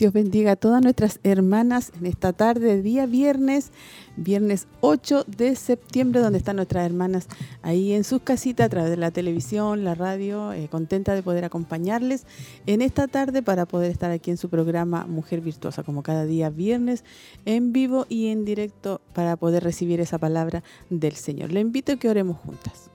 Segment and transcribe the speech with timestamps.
[0.00, 3.70] Dios bendiga a todas nuestras hermanas en esta tarde, día viernes,
[4.16, 7.28] viernes 8 de septiembre, donde están nuestras hermanas
[7.60, 11.44] ahí en sus casitas a través de la televisión, la radio, eh, contenta de poder
[11.44, 12.24] acompañarles
[12.64, 16.48] en esta tarde para poder estar aquí en su programa Mujer Virtuosa, como cada día
[16.48, 17.04] viernes,
[17.44, 21.52] en vivo y en directo para poder recibir esa palabra del Señor.
[21.52, 22.90] Le invito a que oremos juntas.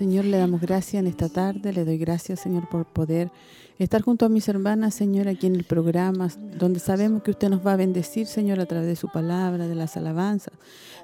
[0.00, 3.30] Señor, le damos gracias en esta tarde, le doy gracias, Señor, por poder
[3.78, 7.66] estar junto a mis hermanas, Señor, aquí en el programa, donde sabemos que usted nos
[7.66, 10.54] va a bendecir, Señor, a través de su palabra, de las alabanzas,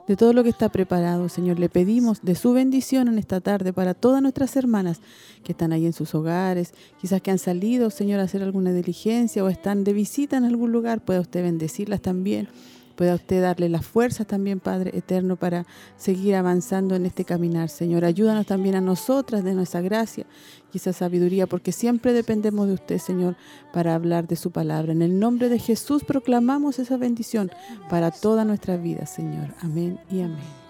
[0.08, 1.58] de todo lo que está preparado, Señor.
[1.58, 5.02] Le pedimos de su bendición en esta tarde para todas nuestras hermanas
[5.44, 9.44] que están ahí en sus hogares, quizás que han salido, Señor, a hacer alguna diligencia
[9.44, 12.48] o están de visita en algún lugar, pueda usted bendecirlas también
[12.96, 15.66] pueda usted darle la fuerza también, Padre Eterno, para
[15.96, 18.04] seguir avanzando en este caminar, Señor.
[18.04, 20.26] Ayúdanos también a nosotras de nuestra gracia
[20.72, 23.36] y esa sabiduría, porque siempre dependemos de usted, Señor,
[23.72, 24.92] para hablar de su palabra.
[24.92, 27.50] En el nombre de Jesús proclamamos esa bendición
[27.88, 29.54] para toda nuestra vida, Señor.
[29.60, 30.66] Amén y amén.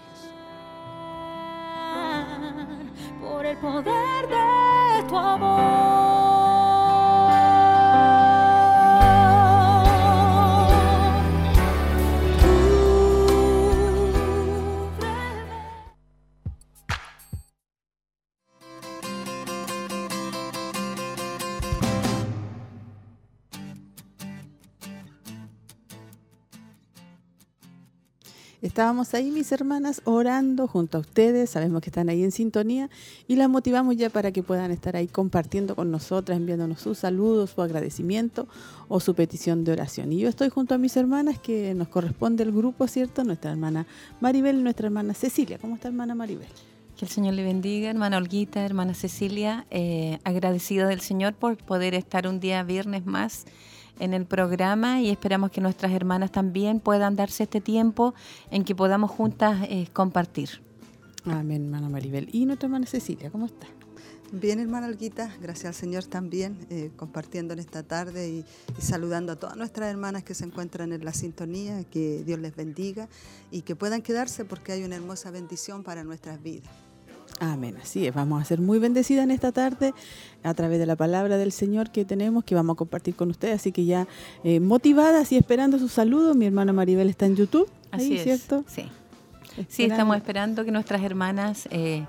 [3.20, 6.25] Por el poder de tu amor.
[28.62, 31.50] Estábamos ahí, mis hermanas, orando junto a ustedes.
[31.50, 32.88] Sabemos que están ahí en sintonía
[33.28, 37.50] y las motivamos ya para que puedan estar ahí compartiendo con nosotras, enviándonos sus saludos,
[37.50, 38.48] su agradecimiento
[38.88, 40.12] o su petición de oración.
[40.12, 43.24] Y yo estoy junto a mis hermanas que nos corresponde el grupo, ¿cierto?
[43.24, 43.86] Nuestra hermana
[44.20, 45.58] Maribel nuestra hermana Cecilia.
[45.58, 46.48] ¿Cómo está, hermana Maribel?
[46.96, 51.92] Que el Señor le bendiga, hermana Olguita, hermana Cecilia, eh, agradecida del Señor por poder
[51.92, 53.44] estar un día viernes más
[53.98, 58.14] en el programa y esperamos que nuestras hermanas también puedan darse este tiempo
[58.50, 60.62] en que podamos juntas eh, compartir.
[61.24, 62.28] Amén, hermana Maribel.
[62.32, 63.66] Y nuestra hermana Cecilia, ¿cómo está?
[64.32, 68.44] Bien, hermana Olguita, gracias al Señor también, eh, compartiendo en esta tarde y,
[68.76, 72.56] y, saludando a todas nuestras hermanas que se encuentran en la sintonía, que Dios les
[72.56, 73.08] bendiga
[73.52, 76.72] y que puedan quedarse porque hay una hermosa bendición para nuestras vidas.
[77.38, 77.76] Amén.
[77.82, 79.92] Así es, vamos a ser muy bendecidas en esta tarde
[80.42, 83.56] a través de la palabra del Señor que tenemos, que vamos a compartir con ustedes.
[83.56, 84.06] Así que ya
[84.44, 87.68] eh, motivadas y esperando sus saludos, mi hermana Maribel está en YouTube.
[87.90, 88.64] Así ahí, es, ¿cierto?
[88.66, 88.88] Sí.
[89.68, 92.04] Sí, estamos esperando que nuestras hermanas eh,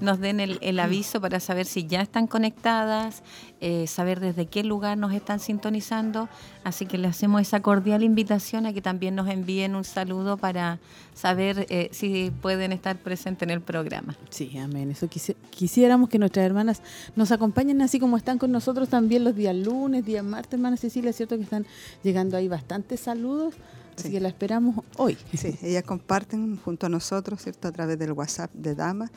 [0.00, 3.22] nos den el, el, aviso para saber si ya están conectadas,
[3.60, 6.28] eh, saber desde qué lugar nos están sintonizando.
[6.64, 10.78] Así que le hacemos esa cordial invitación a que también nos envíen un saludo para
[11.14, 14.16] saber eh, si pueden estar presentes en el programa.
[14.30, 14.90] Sí, amén.
[14.90, 16.82] Eso quisi quisiéramos que nuestras hermanas
[17.16, 21.10] nos acompañen así como están con nosotros también los días lunes, días martes, hermana Cecilia,
[21.10, 21.66] es cierto que están
[22.02, 23.54] llegando ahí bastantes saludos.
[23.96, 24.10] Así sí.
[24.10, 25.16] que la esperamos hoy.
[25.36, 27.68] Sí, ellas comparten junto a nosotros, ¿cierto?
[27.68, 29.10] A través del WhatsApp de Dama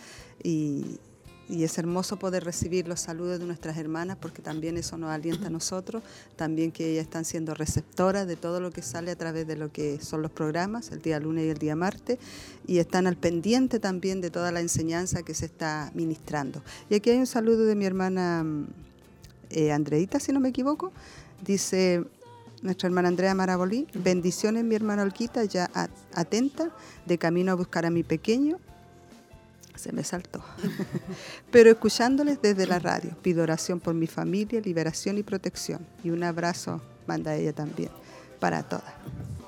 [0.43, 0.99] y,
[1.49, 5.47] y, es hermoso poder recibir los saludos de nuestras hermanas porque también eso nos alienta
[5.47, 6.03] a nosotros,
[6.35, 9.71] también que ellas están siendo receptoras de todo lo que sale a través de lo
[9.71, 12.17] que son los programas, el día lunes y el día martes,
[12.65, 16.63] y están al pendiente también de toda la enseñanza que se está ministrando.
[16.89, 18.45] Y aquí hay un saludo de mi hermana
[19.49, 20.91] eh, Andreita, si no me equivoco,
[21.45, 22.03] dice
[22.61, 23.87] nuestra hermana Andrea Marabolí.
[23.93, 25.69] Bendiciones, mi hermana Olquita, ya
[26.13, 26.71] atenta,
[27.05, 28.57] de camino a buscar a mi pequeño.
[29.75, 30.43] Se me saltó.
[31.51, 35.85] Pero escuchándoles desde la radio, pido oración por mi familia, liberación y protección.
[36.03, 37.91] Y un abrazo, manda ella también,
[38.39, 38.93] para todas.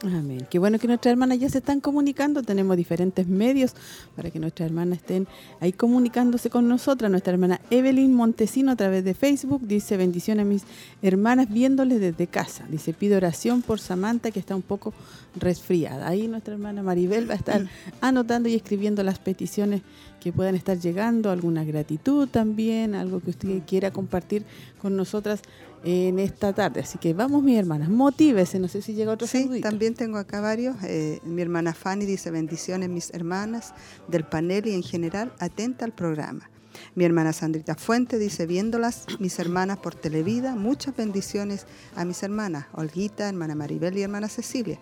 [0.04, 0.46] Amén.
[0.48, 2.44] Qué bueno que nuestras hermanas ya se están comunicando.
[2.44, 3.74] Tenemos diferentes medios
[4.16, 5.28] para que nuestras hermanas estén
[5.60, 7.10] ahí comunicándose con nosotras.
[7.10, 10.64] Nuestra hermana Evelyn Montesino a través de Facebook dice bendiciones a mis
[11.02, 12.64] hermanas viéndoles desde casa.
[12.70, 14.94] Dice pido oración por Samantha que está un poco
[15.36, 16.08] resfriada.
[16.08, 17.66] Ahí nuestra hermana Maribel va a estar
[18.00, 19.82] anotando y escribiendo las peticiones
[20.20, 24.44] que puedan estar llegando, alguna gratitud también, algo que usted quiera compartir
[24.80, 25.42] con nosotras
[25.84, 26.82] en esta tarde.
[26.82, 28.60] Así que vamos, mis hermanas, motívese.
[28.60, 30.76] No sé si llega otro Sí, también tengo acá varios.
[30.84, 33.74] Eh, mi hermana Fanny dice bendiciones, mis hermanas
[34.08, 36.50] del panel y en general, atenta al programa.
[36.96, 41.66] Mi hermana Sandrita Fuente dice, viéndolas, mis hermanas por Televida, muchas bendiciones
[41.96, 44.80] a mis hermanas, Olguita, hermana Maribel y hermana Cecilia.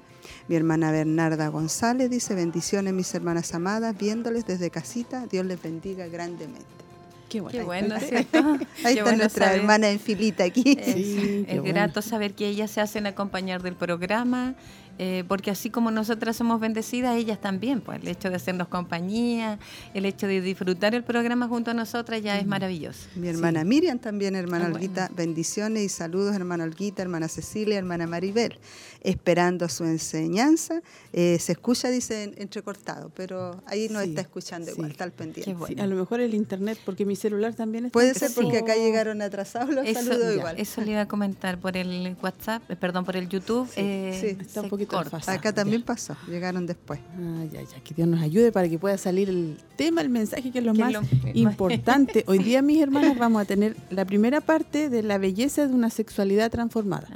[0.47, 6.07] Mi hermana Bernarda González dice, bendiciones mis hermanas amadas, viéndoles desde casita, Dios les bendiga
[6.07, 6.65] grandemente.
[7.29, 7.95] Qué bueno,
[8.83, 9.15] Ahí está.
[9.15, 10.77] nuestra hermana en filita aquí.
[10.79, 14.55] Es, grato saber que ellas se hacen acompañar del programa,
[14.97, 19.59] eh, porque así como nosotras somos bendecidas, ellas también, pues el hecho de hacernos compañía,
[19.93, 23.07] el hecho de disfrutar el programa junto a nosotras ya es maravilloso.
[23.15, 28.57] Mi hermana Miriam también, hermana Olguita, bendiciones y saludos, hermana Olguita, hermana Cecilia, hermana Maribel,
[29.01, 30.81] esperando su enseñanza.
[31.11, 35.55] Eh, se escucha, dice, entrecortado, pero ahí no está escuchando igual, está al pendiente.
[35.77, 39.21] A lo mejor el internet, porque mi celular también está Puede ser porque acá llegaron
[39.21, 40.55] atrasados los saludos igual.
[40.57, 43.69] Eso le iba a comentar por el WhatsApp, eh, perdón, por el YouTube.
[43.73, 44.84] Sí, está un poquito
[45.27, 46.99] Acá también pasó, llegaron después.
[47.51, 50.59] ya, ya, que Dios nos ayude para que pueda salir el tema, el mensaje, que
[50.59, 50.93] es lo más
[51.33, 52.23] importante.
[52.27, 55.89] Hoy día, mis hermanas, vamos a tener la primera parte de la belleza de una
[55.89, 57.07] sexualidad transformada.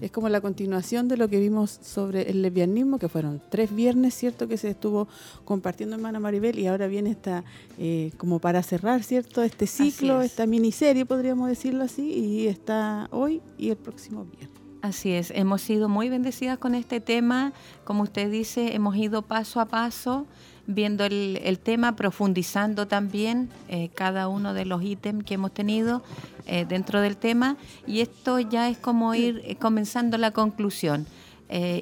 [0.00, 4.14] Es como la continuación de lo que vimos sobre el lesbianismo, que fueron tres viernes,
[4.14, 4.48] ¿cierto?
[4.48, 5.08] Que se estuvo
[5.44, 7.44] compartiendo hermana Maribel y ahora viene esta,
[7.78, 9.42] eh, como para cerrar, ¿cierto?
[9.42, 14.59] Este ciclo, esta miniserie, podríamos decirlo así, y está hoy y el próximo viernes.
[14.82, 17.52] Así es, hemos sido muy bendecidas con este tema,
[17.84, 20.26] como usted dice, hemos ido paso a paso
[20.66, 26.02] viendo el, tema, profundizando también eh, cada uno de los ítems que hemos tenido
[26.46, 27.56] eh, dentro del tema
[27.86, 31.06] y esto ya es como ir eh, comenzando la conclusión.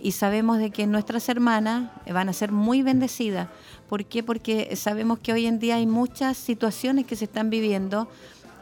[0.02, 3.48] y sabemos de que nuestras hermanas van a ser muy bendecidas.
[3.86, 4.22] ¿Por qué?
[4.22, 8.08] Porque sabemos que hoy en día hay muchas situaciones que se están viviendo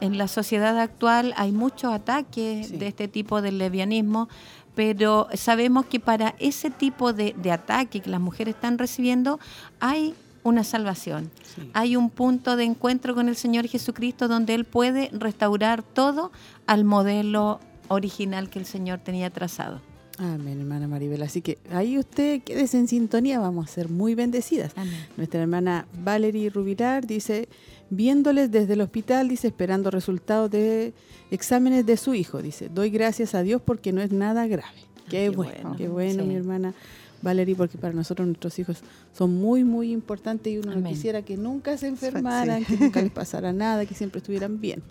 [0.00, 4.28] en la sociedad actual hay muchos ataques de este tipo de lesbianismo,
[4.74, 9.40] pero sabemos que para ese tipo de, ataque que las mujeres están recibiendo
[9.80, 11.30] hay una salvación.
[11.72, 16.30] Hay un punto de encuentro con el Señor Jesucristo donde Él puede restaurar todo
[16.66, 17.58] al modelo
[17.88, 19.80] original que el Señor tenía trazado.
[20.18, 21.22] Amén, hermana Maribel.
[21.22, 24.72] Así que ahí usted quédese en sintonía, vamos a ser muy bendecidas.
[25.16, 27.48] Nuestra hermana Valerie Rubilar dice,
[27.90, 30.92] viéndoles desde el hospital, dice, esperando resultados de
[31.30, 34.78] exámenes de su hijo, dice, doy gracias a Dios porque no es nada grave.
[35.08, 36.74] Qué, bueno, qué bueno, mi hermana
[37.22, 38.78] Valerie, porque para nosotros nuestros hijos
[39.12, 43.52] son muy, muy importantes y uno quisiera que nunca se enfermaran, que nunca les pasara
[43.52, 44.82] nada, que siempre estuvieran bien.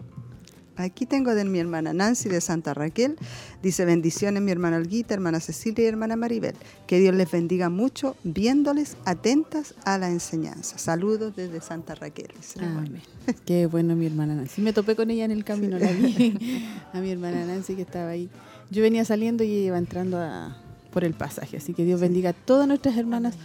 [0.77, 3.18] Aquí tengo de mi hermana Nancy de Santa Raquel.
[3.63, 6.56] Dice bendiciones mi hermana Olguita, hermana Cecilia y hermana Maribel.
[6.88, 10.77] Que Dios les bendiga mucho viéndoles atentas a la enseñanza.
[10.77, 12.33] Saludos desde Santa Raquel.
[12.60, 13.01] Amén.
[13.45, 14.62] Qué bueno mi hermana Nancy.
[14.62, 16.68] Me topé con ella en el camino, la vi.
[16.94, 18.30] a mi hermana Nancy que estaba ahí.
[18.69, 20.57] Yo venía saliendo y ella iba entrando a,
[20.92, 21.57] por el pasaje.
[21.57, 23.36] Así que Dios bendiga a todas nuestras hermanas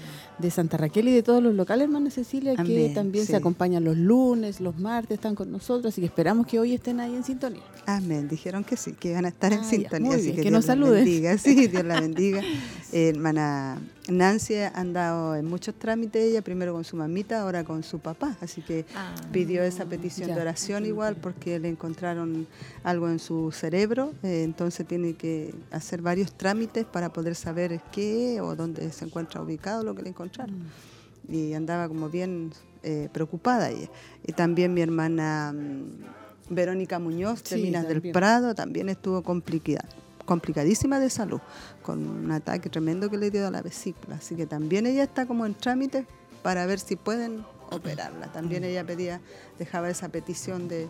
[0.40, 3.96] de Santa Raquel y de todos los locales, hermana Cecilia, que también se acompañan los
[3.96, 7.62] lunes, los martes, están con nosotros, así que esperamos que hoy estén ahí en sintonía.
[7.86, 10.64] Amén, dijeron que sí, que van a estar en ah, sintonía, así que, que nos
[10.64, 11.04] saluden.
[11.04, 11.38] Bendiga.
[11.38, 12.42] Sí, Dios la bendiga.
[12.92, 13.78] hermana
[14.08, 18.36] Nancy ha andado en muchos trámites, ella primero con su mamita, ahora con su papá,
[18.40, 22.46] así que ah, pidió esa petición de oración igual porque le encontraron
[22.82, 28.40] algo en su cerebro, eh, entonces tiene que hacer varios trámites para poder saber qué
[28.40, 30.58] o dónde se encuentra ubicado lo que le encontraron.
[30.58, 31.34] Mm.
[31.34, 33.88] Y andaba como bien eh, preocupada ella.
[34.26, 39.88] Y también mi hermana mm, Verónica Muñoz de Minas del Prado también estuvo complicada
[40.30, 41.40] complicadísima de salud,
[41.82, 44.14] con un ataque tremendo que le dio a la vesícula.
[44.14, 46.06] Así que también ella está como en trámite
[46.44, 48.28] para ver si pueden operarla.
[48.28, 49.20] También ella pedía,
[49.58, 50.86] dejaba esa petición de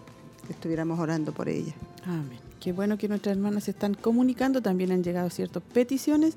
[0.47, 1.73] que estuviéramos orando por ella.
[2.05, 2.39] Amén.
[2.61, 6.35] Qué bueno que nuestras hermanas se están comunicando, también han llegado ciertas peticiones.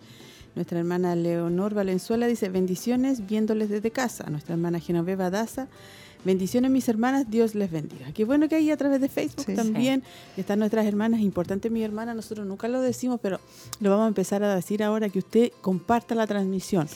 [0.55, 4.29] Nuestra hermana Leonor Valenzuela dice bendiciones viéndoles desde casa.
[4.29, 5.67] Nuestra hermana Genoveva Daza
[6.25, 8.11] Bendiciones mis hermanas, Dios les bendiga.
[8.13, 10.03] Qué bueno que hay a través de Facebook también
[10.37, 13.39] están nuestras hermanas, importante mi hermana, nosotros nunca lo decimos, pero
[13.79, 16.87] lo vamos a empezar a decir ahora que usted comparta la transmisión.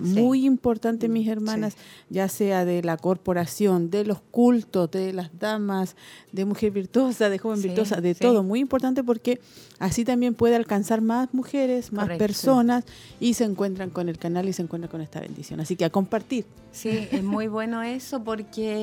[0.00, 1.76] muy importante mis hermanas,
[2.10, 5.96] ya sea de la corporación, de los cultos, de las damas,
[6.32, 9.40] de mujer virtuosa, de joven virtuosa, de todo, muy importante porque
[9.78, 12.84] así también puede alcanzar más mujeres, más personas
[13.20, 15.60] y se encuentran con el canal y se encuentran con esta bendición.
[15.60, 16.44] Así que a compartir.
[16.72, 18.73] Sí, es muy bueno eso porque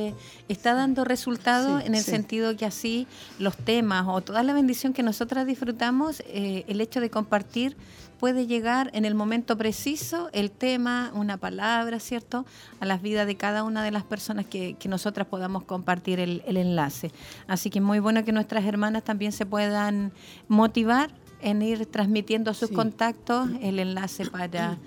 [0.48, 3.08] está dando resultados en el sentido que así
[3.40, 7.76] los temas o toda la bendición que nosotras disfrutamos, eh, el hecho de compartir
[8.20, 12.46] puede llegar en el momento preciso el tema, una palabra, ¿cierto?,
[12.80, 17.12] a las vidas de cada una de las personas que, nosotras podamos compartir el, enlace.
[17.48, 20.12] Así que es muy bueno que nuestras hermanas también se puedan
[20.48, 21.10] motivar
[21.42, 24.78] en ir transmitiendo a sus contactos el enlace para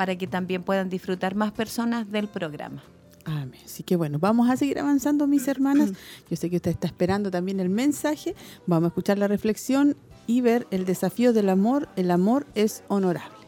[0.00, 2.82] para que también puedan disfrutar más personas del programa.
[3.30, 3.60] Amén.
[3.64, 5.92] Así que bueno, vamos a seguir avanzando, mis hermanas.
[6.28, 8.34] Yo sé que usted está esperando también el mensaje.
[8.66, 9.96] Vamos a escuchar la reflexión
[10.26, 11.88] y ver el desafío del amor.
[11.96, 13.38] El amor es honorable.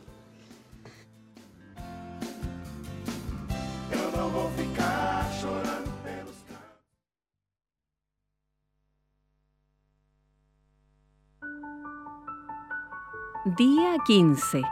[13.59, 14.63] Día 15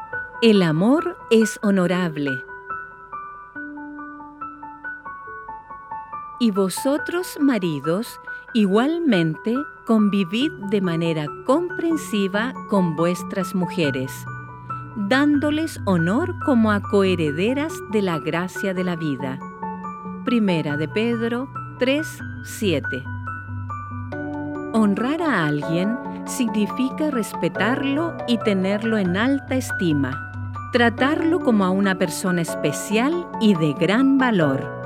[0.42, 2.30] el amor es honorable.
[6.40, 8.18] Y vosotros, maridos,
[8.54, 9.54] igualmente
[9.86, 14.10] convivid de manera comprensiva con vuestras mujeres,
[14.96, 19.38] dándoles honor como a coherederas de la gracia de la vida.
[20.24, 22.06] Primera de Pedro 3,
[22.42, 23.04] 7.
[24.72, 30.30] Honrar a alguien significa respetarlo y tenerlo en alta estima
[30.72, 34.79] tratarlo como a una persona especial y de gran valor.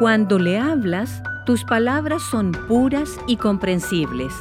[0.00, 4.32] Cuando le hablas, tus palabras son puras y comprensibles.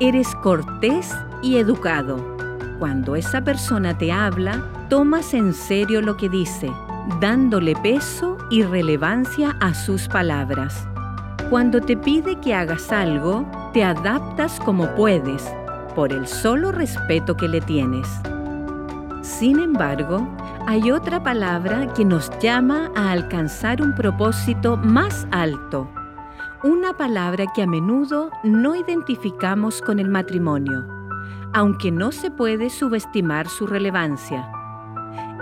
[0.00, 2.36] Eres cortés y educado.
[2.80, 6.68] Cuando esa persona te habla, tomas en serio lo que dice,
[7.20, 10.84] dándole peso y relevancia a sus palabras.
[11.48, 15.48] Cuando te pide que hagas algo, te adaptas como puedes,
[15.94, 18.08] por el solo respeto que le tienes.
[19.24, 20.28] Sin embargo,
[20.66, 25.90] hay otra palabra que nos llama a alcanzar un propósito más alto,
[26.62, 30.86] una palabra que a menudo no identificamos con el matrimonio,
[31.54, 34.46] aunque no se puede subestimar su relevancia.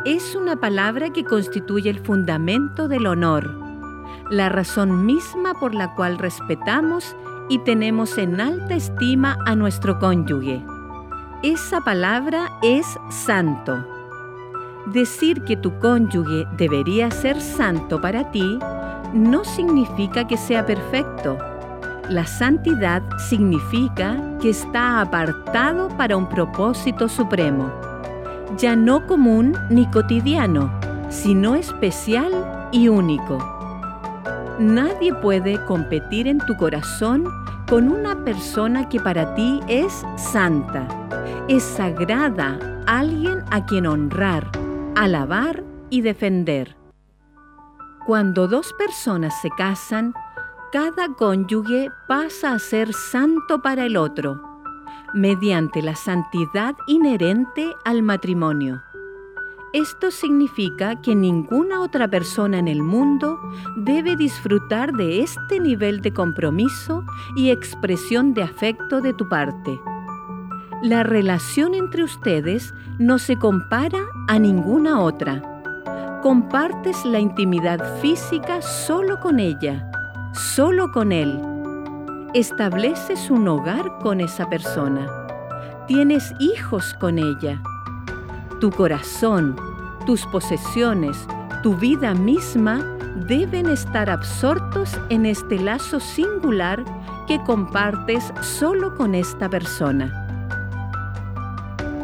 [0.04, 3.50] Es una palabra que constituye el fundamento del honor,
[4.30, 7.16] la razón misma por la cual respetamos
[7.48, 10.64] y tenemos en alta estima a nuestro cónyuge.
[11.42, 13.84] Esa palabra es santo.
[14.86, 18.60] Decir que tu cónyuge debería ser santo para ti
[19.12, 21.36] no significa que sea perfecto.
[22.08, 27.72] La santidad significa que está apartado para un propósito supremo,
[28.56, 30.72] ya no común ni cotidiano,
[31.08, 33.38] sino especial y único.
[34.60, 37.24] Nadie puede competir en tu corazón
[37.68, 40.86] con una persona que para ti es santa,
[41.48, 44.50] es sagrada, alguien a quien honrar,
[44.94, 46.76] alabar y defender.
[48.06, 50.14] Cuando dos personas se casan,
[50.72, 54.40] cada cónyuge pasa a ser santo para el otro,
[55.14, 58.82] mediante la santidad inherente al matrimonio.
[59.72, 63.40] Esto significa que ninguna otra persona en el mundo
[63.76, 67.04] debe disfrutar de este nivel de compromiso
[67.36, 69.80] y expresión de afecto de tu parte.
[70.82, 75.40] La relación entre ustedes no se compara a ninguna otra.
[76.24, 79.88] Compartes la intimidad física solo con ella,
[80.32, 81.40] solo con él.
[82.34, 85.06] Estableces un hogar con esa persona.
[85.86, 87.62] Tienes hijos con ella.
[88.58, 89.54] Tu corazón,
[90.04, 91.28] tus posesiones,
[91.62, 92.84] tu vida misma
[93.28, 96.84] deben estar absortos en este lazo singular
[97.28, 100.21] que compartes solo con esta persona.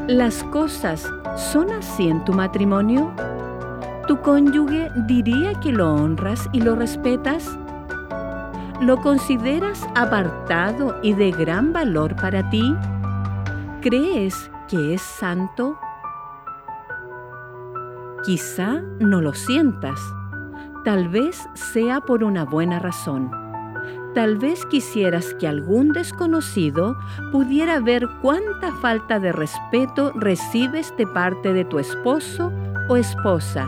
[0.09, 3.13] ¿Las cosas son así en tu matrimonio?
[4.07, 7.59] ¿Tu cónyuge diría que lo honras y lo respetas?
[8.81, 12.75] ¿Lo consideras apartado y de gran valor para ti?
[13.83, 15.79] ¿Crees que es santo?
[18.25, 20.01] Quizá no lo sientas.
[20.87, 23.48] Tal vez sea por una buena razón.
[24.15, 26.97] Tal vez quisieras que algún desconocido
[27.31, 32.53] pudiera ver cuánta falta de respeto recibes de parte de tu esposo
[32.89, 33.67] o esposa.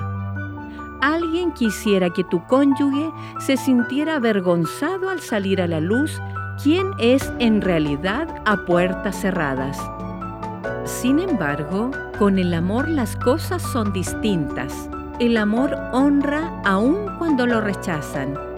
[1.03, 6.21] Alguien quisiera que tu cónyuge se sintiera avergonzado al salir a la luz
[6.63, 9.79] quién es en realidad a puertas cerradas.
[10.85, 14.91] Sin embargo, con el amor las cosas son distintas.
[15.21, 18.50] El amor honra aun cuando lo rechazan.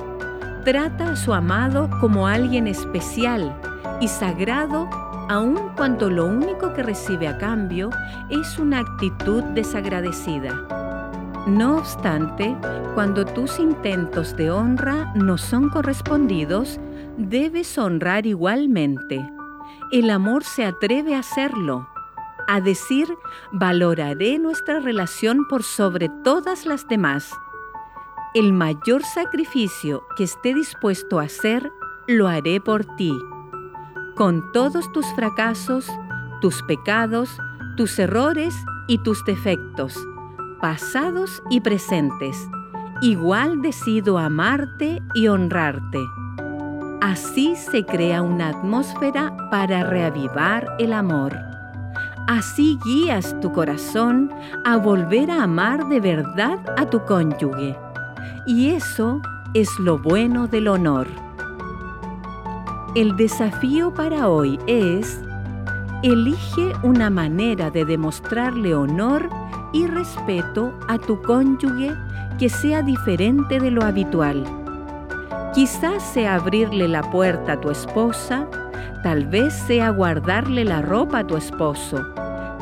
[0.64, 3.52] Trata a su amado como alguien especial
[4.00, 4.88] y sagrado
[5.28, 7.90] aun cuando lo único que recibe a cambio
[8.30, 10.68] es una actitud desagradecida.
[11.48, 12.56] No obstante,
[12.94, 16.78] cuando tus intentos de honra no son correspondidos,
[17.16, 19.28] debes honrar igualmente.
[19.90, 21.88] El amor se atreve a hacerlo,
[22.46, 23.08] a decir,
[23.50, 27.32] valoraré nuestra relación por sobre todas las demás.
[28.34, 31.70] El mayor sacrificio que esté dispuesto a hacer,
[32.06, 33.12] lo haré por ti.
[34.16, 35.86] Con todos tus fracasos,
[36.40, 37.28] tus pecados,
[37.76, 38.54] tus errores
[38.88, 39.94] y tus defectos,
[40.62, 42.48] pasados y presentes,
[43.02, 46.00] igual decido amarte y honrarte.
[47.02, 51.36] Así se crea una atmósfera para reavivar el amor.
[52.28, 54.30] Así guías tu corazón
[54.64, 57.76] a volver a amar de verdad a tu cónyuge.
[58.46, 59.20] Y eso
[59.54, 61.06] es lo bueno del honor.
[62.94, 65.20] El desafío para hoy es,
[66.02, 69.28] elige una manera de demostrarle honor
[69.72, 71.94] y respeto a tu cónyuge
[72.38, 74.44] que sea diferente de lo habitual
[75.54, 78.48] Quizás sea abrirle la puerta a tu esposa,
[79.02, 82.06] tal vez sea guardarle la ropa a tu esposo,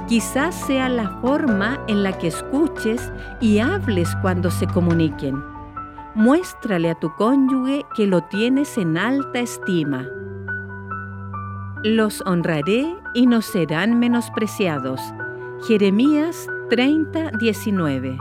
[0.09, 5.50] quizás sea la forma en la que escuches y hables cuando se comuniquen.
[6.15, 10.07] Muéstrale a tu cónyuge que lo tienes en alta estima.
[11.85, 15.01] Los honraré y no serán menospreciados.
[15.67, 18.19] Jeremías 30, 19.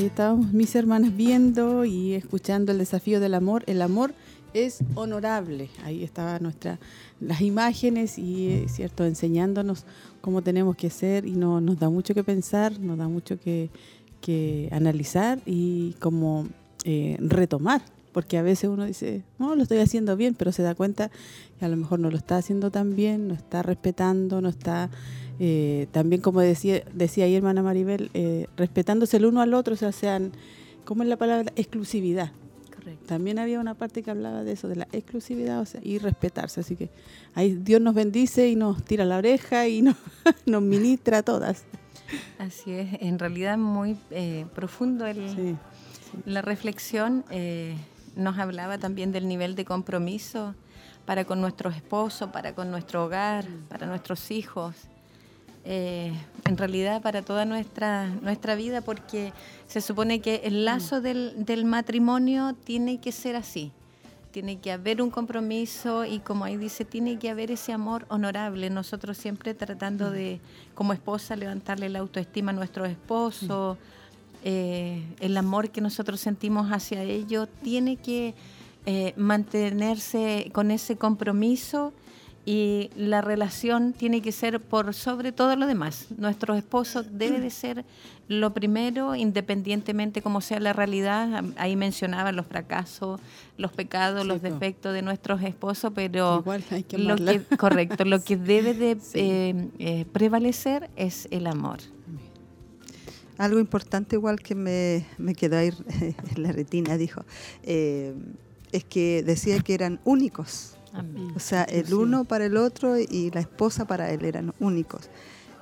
[0.00, 3.64] Ahí estábamos mis hermanas viendo y escuchando el desafío del amor.
[3.66, 4.14] El amor
[4.54, 5.68] es honorable.
[5.84, 6.50] Ahí estaban
[7.20, 9.84] las imágenes y, eh, cierto, enseñándonos
[10.22, 13.68] cómo tenemos que ser y no, nos da mucho que pensar, nos da mucho que,
[14.72, 16.48] analizar y como
[16.84, 17.82] eh, retomar.
[18.12, 21.10] Porque a veces uno dice, no, lo estoy haciendo bien, pero se da cuenta
[21.58, 24.90] que a lo mejor no lo está haciendo tan bien, no está respetando, no está
[25.42, 29.76] eh, también como decía, decía ahí hermana Maribel, eh, respetándose el uno al otro, o
[29.76, 30.32] sea, sean,
[30.84, 31.50] ¿cómo es la palabra?
[31.56, 32.30] Exclusividad.
[32.76, 33.06] Correcto.
[33.06, 36.60] También había una parte que hablaba de eso, de la exclusividad o sea, y respetarse.
[36.60, 36.90] Así que
[37.34, 39.96] ahí Dios nos bendice y nos tira la oreja y nos,
[40.44, 41.64] nos ministra a todas.
[42.38, 45.56] Así es, en realidad muy eh, profundo el,
[46.26, 47.24] la reflexión.
[48.16, 50.54] Nos hablaba también del nivel de compromiso
[51.06, 54.74] para con nuestros esposos, para con nuestro hogar, para nuestros hijos.
[55.64, 56.12] Eh,
[56.46, 59.32] en realidad para toda nuestra, nuestra vida, porque
[59.66, 63.72] se supone que el lazo del, del, matrimonio tiene que ser así.
[64.30, 68.70] Tiene que haber un compromiso y como ahí dice, tiene que haber ese amor honorable.
[68.70, 70.40] Nosotros siempre tratando de,
[70.74, 73.76] como esposa, levantarle la autoestima a nuestro esposo,
[74.44, 78.34] eh, el amor que nosotros sentimos hacia ellos, tiene que
[78.86, 81.92] eh, mantenerse con ese compromiso
[82.46, 86.06] y la relación tiene que ser por sobre todo lo demás.
[86.16, 87.84] Nuestro esposo debe de ser
[88.28, 91.44] lo primero, independientemente como sea la realidad.
[91.56, 93.20] Ahí mencionaban los fracasos,
[93.58, 96.42] los pecados, los defectos de nuestros esposos, pero
[96.92, 101.80] lo que, correcto, lo que debe de eh, eh, prevalecer es el amor.
[103.40, 105.72] Algo importante igual que me, me quedó ahí
[106.36, 107.24] en la retina, dijo,
[107.62, 108.14] eh,
[108.72, 110.76] es que decía que eran únicos
[111.36, 115.08] o sea, el uno para el otro y la esposa para él eran únicos.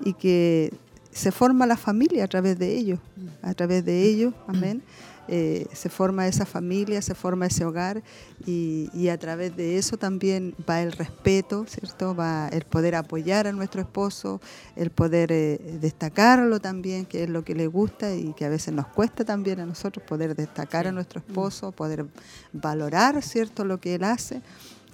[0.04, 0.72] Y que
[1.10, 2.98] se forma la familia a través de ellos,
[3.42, 4.82] a través de ellos, amén.
[5.30, 8.02] Eh, se forma esa familia, se forma ese hogar
[8.46, 12.14] y, a través de eso también va el respeto, ¿cierto?
[12.14, 14.40] Va el poder apoyar a nuestro esposo,
[14.74, 18.72] el poder eh, destacarlo también, que es lo que le gusta y que a veces
[18.72, 22.06] nos cuesta también a nosotros poder destacar a nuestro esposo, poder
[22.52, 23.64] valorar, ¿cierto?
[23.66, 24.40] Lo que él hace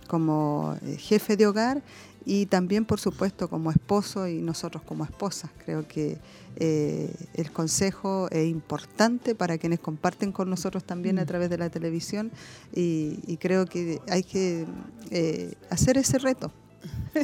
[0.09, 1.83] como eh, jefe de hogar
[2.27, 5.51] y también, por supuesto, como esposo y nosotros como esposas.
[5.65, 6.19] Creo que
[6.57, 11.27] eh, el consejo es importante para quienes comparten con nosotros también a mm.
[11.27, 12.31] través de la televisión
[12.75, 14.65] y, creo que hay que
[15.11, 16.51] eh, hacer ese reto,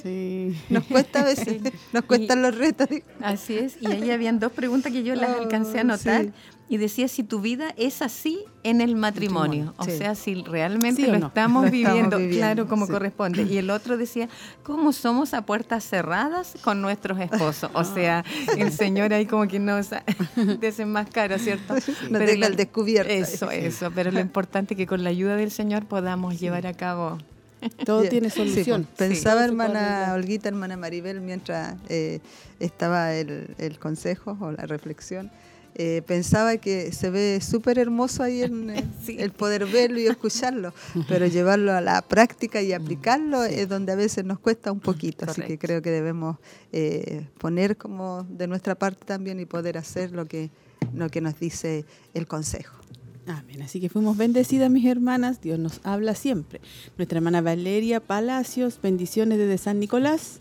[0.02, 0.56] Sí.
[0.70, 1.60] Nos cuesta a veces,
[1.92, 2.88] nos cuestan los retos.
[3.20, 6.32] Así es, y ahí habían dos preguntas que yo las oh, alcancé a notar.
[6.70, 11.26] Y decía si tu vida es así en el matrimonio, o sea, si realmente lo,
[11.26, 13.42] estamos, viviendo, claro, como corresponde.
[13.42, 14.28] Y el otro decía,
[14.62, 17.72] ¿cómo somos a puertas cerradas con nuestros esposos?
[17.74, 18.24] O sea,
[18.56, 19.88] el Señor ahí como que nos
[20.60, 21.74] desenmascara, ¿cierto?
[22.08, 23.12] No deja el descubierto.
[23.12, 26.74] Eso, eso, pero lo importante es que con la ayuda del Señor podamos llevar a
[26.74, 27.18] cabo
[27.84, 28.86] todo tiene solución.
[28.96, 32.20] pensaba hermana Olguita, hermana Maribel, mientras eh,
[32.58, 35.30] estaba el, el, consejo o la reflexión,
[35.74, 38.70] eh, pensaba que se ve súper hermoso ahí en
[39.08, 40.72] el poder verlo y escucharlo,
[41.08, 45.26] pero llevarlo a la práctica y aplicarlo es donde a veces nos cuesta un poquito,
[45.28, 46.38] así que creo que debemos
[46.72, 50.50] eh, poner como de nuestra parte también y poder hacer lo que,
[50.94, 52.76] lo que nos dice el consejo.
[53.26, 53.62] Amén.
[53.62, 55.40] Así que fuimos bendecidas, mis hermanas.
[55.40, 56.60] Dios nos habla siempre.
[56.96, 60.40] Nuestra hermana Valeria Palacios, bendiciones desde San Nicolás.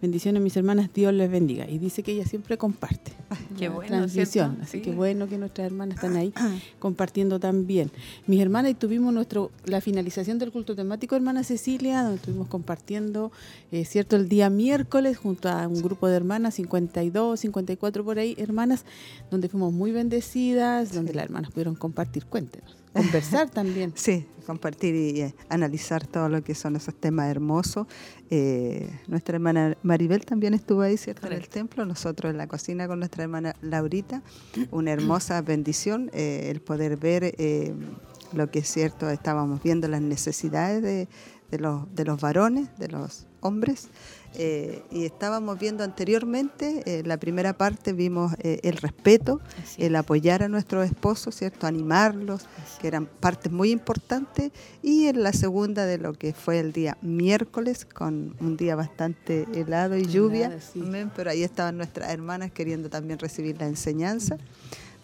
[0.00, 1.68] Bendiciones, mis hermanas, Dios les bendiga.
[1.68, 3.12] Y dice que ella siempre comparte.
[3.58, 4.58] Qué bueno, transmisión.
[4.60, 6.34] Así que bueno que nuestras hermanas están ahí
[6.78, 7.90] compartiendo también.
[8.26, 13.32] Mis hermanas, y tuvimos nuestro la finalización del culto temático, hermana Cecilia, donde estuvimos compartiendo,
[13.72, 14.16] eh, ¿cierto?
[14.16, 18.84] El día miércoles junto a un grupo de hermanas, 52, 54 por ahí, hermanas,
[19.30, 22.26] donde fuimos muy bendecidas, donde las hermanas pudieron compartir.
[22.26, 23.92] Cuéntenos conversar también.
[23.94, 27.86] Sí, compartir y eh, analizar todo lo que son esos temas hermosos.
[28.30, 31.26] Eh, nuestra hermana Maribel también estuvo ahí, ¿cierto?
[31.26, 34.22] En el templo, nosotros en la cocina con nuestra hermana Laurita.
[34.70, 37.34] Una hermosa bendición eh, el poder ver
[38.32, 41.08] lo que es cierto, estábamos viendo las necesidades de,
[41.50, 43.88] de, los, de los varones, de los hombres.
[44.38, 49.40] Eh, y estábamos viendo anteriormente, eh, la primera parte vimos eh, el respeto,
[49.78, 51.66] el apoyar a nuestros esposos, ¿cierto?
[51.66, 52.46] Animarlos,
[52.78, 54.52] que eran partes muy importantes.
[54.82, 59.46] Y en la segunda de lo que fue el día miércoles, con un día bastante
[59.54, 60.58] helado y lluvia,
[61.14, 64.36] pero ahí estaban nuestras hermanas queriendo también recibir la enseñanza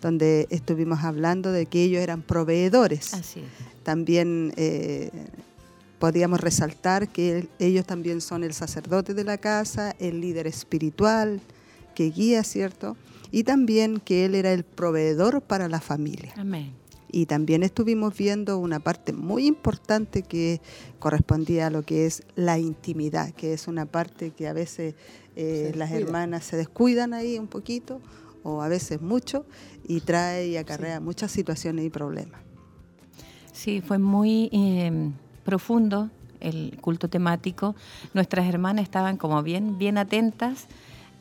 [0.03, 3.12] donde estuvimos hablando de que ellos eran proveedores.
[3.85, 4.53] También
[6.03, 11.41] podíamos resaltar que ellos también son el sacerdote de la casa, el líder espiritual
[11.95, 12.97] que guía, ¿cierto?
[13.31, 16.35] Y también que él era el proveedor para la familia.
[16.37, 16.73] Amén.
[17.12, 20.61] Y también estuvimos viendo una parte muy importante que
[20.99, 24.97] correspondía a lo que es la intimidad, que es una parte que a veces
[25.37, 28.01] eh, las hermanas se descuidan ahí un poquito
[28.43, 29.47] o a veces mucho
[29.87, 32.41] y trae y acarrea muchas situaciones y problemas.
[33.53, 35.12] Sí, fue muy eh,
[35.45, 37.75] profundo el culto temático.
[38.15, 40.67] Nuestras hermanas estaban como bien, bien atentas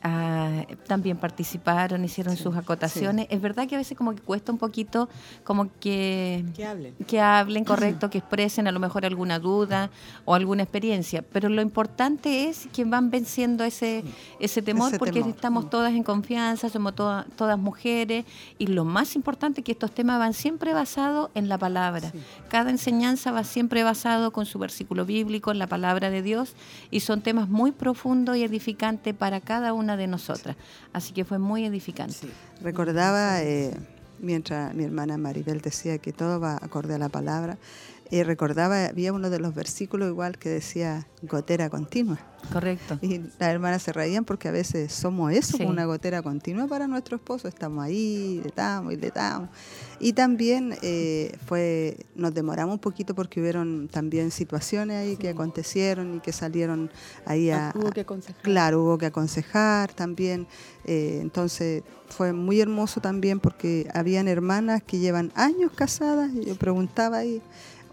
[0.04, 3.28] Ah, también participaron, hicieron sus acotaciones.
[3.30, 5.08] Es verdad que a veces como que cuesta un poquito
[5.44, 9.90] como que, que hablen, que hablen correcto, que expresen a lo mejor alguna duda
[10.24, 14.02] o alguna experiencia, pero lo importante es que van venciendo ese,
[14.40, 18.24] ese temor porque estamos todas en confianza, somos todas mujeres
[18.58, 22.12] y lo más importante es que estos temas van siempre basados en la palabra.
[22.48, 26.54] Cada enseñanza va siempre basado con su versículo bíblico, en la palabra de Dios
[26.90, 30.56] y son temas muy profundos y edificantes para cada una de nosotras.
[30.92, 32.28] Así que fue muy edificante.
[32.60, 33.74] Recordaba, eh,
[34.18, 37.58] mientras mi hermana Maribel decía que todo va acorde a la palabra,
[38.12, 42.18] y recordaba, había uno de los versículos igual que decía gotera continua.
[42.52, 42.98] Correcto.
[43.00, 47.16] Y las hermanas se reían porque a veces somos eso, una gotera continua para nuestro
[47.16, 47.48] esposo.
[47.48, 49.48] Estamos ahí, le damos y le damos.
[49.98, 56.16] Y también eh, fue, nos demoramos un poquito porque hubieron también situaciones ahí que acontecieron
[56.16, 56.90] y que salieron
[57.24, 57.70] ahí a...
[57.70, 58.42] Ah, hubo que aconsejar.
[58.42, 60.46] Claro, hubo que aconsejar también.
[60.84, 66.56] Eh, entonces fue muy hermoso también porque habían hermanas que llevan años casadas y yo
[66.56, 67.40] preguntaba ahí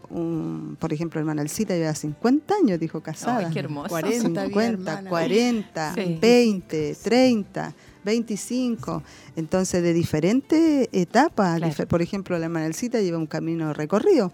[0.10, 3.48] por ejemplo, hermana Elcita lleva 50 años, dijo casada.
[3.48, 3.89] Ay, qué hermoso.
[3.89, 7.76] 40, 50, 40, 20, 30.
[8.03, 9.03] 25,
[9.35, 11.62] entonces de diferentes etapas.
[11.88, 14.31] Por ejemplo, la Manelcita lleva un camino recorrido.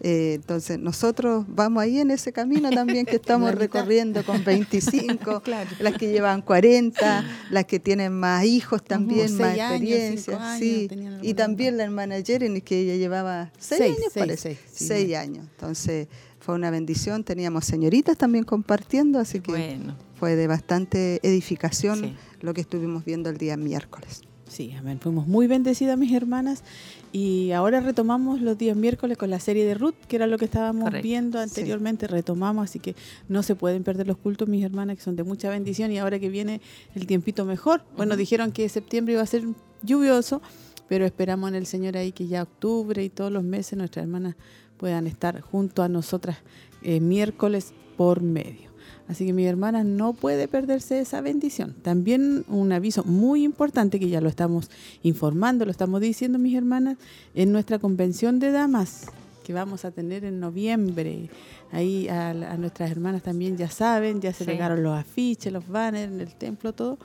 [0.00, 5.42] Eh, entonces nosotros vamos ahí en ese camino también que estamos recorriendo con 25,
[5.80, 10.58] las que llevan 40, las que tienen más hijos también, más experiencia.
[10.58, 10.88] sí.
[11.22, 14.58] Y también la hermana Jeremy, que ella llevaba 6 años, parece.
[14.72, 15.46] 6 años.
[15.52, 16.08] Entonces
[16.40, 17.24] fue una bendición.
[17.24, 19.78] Teníamos señoritas también compartiendo, así que
[20.18, 24.22] fue de bastante edificación lo que estuvimos viendo el día miércoles.
[24.48, 24.98] Sí, amén.
[24.98, 26.64] Fuimos muy bendecidas, mis hermanas.
[27.12, 30.46] Y ahora retomamos los días miércoles con la serie de Ruth, que era lo que
[30.46, 32.06] estábamos viendo anteriormente.
[32.06, 32.96] Retomamos, así que
[33.28, 35.92] no se pueden perder los cultos, mis hermanas, que son de mucha bendición.
[35.92, 36.60] Y ahora que viene
[36.94, 37.82] el tiempito mejor.
[37.96, 39.44] Bueno, dijeron que septiembre iba a ser
[39.82, 40.42] lluvioso,
[40.88, 44.34] pero esperamos en el Señor ahí que ya octubre y todos los meses nuestras hermanas
[44.78, 46.38] puedan estar junto a nosotras
[46.82, 48.67] eh, miércoles por medio.
[49.08, 51.74] Así que mi hermana no puede perderse esa bendición.
[51.82, 54.70] También un aviso muy importante que ya lo estamos
[55.02, 56.98] informando, lo estamos diciendo mis hermanas,
[57.34, 59.06] en nuestra convención de damas
[59.44, 61.30] que vamos a tener en noviembre.
[61.72, 66.20] Ahí a, nuestras hermanas también ya saben, ya se llegaron los afiches, los banners en
[66.20, 66.98] el templo, todo.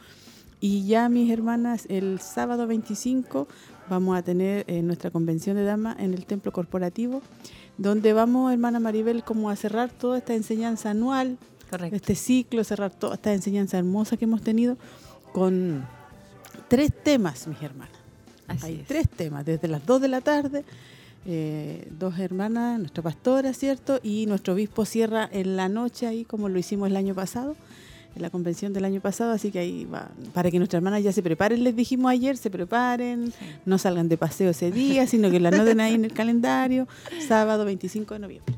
[0.60, 3.48] Y ya mis hermanas, el sábado 25
[3.90, 7.22] vamos a tener eh, nuestra convención de damas en el templo corporativo,
[7.78, 11.38] donde vamos, hermana Maribel, como a cerrar toda esta enseñanza anual
[11.92, 14.78] este ciclo, cerrar toda esta enseñanza hermosa que hemos tenido
[15.32, 15.86] con
[16.68, 17.98] tres temas, mis hermanas.
[18.62, 20.64] Hay tres temas, desde las dos de la tarde,
[21.26, 24.00] eh, dos hermanas, nuestra pastora, ¿cierto?
[24.04, 27.56] Y nuestro obispo cierra en la noche ahí, como lo hicimos el año pasado,
[28.16, 31.12] en la convención del año pasado, así que ahí va, para que nuestras hermanas ya
[31.12, 33.34] se preparen, les dijimos ayer, se preparen,
[33.66, 36.88] no salgan de paseo ese día, sino que la anoten ahí en el calendario,
[37.28, 38.56] sábado 25 de noviembre.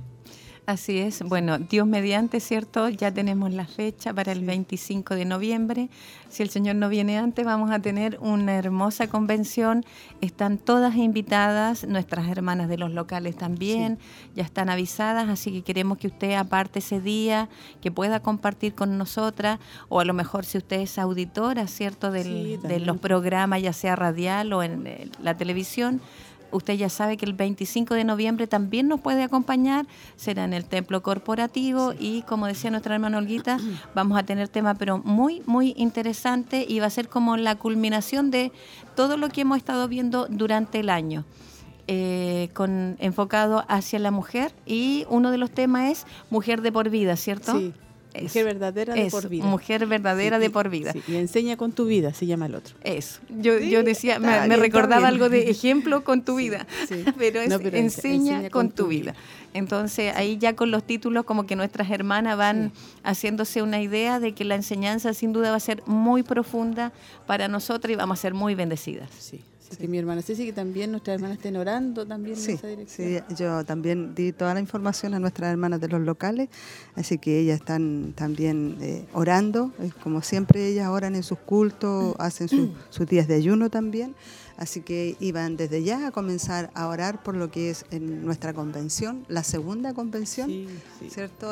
[0.65, 1.21] Así es.
[1.21, 2.89] Bueno, Dios mediante, ¿cierto?
[2.89, 5.89] Ya tenemos la fecha para el 25 de noviembre.
[6.28, 9.86] Si el Señor no viene antes, vamos a tener una hermosa convención.
[10.21, 13.99] Están todas invitadas, nuestras hermanas de los locales también,
[14.36, 17.47] ya están avisadas, así que queremos que usted aparte ese día,
[17.80, 22.10] que pueda compartir con nosotras, o a lo mejor si usted es auditora, ¿cierto?
[22.10, 26.01] de los programas, ya sea radial o en eh, la televisión
[26.55, 30.65] Usted ya sabe que el 25 de noviembre también nos puede acompañar, será en el
[30.65, 33.57] templo corporativo y como decía nuestra hermana Olguita,
[33.93, 38.31] vamos a tener tema pero muy, muy interesante y va a ser como la culminación
[38.31, 38.51] de
[38.95, 41.25] todo lo que hemos estado viendo durante el año.
[41.87, 46.89] Eh, con enfocado hacia la mujer y uno de los temas es mujer de por
[46.89, 47.59] vida, ¿cierto?
[47.59, 47.73] Sí.
[48.21, 49.45] Mujer verdadera de por vida.
[49.45, 50.93] Mujer verdadera de por vida.
[51.08, 52.75] y enseña con tu vida, se llama el otro.
[52.84, 53.19] Eso.
[53.30, 56.65] Yo, yo decía, me, recordaba algo de ejemplo con tu vida,
[57.17, 59.15] pero es enseña, con, tu vida.
[59.54, 62.71] Entonces ahí ya con los títulos como que nuestras hermanas van
[63.04, 66.91] haciéndose una idea de que la enseñanza sin duda va a ser muy profunda
[67.25, 69.10] para nosotras y vamos a ser muy bendecidas.
[69.17, 69.41] Sí.
[69.69, 73.08] Así que mi hermana Ceci, que también nuestras hermanas estén orando también en esa dirección.
[73.08, 76.49] Sí, yo también di toda la información a nuestras hermanas de los locales,
[76.95, 79.71] así que ellas están también eh, orando,
[80.04, 82.47] como siempre ellas oran en sus cultos, hacen
[82.89, 84.15] sus días de ayuno también,
[84.58, 88.54] así que iban desde ya a comenzar a orar por lo que es en nuestra
[88.54, 90.51] convención, la segunda convención,
[91.10, 91.51] ¿cierto?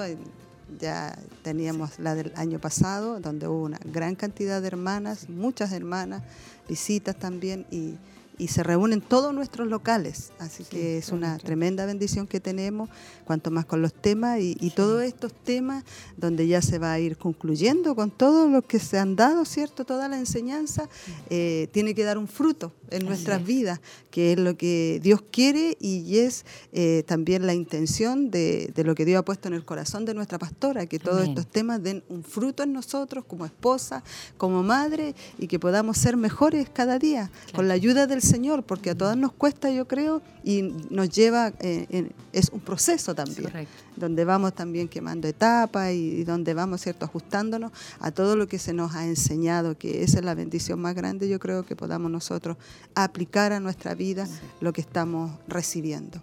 [0.79, 6.23] ya teníamos la del año pasado, donde hubo una gran cantidad de hermanas, muchas hermanas,
[6.67, 7.95] visitas también y
[8.37, 10.31] y se reúnen todos nuestros locales.
[10.39, 12.89] Así que es una tremenda bendición que tenemos,
[13.25, 15.83] cuanto más con los temas y, todos estos temas
[16.17, 19.85] donde ya se va a ir concluyendo con todo lo que se han dado, ¿cierto?
[19.85, 20.89] Toda la enseñanza
[21.29, 25.77] eh, tiene que dar un fruto en nuestras vidas, que es lo que Dios quiere
[25.79, 30.05] y es eh, también la intención de, lo que Dios ha puesto en el corazón
[30.05, 34.03] de nuestra pastora, que todos estos temas den un fruto en nosotros como esposa,
[34.37, 38.91] como madre y que podamos ser mejores cada día con la ayuda del Señor, porque
[38.91, 43.49] a todas nos cuesta, yo creo, y nos lleva, eh, es un proceso también,
[43.95, 48.73] donde vamos también quemando etapas y, donde vamos, ¿cierto?, ajustándonos a todo lo que se
[48.73, 52.57] nos ha enseñado, que esa es la bendición más grande, yo creo que podamos nosotros
[52.95, 54.27] aplicar a nuestra vida
[54.61, 56.21] lo que estamos recibiendo.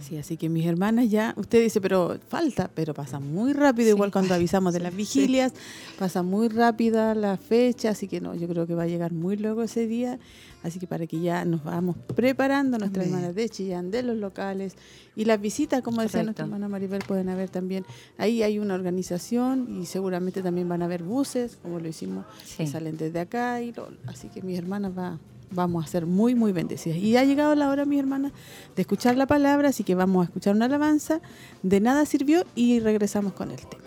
[0.00, 4.10] Sí, así que mis hermanas ya, usted dice, pero falta, pero pasa muy rápido, igual
[4.10, 5.52] cuando avisamos de las vigilias,
[5.98, 9.36] pasa muy rápida la fecha, así que no, yo creo que va a llegar muy
[9.36, 10.18] luego ese día,
[10.66, 14.74] así que para que ya nos vamos preparando nuestras hermanas de Chillán, de los locales
[15.14, 17.84] y las visitas, como decía nuestra hermana Maribel, pueden haber también,
[18.18, 22.26] ahí hay una organización y seguramente también van a haber buses, como lo hicimos,
[22.56, 23.72] que salen desde acá, y
[24.06, 25.18] así que mis hermanas va
[25.50, 26.98] vamos a ser muy, muy bendecidas.
[26.98, 28.32] Y ha llegado la hora, mi hermana,
[28.74, 31.20] de escuchar la palabra, así que vamos a escuchar una alabanza.
[31.62, 33.84] De nada sirvió y regresamos con el tema.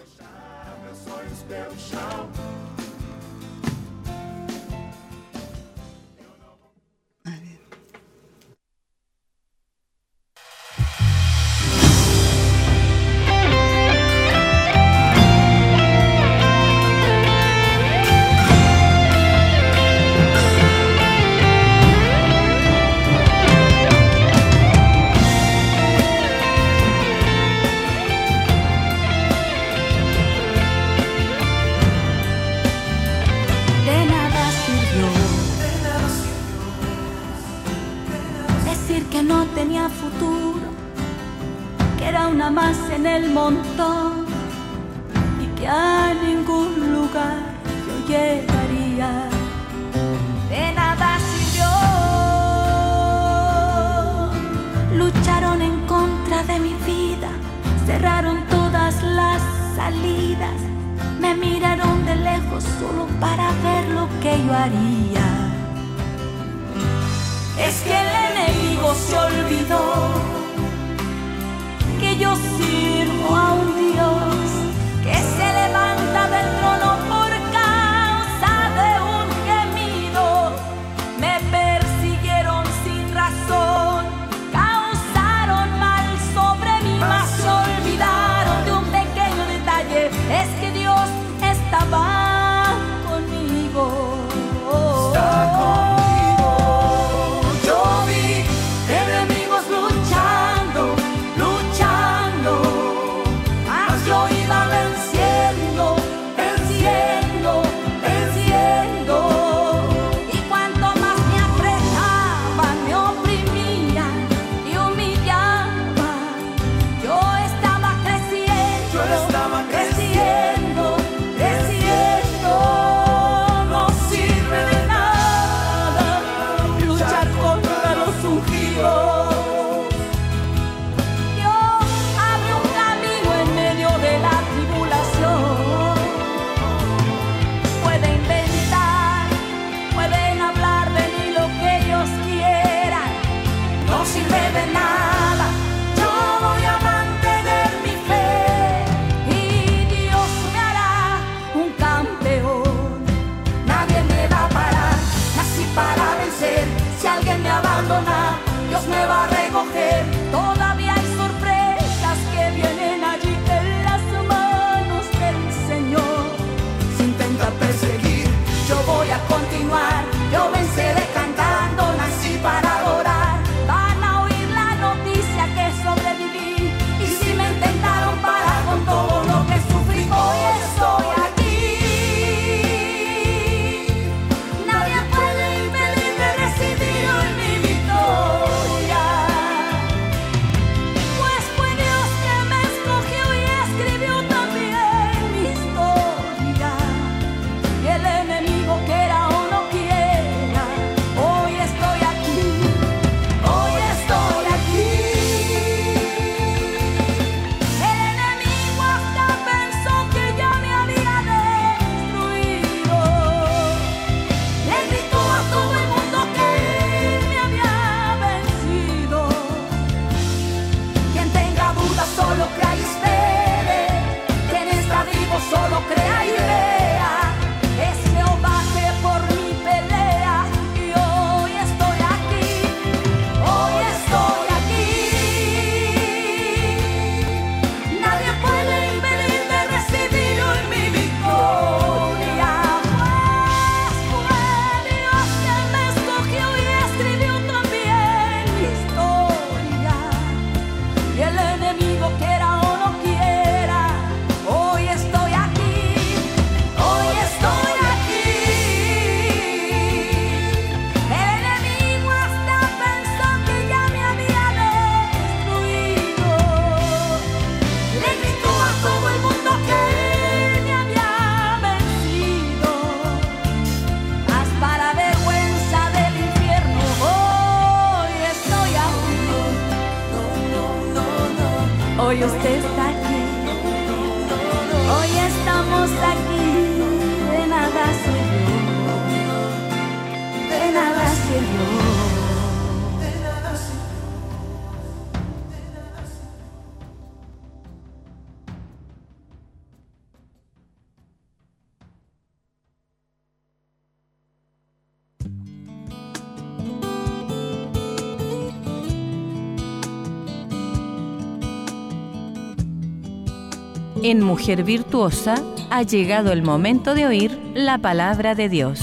[314.10, 315.36] En Mujer Virtuosa
[315.70, 318.80] ha llegado el momento de oír la palabra de Dios.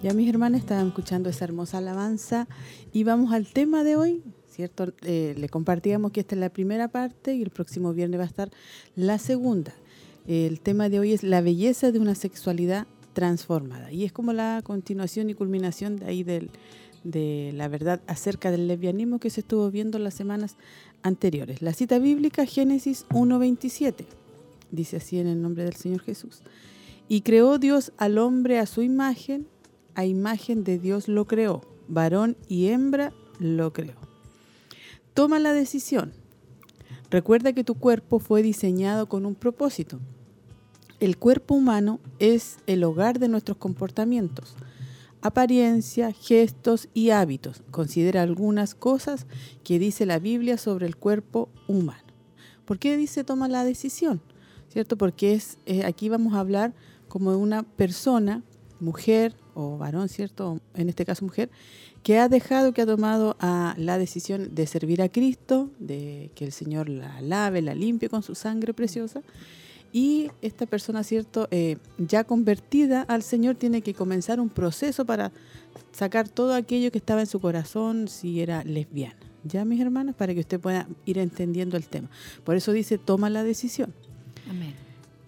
[0.00, 2.46] Ya mis hermanas estaban escuchando esa hermosa alabanza
[2.92, 4.94] y vamos al tema de hoy, ¿cierto?
[5.02, 8.28] Eh, le compartíamos que esta es la primera parte y el próximo viernes va a
[8.28, 8.50] estar
[8.94, 9.72] la segunda.
[10.28, 13.92] El tema de hoy es la belleza de una sexualidad transformada.
[13.92, 16.50] Y es como la continuación y culminación de ahí del,
[17.04, 20.56] de la verdad acerca del lesbianismo que se estuvo viendo las semanas
[21.02, 21.62] anteriores.
[21.62, 24.04] La cita bíblica, Génesis 1.27,
[24.70, 26.42] dice así en el nombre del Señor Jesús.
[27.08, 29.46] Y creó Dios al hombre a su imagen,
[29.94, 33.96] a imagen de Dios lo creó, varón y hembra lo creó.
[35.14, 36.12] Toma la decisión.
[37.10, 39.98] Recuerda que tu cuerpo fue diseñado con un propósito
[41.00, 44.54] el cuerpo humano es el hogar de nuestros comportamientos,
[45.22, 47.62] apariencia, gestos y hábitos.
[47.70, 49.26] Considera algunas cosas
[49.64, 52.04] que dice la Biblia sobre el cuerpo humano.
[52.66, 54.20] ¿Por qué dice toma la decisión?
[54.68, 54.98] ¿Cierto?
[54.98, 56.74] Porque es eh, aquí vamos a hablar
[57.08, 58.42] como de una persona,
[58.78, 60.60] mujer o varón, ¿cierto?
[60.74, 61.50] En este caso mujer,
[62.02, 66.44] que ha dejado, que ha tomado a la decisión de servir a Cristo, de que
[66.44, 69.22] el Señor la lave, la limpie con su sangre preciosa.
[69.92, 71.48] Y esta persona, ¿cierto?
[71.50, 75.32] Eh, ya convertida al Señor, tiene que comenzar un proceso para
[75.92, 79.16] sacar todo aquello que estaba en su corazón si era lesbiana.
[79.44, 82.08] Ya, mis hermanas, para que usted pueda ir entendiendo el tema.
[82.44, 83.92] Por eso dice, toma la decisión.
[84.48, 84.74] Amén.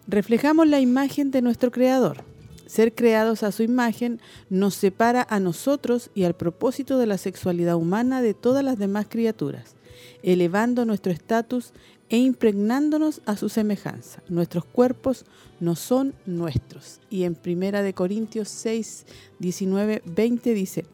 [0.07, 2.25] Reflejamos la imagen de nuestro Creador.
[2.67, 7.77] Ser creados a su imagen nos separa a nosotros y al propósito de la sexualidad
[7.77, 9.75] humana de todas las demás criaturas,
[10.23, 11.73] elevando nuestro estatus
[12.13, 14.23] e impregnándonos a su semejanza.
[14.29, 15.25] Nuestros cuerpos
[15.59, 17.01] no son nuestros.
[17.11, 19.07] Y en Primera de Corintios 6,
[19.41, 20.85] 19, 20 dice,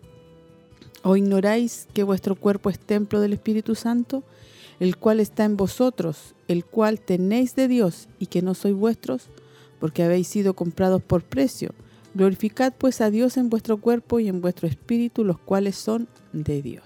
[1.02, 4.24] ¿O ignoráis que vuestro cuerpo es templo del Espíritu Santo,
[4.80, 9.28] el cual está en vosotros, el cual tenéis de Dios y que no sois vuestros?
[9.78, 11.74] porque habéis sido comprados por precio.
[12.14, 16.62] Glorificad pues a Dios en vuestro cuerpo y en vuestro espíritu, los cuales son de
[16.62, 16.84] Dios.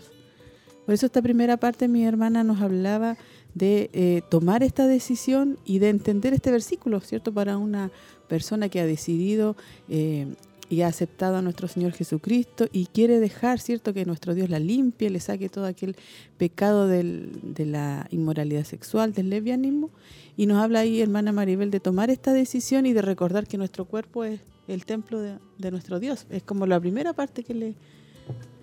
[0.85, 3.17] Por eso esta primera parte mi hermana nos hablaba
[3.55, 7.33] de eh, tomar esta decisión y de entender este versículo, ¿cierto?
[7.33, 7.91] Para una
[8.29, 9.57] persona que ha decidido
[9.89, 10.27] eh,
[10.71, 14.59] y ha aceptado a nuestro Señor Jesucristo y quiere dejar, ¿cierto?, que nuestro Dios la
[14.59, 15.97] limpie, le saque todo aquel
[16.39, 19.91] pecado de la inmoralidad sexual, del lesbianismo.
[20.35, 23.85] Y nos habla ahí, hermana Maribel, de tomar esta decisión y de recordar que nuestro
[23.85, 26.27] cuerpo es el templo de, de nuestro Dios.
[26.31, 27.75] Es como la primera parte que, le,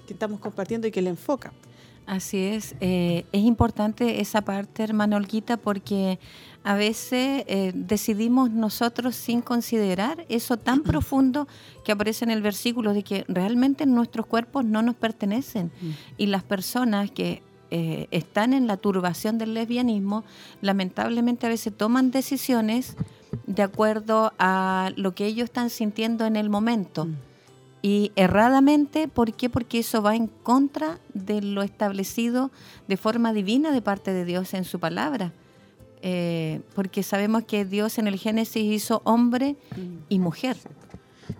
[0.07, 1.53] que estamos compartiendo y que le enfoca.
[2.05, 6.19] Así es, eh, es importante esa parte, hermana Olguita, porque
[6.63, 11.47] a veces eh, decidimos nosotros sin considerar eso tan profundo
[11.85, 15.71] que aparece en el versículo de que realmente nuestros cuerpos no nos pertenecen.
[16.17, 20.23] Y las personas que eh, están en la turbación del lesbianismo
[20.59, 22.97] lamentablemente a veces toman decisiones
[23.45, 27.07] de acuerdo a lo que ellos están sintiendo en el momento.
[27.81, 29.49] Y erradamente, ¿por qué?
[29.49, 32.51] Porque eso va en contra de lo establecido
[32.87, 35.31] de forma divina de parte de Dios en su palabra.
[36.01, 39.55] Eh, porque sabemos que Dios en el Génesis hizo hombre
[40.09, 40.57] y mujer.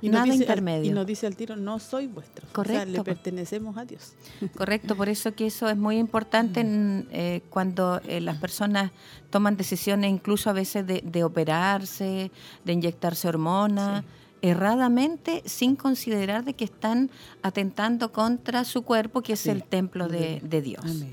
[0.02, 0.92] Y Nada intermedio.
[0.92, 2.48] y nos dice al tiro, no soy vuestro.
[2.52, 2.92] Correcto.
[2.92, 4.14] le pertenecemos a Dios.
[4.58, 6.64] Correcto, por eso que eso es muy importante
[7.12, 8.92] eh, cuando eh, las personas
[9.30, 12.32] toman decisiones incluso a veces de, operarse,
[12.64, 14.06] de inyectarse hormonas
[14.42, 17.10] erradamente sin considerar de que están
[17.42, 21.06] atentando contra su cuerpo, que es el templo de, Dios.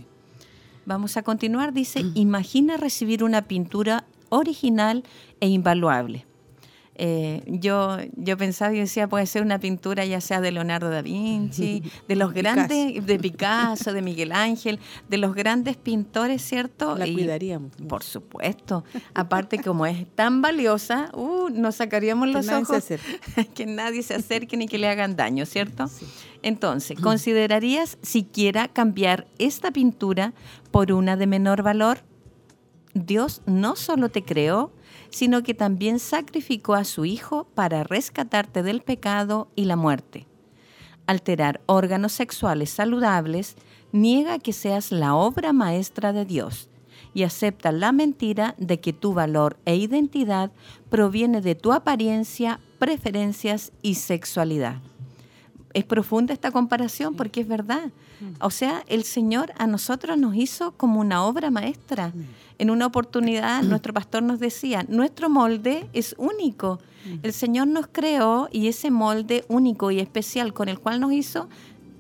[0.85, 5.05] Vamos a continuar, dice, imagina recibir una pintura original
[5.41, 6.25] e invaluable.
[6.99, 11.03] Eh, yo, yo pensaba y decía, puede ser una pintura ya sea de Leonardo da
[11.03, 14.79] Vinci, de los grandes, de Picasso, de Miguel Ángel,
[15.09, 16.97] de los grandes pintores, ¿cierto?
[16.97, 17.73] La cuidaríamos.
[17.87, 18.85] Por supuesto.
[19.13, 22.85] Aparte, como es tan valiosa, uh, nos sacaríamos los ojos.
[23.55, 25.91] que nadie se acerque ni que le hagan daño, ¿cierto?
[26.43, 30.33] Entonces, ¿considerarías siquiera cambiar esta pintura
[30.71, 31.99] por una de menor valor?
[32.95, 34.73] Dios no solo te creó,
[35.17, 40.27] sino que también sacrificó a su Hijo para rescatarte del pecado y la muerte.
[41.07, 43.57] Alterar órganos sexuales saludables
[43.93, 46.69] niega que seas la obra maestra de Dios
[47.15, 50.53] y acepta la mentira de que tu valor e identidad
[50.91, 54.83] proviene de tu apariencia, preferencias y sexualidad.
[55.73, 57.91] Es profunda esta comparación porque es verdad.
[58.41, 62.13] O sea, el Señor a nosotros nos hizo como una obra maestra.
[62.59, 66.79] En una oportunidad nuestro pastor nos decía, nuestro molde es único.
[67.23, 71.49] El Señor nos creó y ese molde único y especial con el cual nos hizo,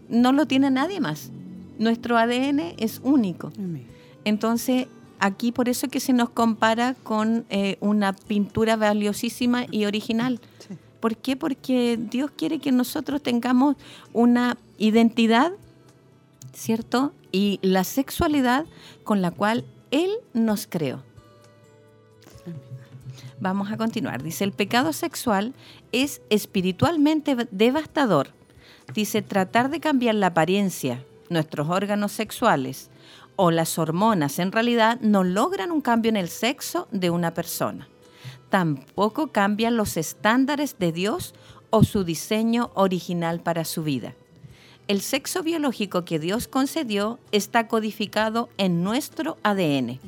[0.09, 1.31] no lo tiene nadie más.
[1.79, 3.53] Nuestro ADN es único.
[4.25, 4.87] Entonces,
[5.19, 10.41] aquí por eso que se nos compara con eh, una pintura valiosísima y original.
[11.01, 11.37] ¿Por qué?
[11.37, 13.77] Porque Dios quiere que nosotros tengamos
[14.13, 15.53] una identidad,
[16.57, 17.13] ¿cierto?
[17.33, 18.67] Y la sexualidad
[19.05, 21.03] con la cual Él nos creó.
[23.39, 24.23] Vamos a continuar.
[24.23, 25.55] Dice, el pecado sexual
[25.93, 28.31] es espiritualmente devastador.
[28.95, 32.91] Dice, tratar de cambiar la apariencia, nuestros órganos sexuales
[33.37, 37.89] o las hormonas en realidad no logran un cambio en el sexo de una persona
[38.49, 41.35] tampoco cambian los estándares de Dios
[41.71, 44.15] o su diseño original para su vida.
[44.89, 49.99] El sexo biológico que Dios concedió está codificado en nuestro ADN.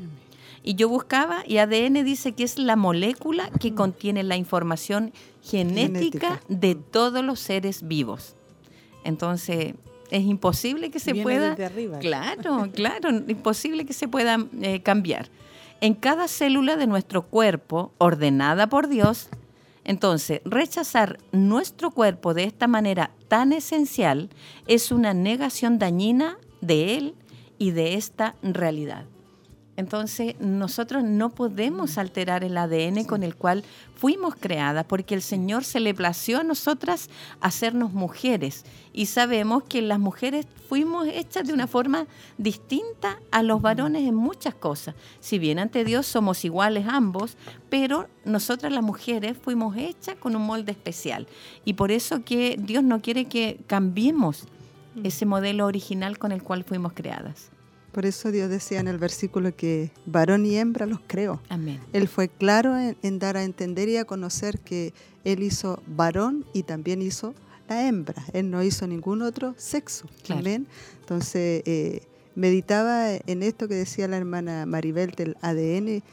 [0.62, 5.12] Y yo buscaba y ADN dice que es la molécula que contiene la información
[5.42, 8.34] genética, de todos los seres vivos.
[9.04, 9.74] Entonces,
[10.10, 11.56] es imposible que se pueda...
[12.00, 15.30] Claro, claro, imposible que se pueda eh, cambiar.
[15.80, 19.28] En cada célula de nuestro cuerpo, ordenada por Dios,
[19.88, 24.28] entonces, rechazar nuestro cuerpo de esta manera tan esencial
[24.66, 27.14] es una negación dañina de él
[27.56, 29.06] y de esta realidad.
[29.78, 33.62] Entonces, nosotros no podemos alterar el ADN con el cual
[33.94, 37.08] fuimos creadas, porque el Señor se le plació a nosotras
[37.40, 38.64] hacernos mujeres.
[38.92, 42.08] Y sabemos que las mujeres fuimos hechas de una forma
[42.38, 44.96] distinta a los varones en muchas cosas.
[45.20, 47.36] Si bien ante Dios somos iguales ambos,
[47.70, 51.28] pero nosotras las mujeres fuimos hechas con un molde especial.
[51.64, 54.48] Y por eso que Dios no quiere que cambiemos
[55.04, 57.52] ese modelo original con el cual fuimos creadas.
[57.98, 61.40] Por eso Dios decía en el versículo que varón y hembra los creó.
[61.48, 61.80] Amén.
[61.92, 64.94] Él fue claro en, dar a entender y a conocer que
[65.24, 67.34] Él hizo varón y también hizo
[67.68, 68.24] la hembra.
[68.32, 70.06] Él no hizo ningún otro sexo.
[70.28, 70.68] Amén.
[71.00, 72.02] Entonces, eh,
[72.36, 76.04] meditaba en esto que decía la hermana Maribel del ADN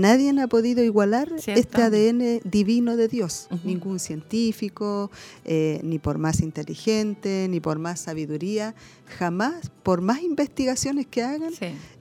[0.00, 5.10] Nadie ha podido igualar este ADN divino de Dios, ningún científico,
[5.44, 8.74] eh, ni por más inteligente, ni por más sabiduría,
[9.18, 11.52] jamás, por más investigaciones que hagan,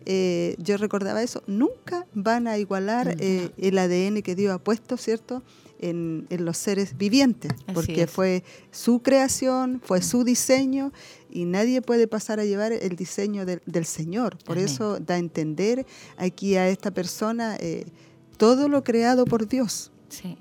[0.05, 4.97] eh, yo recordaba eso, nunca van a igualar eh, el ADN que Dios ha puesto,
[4.97, 5.43] ¿cierto?
[5.79, 10.91] En, los seres vivientes, porque fue su creación, fue su diseño
[11.35, 14.37] y nadie puede pasar a llevar el diseño del, Señor.
[14.45, 17.85] Por eso da a entender aquí a esta persona eh,
[18.37, 19.91] todo lo creado por Dios.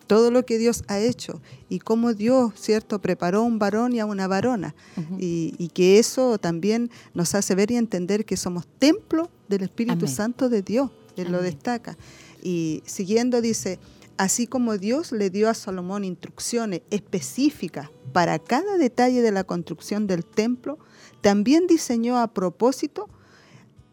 [0.06, 4.06] Todo lo que Dios ha hecho y cómo Dios, ¿cierto?, preparó un varón y a
[4.06, 4.76] una varona.
[5.18, 10.48] y, que eso también nos hace ver y entender que somos templo del Espíritu Santo
[10.48, 10.92] de Dios.
[11.16, 11.98] Él lo destaca.
[12.40, 13.80] Y siguiendo dice,
[14.16, 20.06] así como Dios le dio a Salomón instrucciones específicas para cada detalle de la construcción
[20.06, 20.78] del templo,
[21.20, 23.08] también diseñó a propósito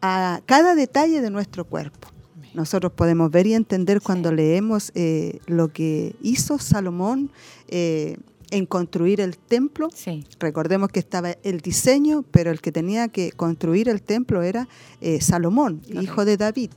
[0.00, 2.08] a cada detalle de nuestro cuerpo.
[2.54, 7.30] Nosotros podemos ver y entender cuando leemos eh, lo que hizo Salomón
[7.68, 8.18] eh,
[8.50, 9.88] en construir el templo.
[10.38, 14.68] Recordemos que estaba el diseño, pero el que tenía que construir el templo era
[15.00, 16.70] eh, Salomón, hijo de David.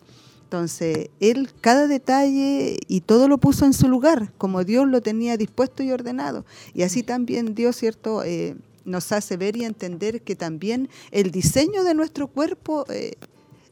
[0.46, 5.38] Entonces, él cada detalle y todo lo puso en su lugar, como Dios lo tenía
[5.38, 6.46] dispuesto y ordenado.
[6.76, 8.24] Y así también Dios, ¿cierto?
[8.24, 13.16] Eh, nos hace ver y entender que también el diseño de nuestro cuerpo eh,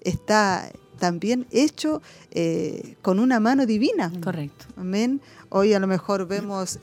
[0.02, 2.02] está también hecho
[2.32, 4.12] eh, con una mano divina.
[4.24, 4.66] Correcto.
[4.76, 5.22] Amén.
[5.50, 6.80] Hoy a lo mejor vemos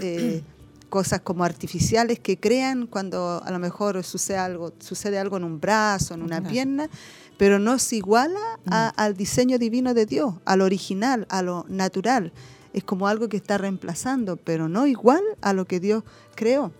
[0.88, 5.60] cosas como artificiales que crean cuando a lo mejor sucede algo, sucede algo en un
[5.60, 6.88] brazo, en una pierna,
[7.40, 12.34] pero no se iguala al diseño divino de Dios, al original, a lo natural.
[12.74, 16.70] Es como algo que está reemplazando, pero no igual a lo que Dios creó.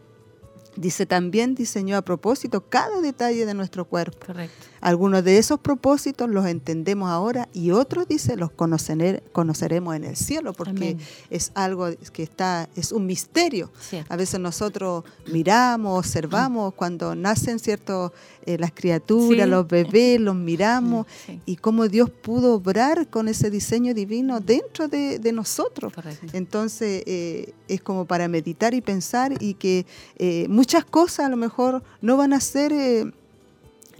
[0.76, 4.26] Dice, también diseñó a propósito cada detalle de nuestro cuerpo.
[4.26, 4.66] Correcto.
[4.80, 10.52] Algunos de esos propósitos los entendemos ahora y otros, dice, los conoceremos en el cielo,
[10.54, 10.96] porque
[11.28, 13.70] es algo que está, es un misterio.
[14.08, 18.12] A veces nosotros miramos, observamos cuando nacen ciertos
[18.46, 21.06] eh, las criaturas, los bebés, los miramos
[21.44, 25.92] y cómo Dios pudo obrar con ese diseño divino dentro de, nosotros.
[26.32, 29.86] Entonces eh, es como para meditar y pensar y que
[30.18, 32.72] eh, muchas cosas a lo mejor no van a ser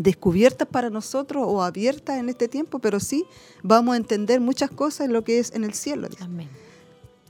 [0.01, 3.27] descubiertas para nosotros o abiertas en este tiempo, pero sí
[3.63, 6.09] vamos a entender muchas cosas en lo que es en el cielo.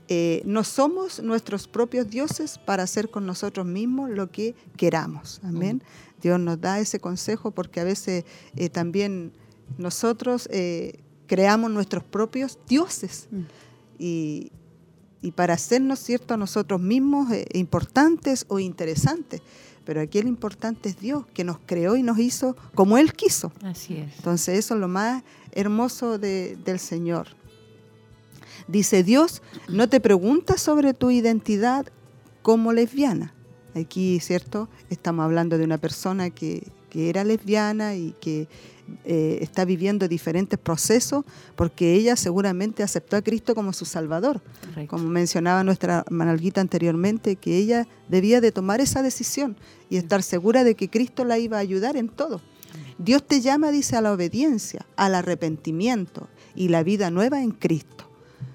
[0.07, 5.41] Eh, no somos nuestros propios dioses para hacer con nosotros mismos lo que queramos.
[5.43, 5.83] Amén.
[6.21, 8.23] Dios nos da ese consejo porque a veces
[8.55, 9.33] eh, también
[9.77, 10.97] nosotros eh,
[11.27, 13.27] creamos nuestros propios dioses.
[13.31, 13.41] Mm.
[13.99, 14.51] Y,
[15.21, 19.41] y, para hacernos cierto a nosotros mismos importantes o interesantes
[19.85, 23.51] pero aquí lo importante es Dios, que nos creó y nos hizo como Él quiso.
[23.63, 24.15] Así es.
[24.17, 27.27] Entonces eso es lo más hermoso del Señor.
[28.67, 31.87] Dice Dios, no te preguntas sobre tu identidad
[32.41, 33.33] como lesbiana.
[33.75, 34.69] Aquí, ¿cierto?
[34.89, 38.47] Estamos hablando de una persona que, que era lesbiana y que
[39.03, 41.25] eh, está viviendo diferentes procesos
[41.55, 44.41] porque ella seguramente aceptó a Cristo como su Salvador.
[44.87, 49.57] Como mencionaba nuestra Manalguita anteriormente, que ella debía de tomar esa decisión
[49.89, 52.41] y estar segura de que Cristo la iba a ayudar en todo.
[52.97, 58.10] Dios te llama, dice, a la obediencia, al arrepentimiento y la vida nueva en Cristo.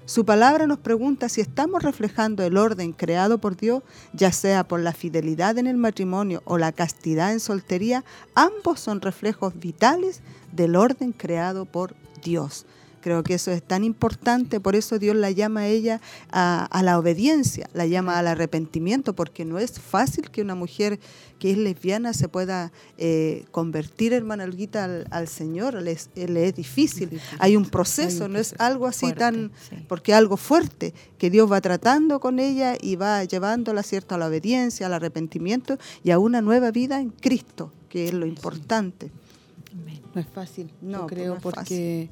[0.07, 3.83] Su palabra nos pregunta si estamos reflejando el orden creado por Dios,
[4.13, 9.01] ya sea por la fidelidad en el matrimonio o la castidad en soltería, ambos son
[9.01, 10.21] reflejos vitales
[10.53, 11.93] del orden creado por
[12.23, 12.65] Dios.
[13.01, 16.97] Creo que eso es tan importante, por eso Dios la llama a ella a, la
[16.97, 20.99] obediencia, la llama al arrepentimiento, porque no es fácil que una mujer
[21.39, 27.21] que es lesbiana se pueda eh, convertir, hermana Olguita, al, al Señor, le es, difícil.
[27.39, 29.51] Hay un proceso, no es algo así tan,
[29.87, 34.17] porque es algo fuerte, que Dios va tratando con ella y va llevándola cierto a
[34.17, 39.11] la obediencia, al arrepentimiento y a una nueva vida en Cristo, que es lo importante.
[40.13, 42.09] No es fácil, no, pues creo, porque...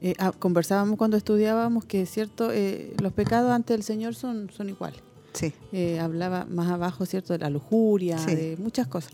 [0.00, 4.68] Eh, ah, conversábamos cuando estudiábamos que cierto eh, los pecados ante el Señor son, son
[4.68, 5.00] iguales.
[5.32, 5.52] Sí.
[5.72, 9.12] Eh, hablaba más abajo, ¿cierto?, de la lujuria, de muchas cosas.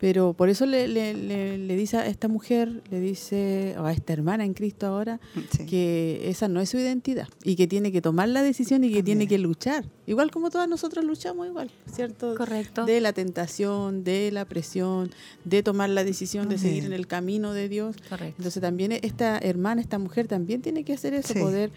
[0.00, 4.12] Pero por eso le, le, le, dice a esta mujer, le dice, o a esta
[4.12, 5.20] hermana en Cristo ahora,
[5.68, 9.02] que esa no es su identidad y que tiene que tomar la decisión y que
[9.02, 9.86] tiene que luchar.
[10.06, 12.34] Igual como todas nosotros luchamos igual, ¿cierto?
[12.34, 12.84] Correcto.
[12.84, 15.10] De la tentación, de la presión,
[15.44, 17.96] de tomar la decisión de seguir en el camino de Dios.
[18.08, 18.34] Correcto.
[18.38, 21.70] Entonces también esta hermana, esta mujer también tiene que hacer eso, poder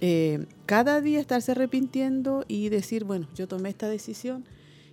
[0.00, 4.44] eh, cada día estarse arrepintiendo y decir, bueno, yo tomé esta decisión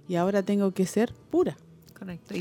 [0.07, 1.57] y ahora tengo que ser pura.
[2.01, 2.33] Correcto.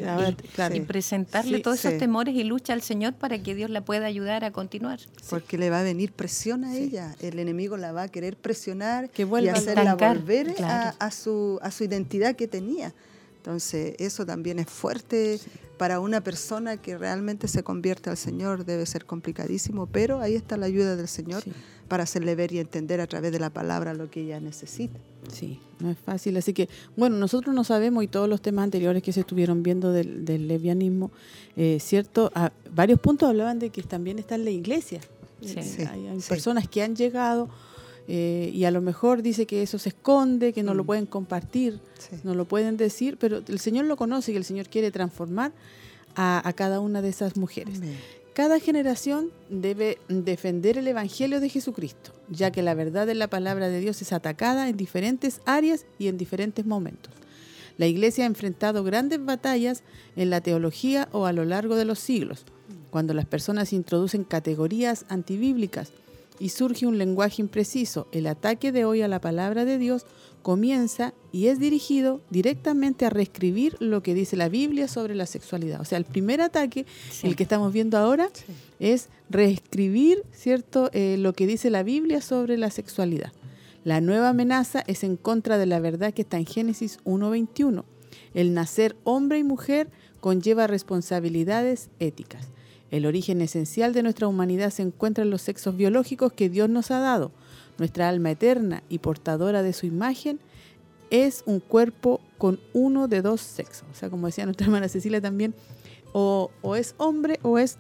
[0.75, 4.43] Y, presentarle todos esos temores y lucha al Señor para que Dios la pueda ayudar
[4.43, 5.01] a continuar.
[5.29, 7.15] Porque le va a venir presión a ella.
[7.21, 11.85] El enemigo la va a querer presionar que y hacerla volver a, su, a su
[11.85, 12.95] identidad que tenía.
[13.41, 15.41] Entonces, eso también es fuerte
[15.79, 18.67] para una persona que realmente se convierte al Señor.
[18.67, 21.43] Debe ser complicadísimo, pero ahí está la ayuda del Señor
[21.89, 24.99] para hacerle ver y entender a través de la palabra lo que ella necesita.
[25.33, 26.37] Sí, no es fácil.
[26.37, 26.69] Así que,
[26.99, 30.47] bueno, nosotros no sabemos y todos los temas anteriores que se estuvieron viendo del, del
[30.47, 31.11] lesbianismo,
[31.57, 32.31] eh, ¿cierto?
[32.35, 35.01] A varios puntos hablaban de que también está en la iglesia.
[35.41, 37.49] Sí, eh, hay, personas que han llegado
[38.13, 40.87] eh, y a lo mejor dice que eso se esconde, que no lo mm.
[40.87, 41.79] pueden compartir,
[42.25, 45.53] no lo pueden decir, pero el Señor lo conoce y el Señor quiere transformar
[46.17, 47.81] a, cada una de esas mujeres.
[48.35, 53.69] Cada generación debe defender el Evangelio de Jesucristo, ya que la verdad de la palabra
[53.69, 57.15] de Dios es atacada en diferentes áreas y en diferentes momentos.
[57.79, 59.85] La Iglesia ha enfrentado grandes batallas
[60.17, 62.45] en la teología o a lo largo de los siglos,
[62.91, 65.93] cuando las personas introducen categorías antibíblicas
[66.41, 68.09] y surge un lenguaje impreciso.
[68.11, 70.07] El ataque de hoy a la palabra de Dios
[70.43, 75.81] comienza y es dirigido directamente a reescribir lo que dice la Biblia sobre la sexualidad.
[75.83, 76.87] O sea, el primer ataque,
[77.23, 78.31] el que estamos viendo ahora,
[78.81, 80.91] es reescribir ¿cierto?
[80.93, 83.33] Eh, lo que dice la Biblia sobre la sexualidad.
[83.85, 87.85] La nueva amenaza es en contra de la verdad que está en Génesis 1.21.
[88.33, 92.49] El nacer hombre y mujer conlleva responsabilidades éticas.
[92.91, 96.91] El origen esencial de nuestra humanidad se encuentra en los sexos biológicos que Dios nos
[96.91, 97.31] ha dado
[97.79, 100.39] nuestra alma eterna y portadora de su imagen
[101.11, 103.85] es un cuerpo con uno de dos sexos.
[103.91, 105.55] O sea, como decía nuestra hermana Cecilia también,
[106.13, 107.79] o, es hombre o es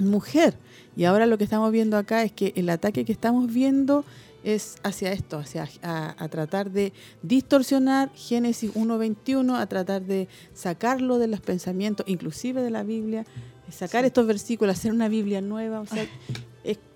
[0.00, 0.54] mujer.
[0.96, 4.04] Y ahora lo que estamos viendo acá es que el ataque que estamos viendo
[4.44, 11.28] es hacia esto, hacia a, tratar de distorsionar Génesis 1.21, a tratar de sacarlo de
[11.28, 13.24] los pensamientos, inclusive de la Biblia,
[13.70, 15.80] sacar estos versículos, hacer una Biblia nueva.
[15.80, 16.06] O sea,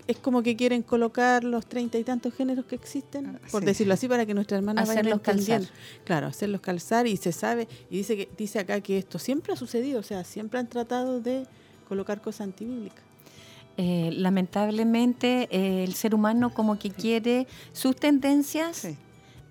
[0.06, 3.94] es como que quieren colocar los treinta y tantos géneros que existen, ah, por decirlo
[3.94, 5.62] así, para que nuestra hermana hacerlos calzar.
[6.04, 9.56] Claro, hacerlos calzar y se sabe, y dice que dice acá que esto siempre ha
[9.56, 11.46] sucedido, o sea, siempre han tratado de
[11.88, 13.02] colocar cosas antibíblicas.
[13.78, 18.86] Eh, lamentablemente eh, el ser humano como que quiere sus tendencias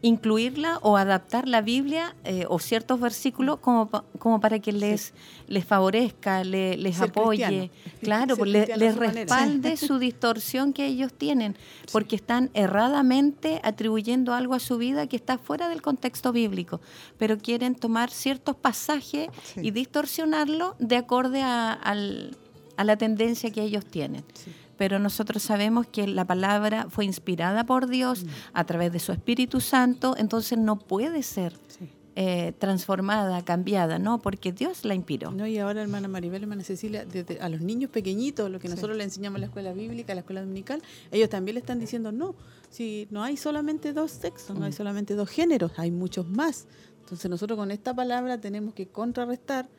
[0.02, 5.14] incluirla o adaptar la Biblia eh, o ciertos versículos como, como para que les,
[5.48, 7.70] les favorezca, les apoye,
[8.02, 11.56] claro, les, respalde su distorsión que ellos tienen,
[11.92, 16.82] porque están erradamente atribuyendo algo a su vida que está fuera del contexto bíblico,
[17.18, 23.86] pero quieren tomar ciertos pasajes y distorsionarlo de acorde a, a la tendencia que ellos
[23.86, 24.24] tienen
[24.82, 28.28] pero nosotros sabemos que la palabra fue inspirada por Dios mm.
[28.54, 31.54] a través de su Espíritu Santo, entonces no puede ser
[32.16, 34.24] eh, transformada, cambiada, ¿no?
[34.24, 35.30] Porque Dios la inspiró.
[35.34, 38.98] No, y ahora, hermana Maribel, hermana Cecilia, desde a los niños pequeñitos, lo que nosotros
[38.98, 42.12] le enseñamos en la escuela bíblica, en la escuela dominical, ellos también le están diciendo,
[42.12, 42.34] no,
[42.72, 44.78] si no hay solamente dos sexos, no hay mm.
[44.78, 46.66] solamente dos géneros, hay muchos más.
[47.02, 49.70] Entonces nosotros con esta palabra tenemos que contrarrestar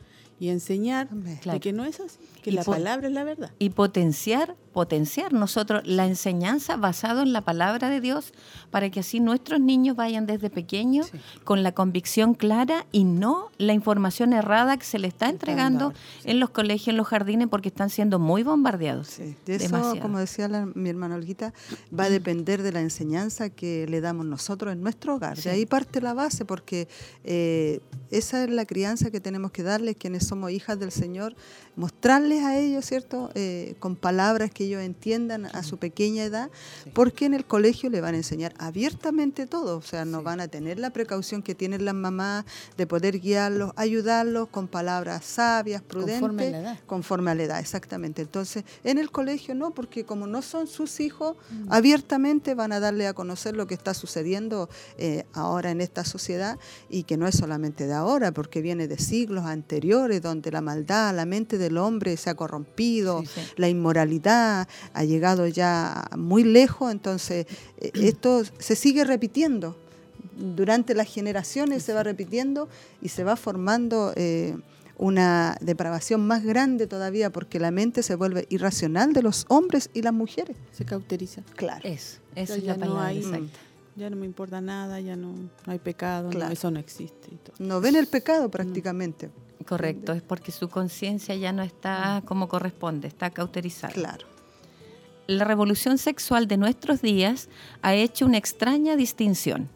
[0.40, 3.50] y enseñar de que no es así, que Y la palabra es la verdad.
[3.58, 8.32] y potenciar, potenciar nosotros la enseñanza basado en la palabra de Dios
[8.70, 11.18] para que así nuestros niños vayan desde pequeños Sí.
[11.44, 15.96] con la convicción clara y no la información errada que se le está entregando ahora,
[16.22, 16.30] sí.
[16.30, 19.08] en los colegios, en los jardines, porque están siendo muy bombardeados.
[19.08, 20.00] Sí, de eso, Demasiado.
[20.00, 21.52] como decía la- mi hermana Olguita,
[21.96, 25.36] va a depender de la enseñanza que le damos nosotros en nuestro hogar.
[25.36, 26.88] De ahí parte la base, porque
[27.24, 27.80] eh,
[28.10, 31.34] esa es la crianza que tenemos que darles, quienes somos hijas del Señor,
[31.76, 33.30] mostrarles a ellos, ¿cierto?
[33.34, 36.50] Eh, con palabras que ellos entiendan a su pequeña edad,
[36.92, 40.24] porque en el colegio le van a enseñar abiertamente todo, o sea, no Sí.
[40.24, 42.44] van a tener la precaución que tienen las mamás
[42.76, 46.78] de poder guiarlos, ayudarlos con palabras sabias, prudentes Conforme a la edad.
[46.86, 48.20] conforme a la edad, exactamente.
[48.22, 51.72] Entonces, en el colegio no, porque como no son sus hijos, Mm.
[51.72, 54.68] abiertamente van a darle a conocer lo que está sucediendo
[54.98, 56.58] eh, ahora en esta sociedad
[56.90, 61.14] y que no es solamente de ahora, porque viene de siglos anteriores, donde la maldad,
[61.14, 63.40] la mente del hombre se ha corrompido, Sí, sí.
[63.56, 67.46] la inmoralidad ha llegado ya muy lejos, entonces
[67.78, 69.76] eh, esto se sigue repitiendo.
[70.36, 72.68] Durante las generaciones se va repitiendo
[73.02, 74.56] y se va formando eh,
[74.96, 80.00] una depravación más grande todavía porque la mente se vuelve irracional de los hombres y
[80.02, 80.56] las mujeres.
[80.72, 81.42] Se cauteriza.
[81.56, 81.80] Claro.
[81.84, 83.58] Eso, esa Ya es la no hay- exacta.
[83.94, 87.28] Ya no me importa nada, ya no, no hay pecado, no, eso no existe.
[87.30, 87.54] y todo.
[87.58, 89.28] No ven el pecado prácticamente.
[89.66, 93.92] Correcto, es porque su conciencia ya no está como corresponde, está cauterizada.
[93.92, 94.26] Claro.
[95.26, 97.48] La revolución sexual de nuestros días
[97.80, 99.68] ha hecho una extraña distinción.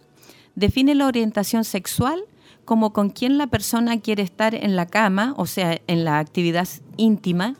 [0.54, 2.24] Define la orientación sexual
[2.64, 6.68] como con quien la persona quiere estar en la cama, o sea, en la actividad
[6.96, 7.54] íntima,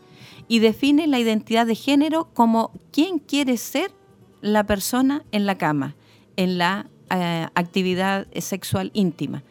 [0.48, 3.92] y define la identidad de género como quién quiere ser
[4.40, 5.94] la persona en la cama,
[6.36, 9.42] en la eh, actividad sexual íntima.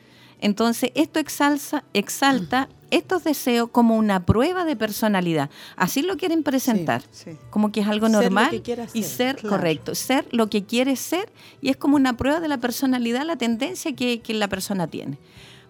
[0.41, 5.49] Entonces, esto exalza- exalta estos deseos como una prueba de personalidad.
[5.75, 7.31] Así lo quieren presentar Sí.
[7.49, 9.49] como que es algo Ser normal que y ser, ser claro.
[9.57, 11.31] correcto, ser lo que quiere ser
[11.61, 15.17] y es como una prueba de la personalidad, la tendencia que, que la persona tiene.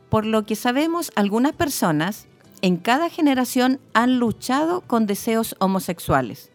[0.09, 2.27] Por lo que sabemos, algunas personas
[2.61, 6.51] en cada generación han luchado con deseos homosexuales.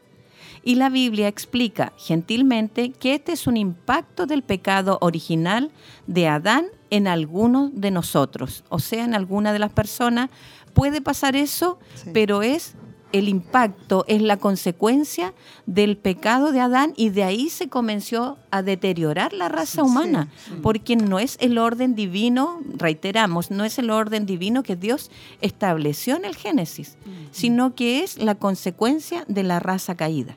[0.62, 5.70] Y la Biblia explica gentilmente que este es un impacto del pecado original
[6.06, 10.30] de Adán en algunos de nosotros, o sea, en alguna de las personas.
[10.74, 12.10] Puede pasar eso, Sí.
[12.12, 12.74] pero es
[13.12, 15.34] el impacto, es la consecuencia
[15.66, 20.52] del pecado de Adán y de ahí se comenzó a deteriorar la raza humana, sí.
[20.62, 25.10] porque no es el orden divino, reiteramos, no es el orden divino que Dios
[25.40, 26.96] estableció en el Génesis,
[27.32, 30.36] sino que es la consecuencia de la raza caída.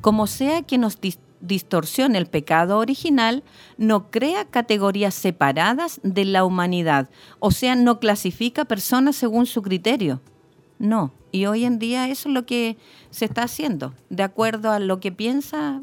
[0.00, 3.42] Como sea que nos dis- distorsione el pecado original,
[3.76, 10.20] no crea categorías separadas de la humanidad, o sea, no clasifica personas según su criterio.
[10.78, 12.76] No, y hoy en día eso es lo que
[13.10, 15.80] se está haciendo, de acuerdo a lo que piensa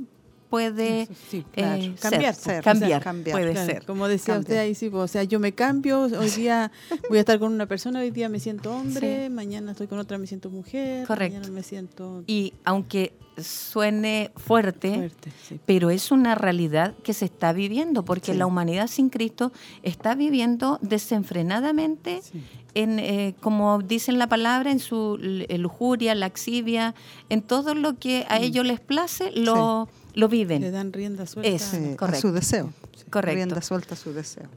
[0.52, 3.36] puede Eso, sí, eh, ser, Cambiar, ser, cambiar, cambiar.
[3.40, 3.86] puede Claro, ser.
[3.86, 6.72] Como decía usted ahí, sí, pues, o sea, yo me cambio, hoy día
[7.10, 9.30] voy a estar con una persona, hoy día me siento hombre, Sí.
[9.34, 11.38] mañana estoy con otra, me siento mujer, Correcto.
[11.38, 15.32] mañana me siento Y aunque suene fuerte, fuerte.
[15.48, 15.60] sí.
[15.66, 18.38] pero es una realidad que se está viviendo, porque Sí.
[18.38, 19.52] la humanidad sin Cristo
[19.84, 22.44] está viviendo desenfrenadamente, Sí.
[22.74, 26.94] en, eh, como dicen la palabra, en su eh, lujuria, laxivia,
[27.30, 30.72] en todo lo que a ellos les place, lo, lo Le viven.
[30.72, 31.50] dan rienda suelta.
[31.50, 31.78] Eso.
[31.78, 32.74] Sí, a su deseo.
[33.10, 33.36] Correcto.
[33.36, 34.48] Rienda suelta a su deseo.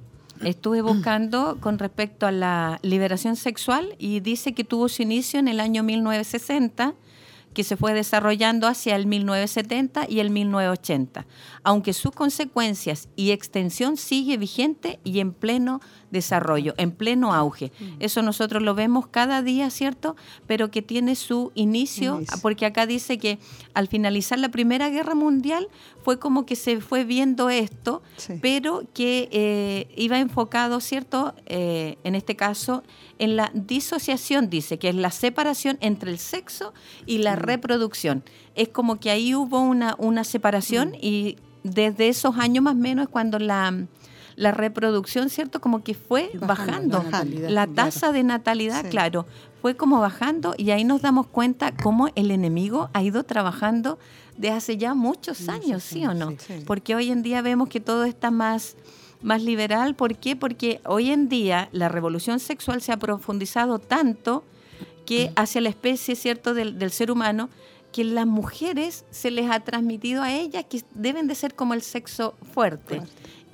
[0.43, 5.49] Estuve buscando con respecto a la liberación sexual y dice que tuvo su inicio en
[5.49, 6.95] el año 1960,
[7.55, 11.25] que se fue desarrollando hacia el 1970 y el 1980,
[11.63, 15.81] aunque sus consecuencias y extensión sigue vigente y en pleno
[16.15, 17.71] desarrollo, en pleno auge.
[18.01, 20.17] Eso nosotros lo vemos cada día, ¿cierto?
[20.47, 22.39] Pero que tiene su inicio, Inicio.
[22.41, 23.39] porque acá dice que
[23.75, 25.69] al finalizar la Primera Guerra Mundial
[26.03, 28.35] fue como que se fue viendo esto, Sí.
[28.41, 31.35] pero que eh, iba enfocado, ¿cierto?
[31.45, 32.83] Eh, en este caso,
[33.19, 36.73] en la disociación, dice, que es la separación entre el sexo
[37.05, 38.23] y la reproducción.
[38.55, 43.05] Es como que ahí hubo una, una separación y desde esos años más o menos
[43.05, 43.87] es cuando la,
[44.37, 45.61] la reproducción, ¿cierto?
[45.61, 46.99] Como que fue Bajando bajando.
[46.99, 47.75] la natalidad, La claro.
[47.75, 48.89] tasa de natalidad, Sí.
[48.91, 49.27] claro,
[49.63, 53.99] fue como bajando y ahí nos damos cuenta cómo el enemigo ha ido trabajando
[54.37, 56.31] de hace ya muchos años, ¿sí o no?
[56.39, 56.63] sí.
[56.67, 58.77] Porque hoy en día vemos que todo está más,
[59.23, 59.95] más liberal.
[59.95, 60.35] ¿Por qué?
[60.37, 64.43] Porque hoy en día la revolución sexual se ha profundizado tanto
[65.07, 67.49] que hacia la especie, ¿cierto?, del, del ser humano,
[67.93, 71.83] que las mujeres se les ha transmitido a ellas que deben de ser como el
[71.83, 73.01] sexo fuerte,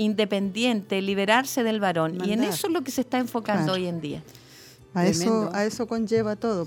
[0.01, 2.18] independiente, liberarse del varón.
[2.24, 3.74] Y en eso es lo que se está enfocando Claro.
[3.74, 4.22] hoy en día.
[4.94, 6.66] A eso, a eso conlleva todo.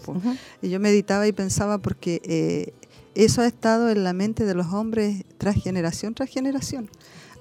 [0.62, 2.74] Y yo meditaba y pensaba porque eh,
[3.16, 6.90] eso ha estado en la mente de los hombres tras generación tras generación.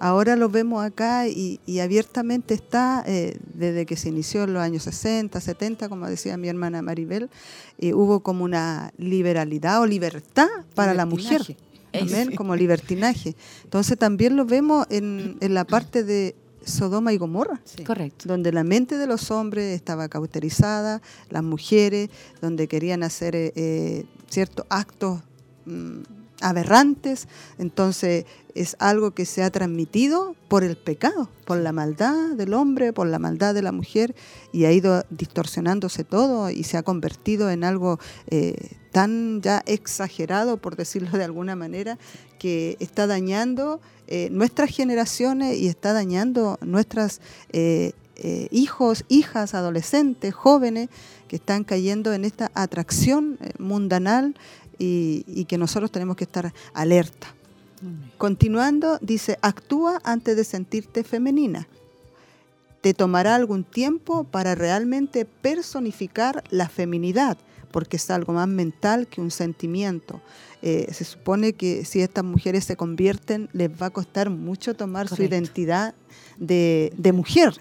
[0.01, 4.83] Ahora lo vemos acá y, abiertamente está eh, desde que se inició en los años
[4.83, 7.31] 60, 70, como decía mi hermana Maribel,
[7.79, 11.57] eh, hubo como una liberalidad o libertad para la mujer.
[12.01, 13.37] Amén, como libertinaje.
[13.65, 16.35] Entonces también lo vemos en, en la parte de
[16.65, 17.61] Sodoma y Gomorra.
[17.85, 18.29] Correcto.
[18.29, 24.67] Donde la mente de los hombres estaba cauterizada, las mujeres, donde querían hacer eh, ciertos
[24.69, 25.21] actos
[25.67, 26.01] mm,
[26.43, 27.29] aberrantes.
[27.59, 32.93] Entonces es algo que se ha transmitido por el pecado, por la maldad del hombre,
[32.93, 34.15] por la maldad de la mujer,
[34.53, 40.59] y ha ido distorsionándose todo y se ha convertido en algo eh, tan ya exagerado,
[40.59, 41.99] por decirlo de alguna manera,
[42.39, 47.21] que está dañando eh, nuestras generaciones y está dañando nuestras
[47.53, 47.93] eh,
[48.51, 50.91] hijos, hijas, adolescentes, jóvenes
[51.27, 54.35] que están cayendo en esta atracción mundanal
[54.79, 57.35] y, que nosotros tenemos que estar alerta.
[58.17, 61.67] Continuando, dice, actúa antes de sentirte femenina.
[62.81, 67.39] Te tomará algún tiempo para realmente personificar la feminidad,
[67.71, 70.21] porque es algo más mental que un sentimiento.
[70.63, 75.09] Eh, se supone que si estas mujeres se convierten, les va a costar mucho tomar
[75.09, 75.95] su identidad
[76.39, 77.55] de, mujer.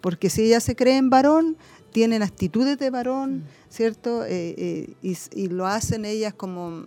[0.00, 1.56] Porque si ellas se creen varón,
[1.94, 3.42] tienen actitudes de varón, mm.
[3.68, 4.24] ¿cierto?
[4.24, 6.82] Eh, eh, y, lo hacen ellas como,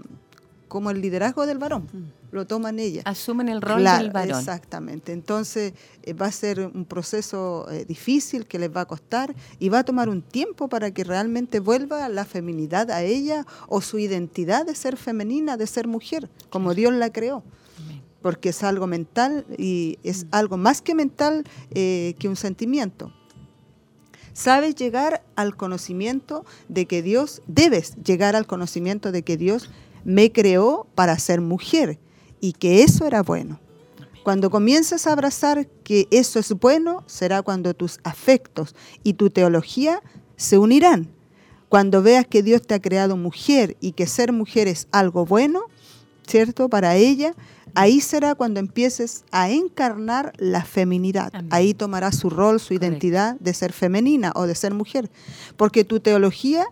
[0.68, 1.88] como el liderazgo del varón.
[1.94, 2.36] Mm.
[2.36, 3.04] Lo toman ellas.
[3.08, 4.38] Asumen el rol del varón.
[4.38, 5.14] Exactamente.
[5.14, 5.72] Entonces
[6.04, 9.84] eh, va a ser un proceso difícil que les va a costar y va a
[9.86, 14.76] tomar un tiempo para que realmente vuelva la feminidad a ella o su identidad de
[14.76, 17.44] ser femenina, de ser mujer, como Dios la creó
[18.22, 20.28] porque es algo mental y es mm.
[20.32, 23.14] algo más que mental que un sentimiento.
[24.38, 29.72] Sabes llegar al conocimiento de que Dios, debes llegar al conocimiento de que Dios
[30.06, 31.98] me creó para ser mujer
[32.40, 33.60] y que eso era bueno.
[34.24, 40.04] Cuando comienzas a abrazar que eso es bueno, será cuando tus afectos y tu teología
[40.36, 41.10] se unirán.
[41.68, 45.62] Cuando veas que Dios te ha creado mujer y que ser mujer es algo bueno,
[46.28, 46.70] ¿cierto?
[46.70, 47.34] Para ella,
[47.78, 51.32] Ahí será cuando empieces a encarnar la feminidad.
[51.52, 55.12] Ahí tomará su rol, su identidad de ser femenina o de ser mujer.
[55.58, 56.66] Porque tu teología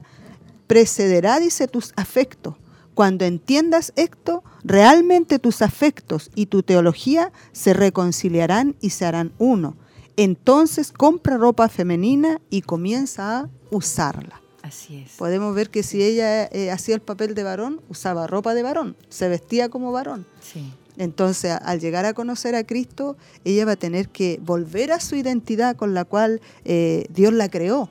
[0.65, 2.55] precederá, dice, tus afectos.
[2.95, 9.77] Cuando entiendas esto, realmente tus afectos y tu teología se reconciliarán y se harán uno.
[10.17, 14.41] Entonces compra ropa femenina y comienza a usarla.
[14.63, 15.11] Así es.
[15.17, 18.97] Podemos ver que si ella eh, hacía el papel de varón, usaba ropa de varón,
[19.09, 20.25] se vestía como varón.
[20.41, 20.73] Sí.
[20.97, 25.15] Entonces, al llegar a conocer a Cristo, ella va a tener que volver a su
[25.15, 27.89] identidad con la cual eh, Dios la creó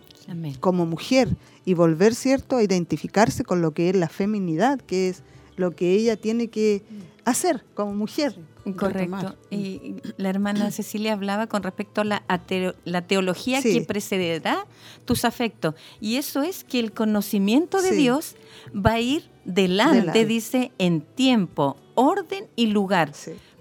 [0.61, 1.28] como mujer
[1.66, 5.22] y volver, ¿cierto?, a identificarse con lo que es la feminidad, que es
[5.57, 6.82] lo que ella tiene que
[7.24, 8.36] hacer como mujer.
[8.76, 9.36] Correcto.
[9.50, 12.22] Y la hermana Cecilia hablaba con respecto a la,
[12.84, 14.66] la teología que precederá
[15.05, 15.74] tus afectos.
[16.00, 18.36] Y eso es que el conocimiento de Dios
[18.74, 23.12] va a ir delante, dice, en tiempo, orden y lugar.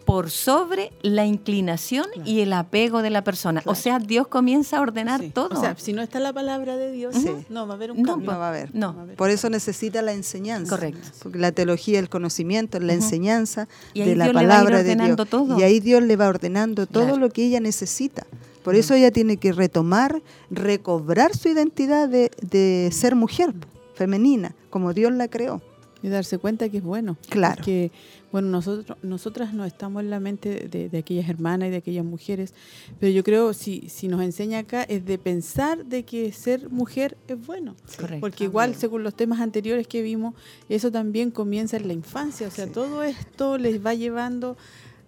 [0.06, 3.62] Por sobre la inclinación y el apego de la persona.
[3.66, 5.58] O sea, Dios comienza a ordenar todo.
[5.58, 7.16] O sea, si no está la palabra de Dios,
[7.49, 8.32] no va a haber un cambio.
[8.32, 8.76] No, va a haber.
[8.76, 8.95] No.
[9.16, 10.76] Por eso necesita la enseñanza.
[10.76, 11.08] Correcto.
[11.22, 15.30] Porque la teología, el conocimiento, la enseñanza de la palabra de Dios.
[15.30, 15.60] Todo.
[15.60, 18.26] Y ahí Dios le va ordenando todo lo que ella necesita.
[18.64, 23.54] Por eso ella tiene que retomar, recobrar su identidad de, de ser mujer
[23.93, 25.62] femenina, como Dios la creó.
[26.01, 27.18] Y darse cuenta que es bueno.
[27.30, 27.64] Claro.
[27.64, 27.91] Que,
[28.34, 32.55] bueno, nosotros, nosotras no estamos en la mente de, aquellas hermanas y de aquellas mujeres,
[32.99, 37.15] pero yo creo si, si nos enseña acá es de pensar de que ser mujer
[37.27, 37.75] es bueno.
[37.95, 38.21] Correcto.
[38.21, 40.34] Porque igual, según los temas anteriores que vimos,
[40.67, 42.47] eso también comienza en la infancia.
[42.47, 44.57] O sea, todo esto les va llevando,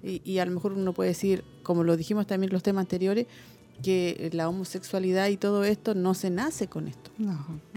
[0.03, 2.83] y, y a lo mejor uno puede decir, como lo dijimos también en los temas
[2.83, 3.25] anteriores,
[3.83, 7.11] que la homosexualidad y todo esto no se nace con esto,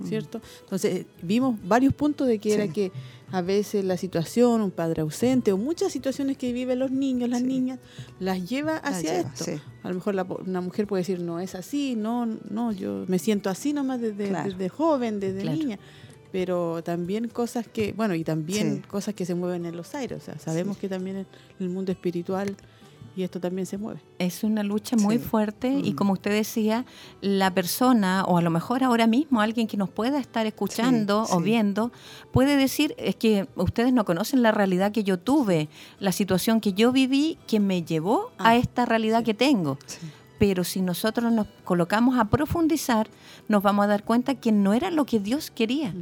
[0.04, 0.40] ¿cierto?
[0.60, 2.92] Entonces vimos varios puntos de que era que
[3.30, 7.42] a veces la situación, un padre ausente o muchas situaciones que viven los niños, las
[7.42, 7.78] niñas,
[8.20, 9.44] las lleva hacia esto.
[9.82, 10.14] A lo mejor
[10.46, 14.68] una mujer puede decir, no es así, no, no, yo me siento así nomás desde,
[14.68, 15.78] joven, desde niña
[16.30, 20.20] pero también cosas que, bueno, y también cosas que se mueven en los aires, o
[20.20, 21.26] sea, sabemos que también en
[21.58, 22.54] el mundo espiritual
[23.18, 24.00] y esto también se mueve.
[24.18, 25.96] Es una lucha muy fuerte y mm.
[25.96, 26.86] como usted decía,
[27.20, 31.40] la persona o a lo mejor ahora mismo alguien que nos pueda estar escuchando o
[31.40, 31.90] viendo
[32.32, 36.72] puede decir, es que ustedes no conocen la realidad que yo tuve, la situación que
[36.72, 39.78] yo viví que me llevó a ah, esta realidad que tengo
[40.38, 43.08] pero si nosotros nos colocamos a profundizar,
[43.48, 45.92] nos vamos a dar cuenta que no era lo que Dios quería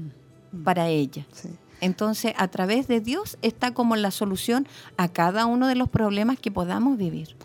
[0.52, 0.62] Mm.
[0.62, 1.26] para ella.
[1.32, 1.48] Sí.
[1.80, 4.66] Entonces, a través de Dios está como la solución
[4.96, 7.36] a cada uno de los problemas que podamos vivir.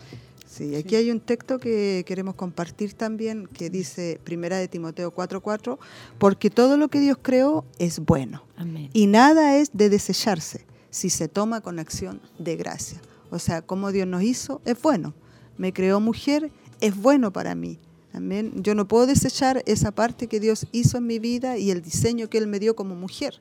[0.46, 5.78] Sí, aquí hay un texto que queremos compartir también que dice Primera de Timoteo 4:4,
[6.18, 8.90] porque todo lo que Dios creó es bueno Amén.
[8.92, 13.00] y nada es de desecharse si se toma con acción de gracia.
[13.30, 15.14] O sea, como Dios nos hizo es bueno.
[15.56, 16.52] Me creó mujer,
[16.82, 17.78] es bueno para mí.
[18.12, 18.52] Amén.
[18.56, 22.28] Yo no puedo desechar esa parte que Dios hizo en mi vida y el diseño
[22.28, 23.40] que Él me dio como mujer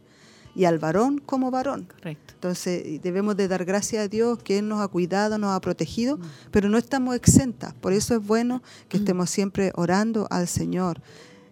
[0.55, 1.87] y al varón como varón.
[1.91, 2.33] Correcto.
[2.33, 6.19] Entonces debemos de dar gracias a Dios que Él nos ha cuidado, nos ha protegido,
[6.51, 7.73] pero no estamos exentas.
[7.73, 11.01] Por eso es bueno que estemos siempre orando al Señor.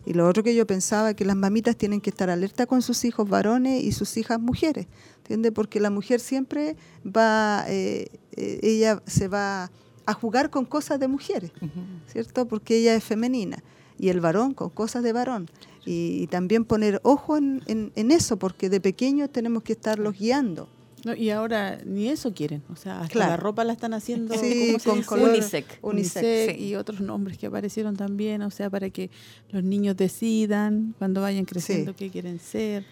[0.05, 3.05] Y lo otro que yo pensaba que las mamitas tienen que estar alerta con sus
[3.05, 4.87] hijos varones y sus hijas mujeres,
[5.17, 5.51] ¿entiendes?
[5.51, 6.75] Porque la mujer siempre
[7.05, 9.69] va, eh, eh, ella se va
[10.05, 11.81] a jugar con cosas de mujeres, Ujú.
[12.07, 12.47] ¿cierto?
[12.47, 13.61] Porque ella es femenina
[13.99, 15.49] y el varón con cosas de varón.
[15.89, 20.17] Y, y también poner ojo en, en- en eso, porque de pequeños tenemos que estarlos
[20.19, 20.69] guiando.
[21.05, 23.29] No, y ahora ni eso quieren, o sea, hasta Claro.
[23.31, 25.79] la ropa la están haciendo Sí, ¿cómo se con color Unisex.
[25.81, 26.63] unisex, Unisex sí.
[26.65, 29.09] y otros nombres que aparecieron también, o sea, para que
[29.51, 31.95] los niños decidan cuando vayan creciendo Sí.
[31.97, 32.83] qué quieren ser.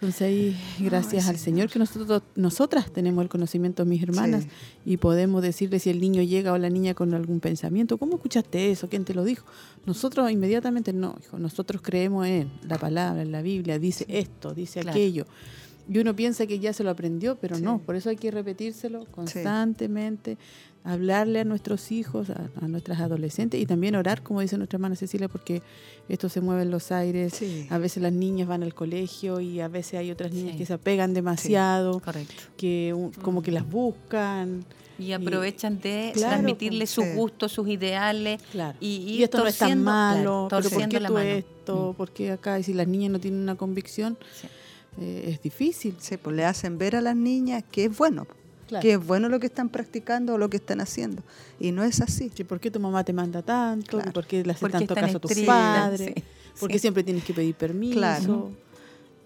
[0.00, 4.46] Entonces ahí, gracias Ay, al Señor que nosotros nosotras tenemos el conocimiento, mis hermanas,
[4.86, 8.70] y podemos decirle si el niño llega o la niña con algún pensamiento, ¿cómo escuchaste
[8.70, 8.88] eso?
[8.88, 9.44] ¿Quién te lo dijo?
[9.84, 14.80] Nosotros inmediatamente no, hijo, nosotros creemos en la palabra, en la Biblia, dice esto, dice
[14.80, 14.96] Claro.
[14.96, 15.26] aquello.
[15.86, 17.62] Y uno piensa que ya se lo aprendió, pero Sí.
[17.62, 20.38] no, por eso hay que repetírselo constantemente,
[20.84, 24.96] hablarle a nuestros hijos, a, a nuestras adolescentes y también orar, como dice nuestra hermana
[24.96, 25.62] Cecilia, porque
[26.08, 27.34] esto se mueve en los aires.
[27.34, 27.66] Sí.
[27.70, 30.58] A veces las niñas van al colegio y a veces hay otras niñas Sí.
[30.58, 32.34] que se apegan demasiado, Correcto.
[32.56, 34.64] que un- como que las buscan.
[34.98, 37.12] Y aprovechan de Claro, transmitirle pues, sus sí.
[37.14, 38.40] gustos, sus ideales.
[38.52, 38.76] Claro.
[38.80, 41.28] Y, esto no es tan malo, claro, pero ¿por qué la tú mano.
[41.30, 41.92] esto?
[41.92, 41.96] Mm.
[41.96, 42.58] ¿Por qué acá?
[42.58, 44.46] Y si las niñas no tienen una convicción, Sí.
[45.00, 45.94] eh, es difícil.
[46.00, 48.26] Sí, pues le hacen ver a las niñas que es bueno,
[48.70, 48.82] Claro.
[48.82, 51.22] que es bueno lo que están practicando o lo que están haciendo.
[51.58, 52.30] Y no es así.
[52.34, 53.98] Sí, ¿Por qué tu mamá te manda tanto?
[53.98, 54.12] Claro.
[54.12, 56.12] ¿Por qué le hace Porque tanto caso a tus padres?
[56.14, 56.22] sí,
[56.58, 56.82] ¿Por qué sí.
[56.82, 57.98] siempre tienes que pedir permiso?
[57.98, 58.50] Claro.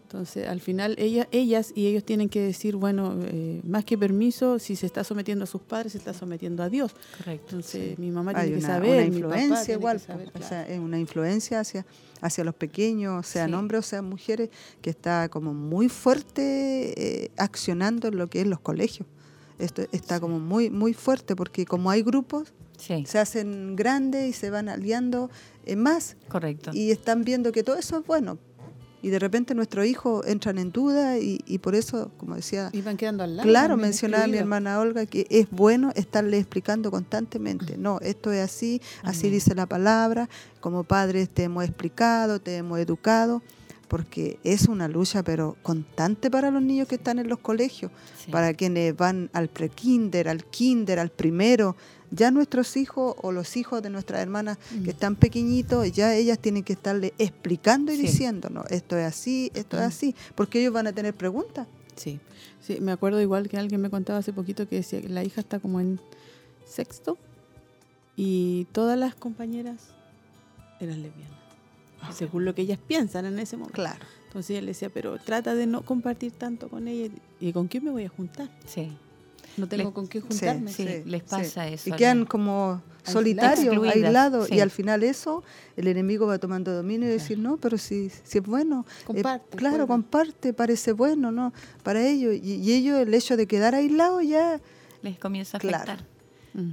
[0.05, 4.61] Entonces, al final, ella, ellas y ellos tienen que decir, bueno, eh, más que permiso,
[4.61, 6.95] si se está sometiendo a sus padres, se está sometiendo a Dios.
[7.19, 7.47] Correcto.
[7.57, 10.29] Entonces, mi mamá Hay tiene que una, saber, una mi papá influencia igual, que saber,
[10.29, 10.49] o claro.
[10.49, 11.85] sea, es una influencia hacia,
[12.21, 13.55] hacia los pequeños, sean Sí.
[13.57, 18.47] hombres o sean mujeres, que está como muy fuerte eh, accionando en lo que es
[18.47, 19.09] los colegios.
[19.59, 24.33] Esto está como muy, muy fuerte porque como hay grupos, Sí, se hacen grandes y
[24.33, 25.31] se van aliando
[25.65, 26.73] eh, más correcto.
[26.75, 28.37] y están viendo que todo eso es bueno.
[29.01, 32.81] Y de repente nuestros hijos entran en duda y, y por eso, como decía, Y
[32.81, 33.47] van quedando al lado.
[33.49, 37.77] claro, mencionaba mi hermana Olga que es bueno estarle explicando constantemente.
[37.77, 39.33] No, esto es así, así Amén.
[39.35, 40.29] dice la palabra.
[40.61, 43.43] Como padres te hemos explicado, te hemos educado,
[43.87, 47.91] porque es una lucha, pero constante para los niños que están en los colegios,
[48.25, 48.31] Sí.
[48.31, 51.77] para quienes van al pre-kinder, al kinder, al primero.
[52.11, 56.63] Ya nuestros hijos o los hijos de nuestras hermanas que están pequeñitos, ya ellas tienen
[56.63, 58.03] que estarle explicando y Sí.
[58.03, 61.67] diciéndonos, esto es así, esto es así, porque ellos van a tener preguntas.
[61.97, 62.21] Sí.
[62.61, 65.41] sí, me acuerdo igual que alguien me contaba hace poquito que decía que la hija
[65.41, 66.01] está como en
[66.67, 67.19] sexto
[68.17, 69.89] y todas las compañeras
[70.81, 71.39] eran lesbianas.
[72.17, 73.75] Según lo que ellas piensan en ese momento.
[73.75, 74.05] Claro.
[74.27, 77.13] Entonces ella le decía, pero trata de no compartir tanto con ella.
[77.41, 78.51] ¿Y con quién me voy a juntar?
[78.67, 78.91] Sí,
[79.57, 80.73] No tengo Les- con qué Sí, juntarme.
[80.73, 81.03] sí.
[81.07, 84.55] les pasa eso Y quedan como solitarios, aislados, sí.
[84.57, 85.45] y al final eso,
[85.77, 89.57] el enemigo va tomando dominio y decir, no, pero si, si es bueno, eh, Comparte,
[89.57, 91.53] claro, comparte, parece bueno, ¿no?
[91.85, 94.61] Para ellos, y, y ellos el hecho de quedar aislados ya,
[95.03, 95.93] les comienza a Claro.
[95.93, 96.07] afectar.
[96.55, 96.73] Mm.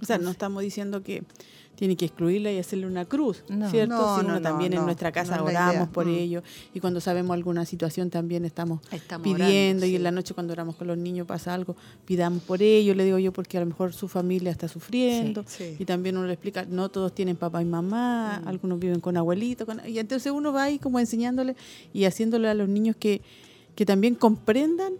[0.00, 1.22] O sea, no estamos diciendo que
[1.76, 3.68] tiene que excluirla y hacerle una cruz, No.
[3.70, 3.96] ¿cierto?
[3.96, 6.14] No, Si no, uno no, también en nuestra casa oramos por Mm.
[6.14, 6.42] ello
[6.72, 9.96] y cuando sabemos alguna situación también estamos, Estamos pidiendo orando, y sí.
[9.96, 11.76] en la noche cuando oramos con los niños pasa algo,
[12.06, 15.64] pidamos por ello, le digo yo porque a lo mejor su familia está sufriendo Sí,
[15.76, 15.76] sí.
[15.78, 18.48] y también uno le explica, no todos tienen papá y mamá, Mm.
[18.48, 21.56] algunos viven con abuelitos, con- y entonces uno va ahí como enseñándole
[21.92, 23.20] y haciéndole a los niños que,
[23.74, 24.94] que también comprendan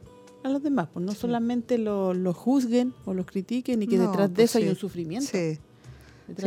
[0.47, 4.09] a los demás, pues no solamente lo, lo juzguen o los critiquen y que No,
[4.09, 5.29] detrás de pues eso hay un sufrimiento.
[5.31, 5.59] Sí.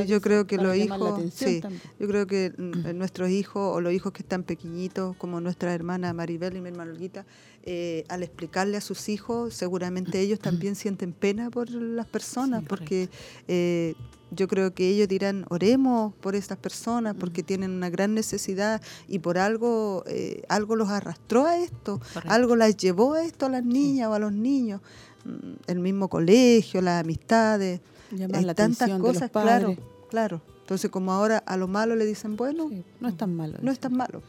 [0.07, 1.61] Yo creo que los hijos, sí,
[1.99, 6.57] yo creo que nuestros hijos o los hijos que están pequeñitos, como nuestra hermana Maribel
[6.57, 7.25] y mi hermana Olguita,
[7.63, 12.65] eh, al explicarle a sus hijos, seguramente ellos también sienten pena por las personas, Sí,
[12.67, 13.09] porque
[13.47, 13.95] eh,
[14.31, 19.19] yo creo que ellos dirán, oremos por estas personas, porque tienen una gran necesidad y
[19.19, 22.33] por algo, eh, algo los arrastró a esto, Correcto.
[22.33, 24.81] algo las llevó a esto a las niñas o a los niños,
[25.25, 27.81] Mm, el mismo colegio, las amistades.
[28.11, 29.75] Llamar Hay la tantas cosas, claro,
[30.09, 30.41] Claro.
[30.61, 32.69] Entonces, como ahora a lo malo le dicen, bueno,
[32.99, 33.57] no es tan malo.
[33.61, 34.21] No es tan malo.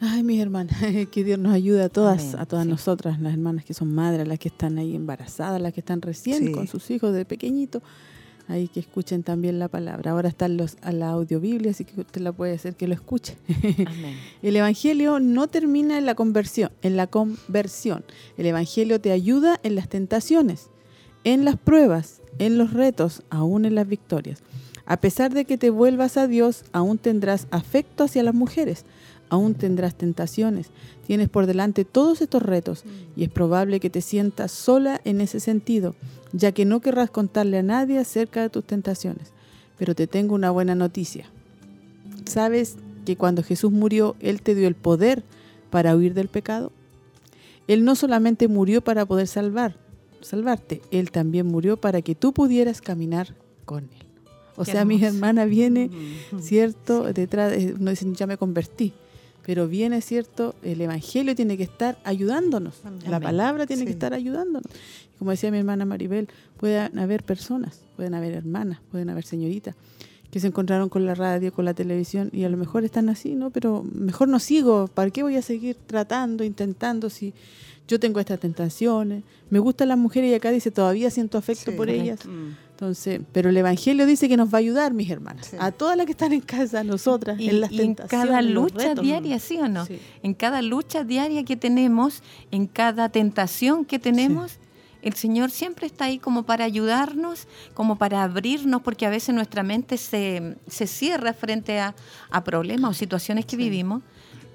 [0.00, 0.76] Ay, mis hermanas,
[1.12, 4.38] que Dios nos ayude a todas, a todas nosotras, las hermanas que son madres, las
[4.38, 7.82] que están ahí embarazadas, las que están recién con sus hijos de pequeñito,
[8.52, 10.12] ahí que escuchen también la palabra.
[10.12, 13.36] Ahora están los a la audiobiblia, así que usted la puede hacer que lo escuche.
[14.42, 18.04] El evangelio no termina en la conversión, en la conversión.
[18.36, 20.68] El evangelio te ayuda en las tentaciones,
[21.24, 24.42] en las pruebas, en los retos, aún en las victorias.
[24.84, 28.84] A pesar de que te vuelvas a Dios, aún tendrás afecto hacia las mujeres
[29.32, 30.68] aún tendrás tentaciones.
[31.06, 32.84] Tienes por delante todos estos retos
[33.16, 35.94] y es probable que te sientas sola en ese sentido,
[36.34, 39.32] ya que no querrás contarle a nadie acerca de tus tentaciones.
[39.78, 41.30] Pero te tengo una buena noticia.
[42.26, 42.76] ¿Sabes
[43.06, 45.24] que cuando Jesús murió, Él te dio el poder
[45.70, 46.70] para huir del pecado?
[47.68, 49.76] Él no solamente murió para poder salvar,
[50.20, 54.06] salvarte, Él también murió para que tú pudieras caminar con Él.
[54.56, 55.90] O sea, mi hermana viene,
[56.38, 57.10] ¿cierto?
[57.14, 58.92] Detrás, no dicen, ya me convertí
[59.44, 64.70] pero viene cierto, el Evangelio tiene que estar ayudándonos, la palabra tiene que estar ayudándonos.
[65.18, 66.28] Como decía mi hermana Maribel,
[66.58, 69.74] pueden haber personas, pueden haber hermanas, pueden haber señoritas
[70.32, 73.34] que se encontraron con la radio, con la televisión y a lo mejor están así,
[73.34, 73.50] ¿no?
[73.50, 77.34] Pero mejor no sigo, ¿para qué voy a seguir tratando, intentando si
[77.92, 79.22] yo tengo estas tentaciones?
[79.50, 82.24] Me gustan las mujeres y acá dice, todavía siento afecto por ellas.
[82.26, 82.52] Mm.
[82.70, 86.06] Entonces, pero el Evangelio dice que nos va a ayudar, mis hermanas, a todas las
[86.06, 88.12] que están en casa, a nosotras, en las tentaciones.
[88.12, 89.86] En cada lucha diaria, ¿sí o no?
[90.22, 94.58] En cada lucha diaria que tenemos, en cada tentación que tenemos,
[95.02, 99.62] el Señor siempre está ahí como para ayudarnos, como para abrirnos, porque a veces nuestra
[99.62, 101.94] mente se, cierra frente a,
[102.44, 104.02] problemas o situaciones que vivimos.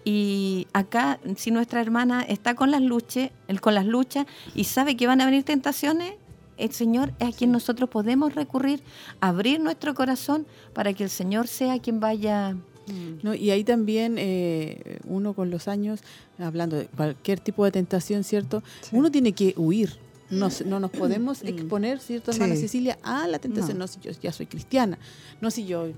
[0.10, 3.30] Y acá, si nuestra hermana está con las luchas,
[3.60, 6.14] con las luchas y sabe que van a venir tentaciones,
[6.56, 8.82] el Señor es a quien nosotros podemos recurrir,
[9.20, 12.54] abrir nuestro corazón para que el Señor sea quien vaya.
[12.54, 13.20] Mm.
[13.22, 16.00] No, y ahí también eh, uno con los años,
[16.40, 18.64] hablando de cualquier tipo de tentación, ¿cierto?
[18.94, 19.98] Uno tiene que huir.
[20.30, 21.48] No, no nos podemos mm.
[21.48, 23.78] exponer, ¿cierto, hermana Cecilia, a la tentación?
[23.78, 23.88] No.
[23.88, 24.98] si yo ya soy cristiana,
[25.42, 25.90] no si yo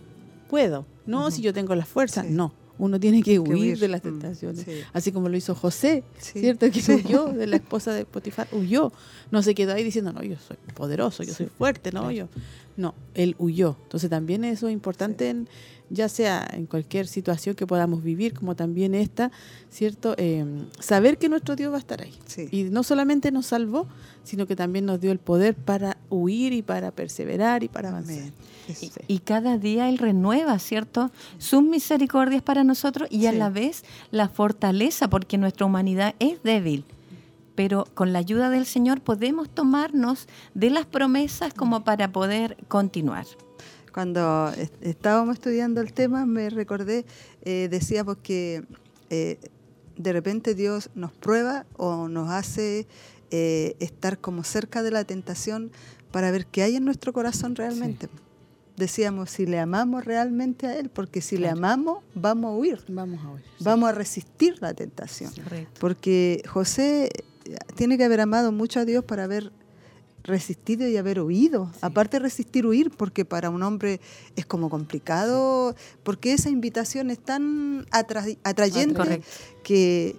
[0.50, 4.08] puedo, no si yo tengo la fuerza, no uno tiene que huir, de las mm,
[4.08, 4.66] tentaciones.
[4.94, 6.66] Así como lo hizo José, ¿cierto?
[6.72, 8.92] Que huyó de la esposa de Potifar, huyó.
[9.32, 12.30] No se quedó ahí diciendo, no, yo soy poderoso, yo soy fuerte, no, yo.
[12.78, 13.76] No, él huyó.
[13.84, 15.50] Entonces también eso es importante, en,
[15.90, 19.30] ya sea en cualquier situación que podamos vivir, como también esta,
[19.70, 20.16] ¿cierto?
[20.18, 20.46] Eh,
[20.80, 22.14] saber que nuestro Dios va a estar ahí.
[22.50, 23.88] Y no solamente nos salvó,
[24.24, 28.32] sino que también nos dio el poder para huir y para perseverar y para avanzar.
[29.08, 31.12] Y, cada día Él renueva, ¿cierto?
[31.38, 36.86] Sus misericordias para nosotros y a la vez la fortaleza, porque nuestra humanidad es débil.
[37.56, 43.26] Pero con la ayuda del Señor podemos tomarnos de las promesas como para poder continuar.
[43.94, 44.52] Cuando
[44.82, 47.06] estábamos estudiando el tema, me recordé,
[47.42, 48.64] eh, decía porque
[49.10, 49.40] eh,
[49.98, 52.88] de repente Dios nos prueba o nos hace
[53.32, 55.72] eh, estar como cerca de la tentación
[56.12, 58.08] para ver qué hay en nuestro corazón realmente
[58.80, 62.84] decíamos, si le amamos realmente a Él, porque si le amamos, vamos a huir.
[62.88, 63.44] Vamos a huir.
[63.60, 65.32] Vamos a resistir la tentación.
[65.80, 67.10] porque José
[67.46, 69.52] eh, tiene que haber amado mucho a Dios para haber
[70.24, 71.72] resistido y haber huido.
[71.82, 74.00] Aparte de resistir, huir, porque para un hombre
[74.36, 79.22] es como complicado, porque esa invitación es tan atrayente
[79.64, 80.16] que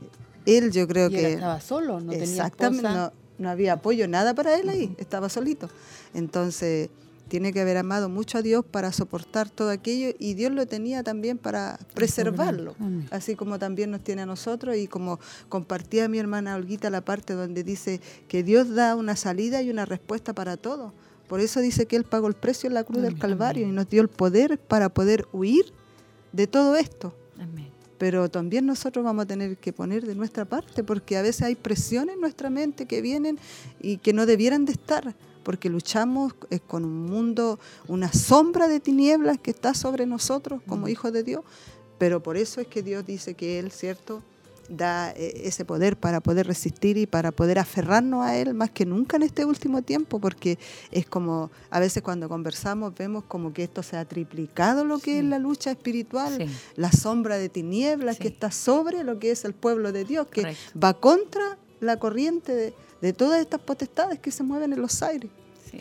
[0.46, 1.34] él yo creo que...
[1.34, 5.68] estaba solo, no exactamente, No, no había apoyo, nada para él ahí, estaba solito.
[6.14, 6.90] Entonces
[7.30, 11.04] tiene que haber amado mucho a Dios para soportar todo aquello y Dios lo tenía
[11.04, 12.74] también para preservarlo,
[13.10, 17.34] así como también nos tiene a nosotros y como compartía mi hermana Olguita la parte
[17.34, 20.92] donde dice que Dios da una salida y una respuesta para todo.
[21.28, 23.88] Por eso dice que Él pagó el precio en la cruz del Calvario y nos
[23.88, 25.72] dio el poder para poder huir
[26.32, 27.14] de todo esto.
[27.96, 31.54] Pero también nosotros vamos a tener que poner de nuestra parte porque a veces hay
[31.54, 33.38] presiones en nuestra mente que vienen
[33.80, 38.80] y que no debieran de estar porque luchamos eh, con un mundo, una sombra de
[38.80, 41.42] tinieblas que está sobre nosotros como hijos de Dios,
[41.98, 44.22] pero por eso es que Dios dice que Él, ¿cierto?,
[44.70, 48.86] da eh, ese poder para poder resistir y para poder aferrarnos a Él más que
[48.86, 50.58] nunca en este último tiempo, porque
[50.92, 55.18] es como, a veces cuando conversamos vemos como que esto se ha triplicado lo que
[55.18, 59.52] es la lucha espiritual, la sombra de tinieblas que está sobre lo que es el
[59.52, 64.42] pueblo de Dios, que va contra la corriente de, de todas estas potestades que se
[64.42, 65.30] mueven en los aires.
[65.70, 65.80] Sí,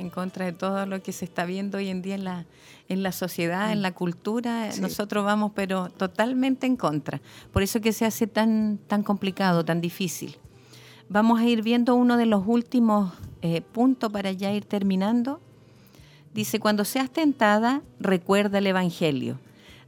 [0.00, 2.46] en contra de todo lo que se está viendo hoy en día en la,
[2.88, 7.20] en la sociedad, en la cultura, nosotros vamos pero totalmente en contra.
[7.52, 10.38] Por eso que se hace tan, tan complicado, tan difícil.
[11.08, 15.40] Vamos a ir viendo uno de los últimos eh, puntos para ya ir terminando.
[16.34, 19.38] Dice, cuando seas tentada, recuerda el Evangelio.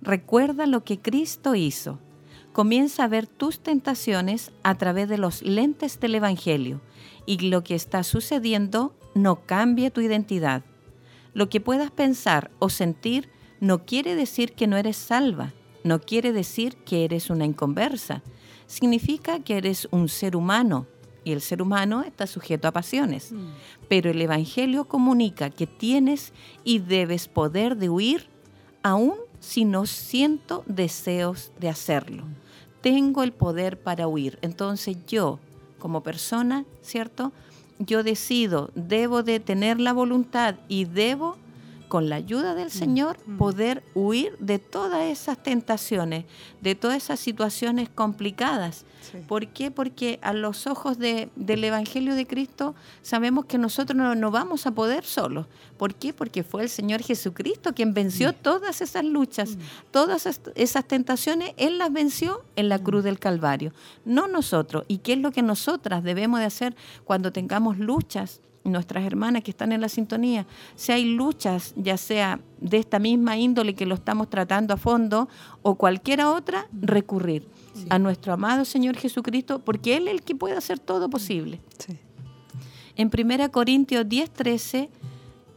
[0.01, 1.99] Recuerda lo que Cristo hizo.
[2.53, 6.83] Comienza a ver tus tentaciones a través de los lentes del Evangelio
[7.24, 10.62] y lo que está sucediendo no cambia tu identidad.
[11.33, 13.31] Lo que puedas pensar o sentir
[13.61, 18.23] no quiere decir que no eres salva, no quiere decir que eres una inconversa.
[18.66, 20.87] Significa que eres un ser humano
[21.24, 23.33] y el ser humano está sujeto a pasiones.
[23.33, 23.47] Mm.
[23.89, 26.33] Pero el Evangelio comunica que tienes
[26.65, 28.29] y debes poder de huir
[28.83, 32.24] aún si no siento deseos de hacerlo.
[32.83, 34.39] Tengo el poder para huir.
[34.43, 35.39] Entonces yo,
[35.79, 37.33] como persona, ¿cierto?
[37.79, 41.37] Yo decido, debo de tener la voluntad y debo
[41.93, 43.36] con la ayuda del mm, Señor, mm.
[43.36, 46.24] poder huir de todas esas tentaciones,
[46.62, 48.86] de todas esas situaciones complicadas.
[49.28, 49.70] ¿Por qué?
[49.70, 55.05] Porque a los ojos del Evangelio de Cristo sabemos que nosotros no, vamos a poder
[55.05, 55.48] solos.
[55.77, 56.14] ¿Por qué?
[56.14, 58.36] Porque fue el Señor Jesucristo quien venció mm.
[58.40, 59.59] todas esas luchas,
[59.90, 63.74] todas esas tentaciones, Él las venció en la cruz del Calvario,
[64.06, 64.86] no nosotros.
[64.89, 66.74] ¿Y qué es lo que nosotras debemos de hacer
[67.05, 68.40] cuando tengamos luchas?
[68.65, 73.37] Nuestras hermanas que están en la sintonía, si hay luchas, ya sea de esta misma
[73.37, 75.29] índole que lo estamos tratando a fondo
[75.63, 77.47] o cualquiera otra, recurrir
[77.89, 81.61] a nuestro amado Señor Jesucristo, porque Él es el que puede hacer todo posible.
[82.97, 84.89] En 1 Corintios 10:13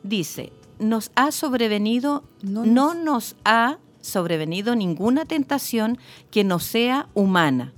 [0.04, 5.98] dice, nos ha sobrevenido, no no nos ha sobrevenido ninguna tentación
[6.32, 7.74] que no sea humana,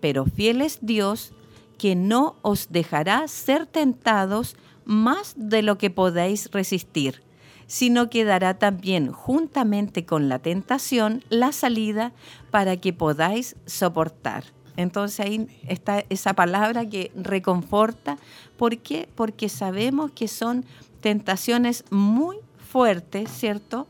[0.00, 1.32] pero fiel es Dios
[1.78, 7.22] que no os dejará ser tentados más de lo que podáis resistir,
[7.66, 12.12] sino que dará también juntamente con la tentación la salida
[12.50, 14.44] para que podáis soportar.
[14.76, 18.18] Entonces ahí está esa palabra que reconforta.
[18.56, 19.08] ¿Por qué?
[19.14, 20.64] Porque sabemos que son
[21.00, 23.86] tentaciones muy fuertes, ¿cierto?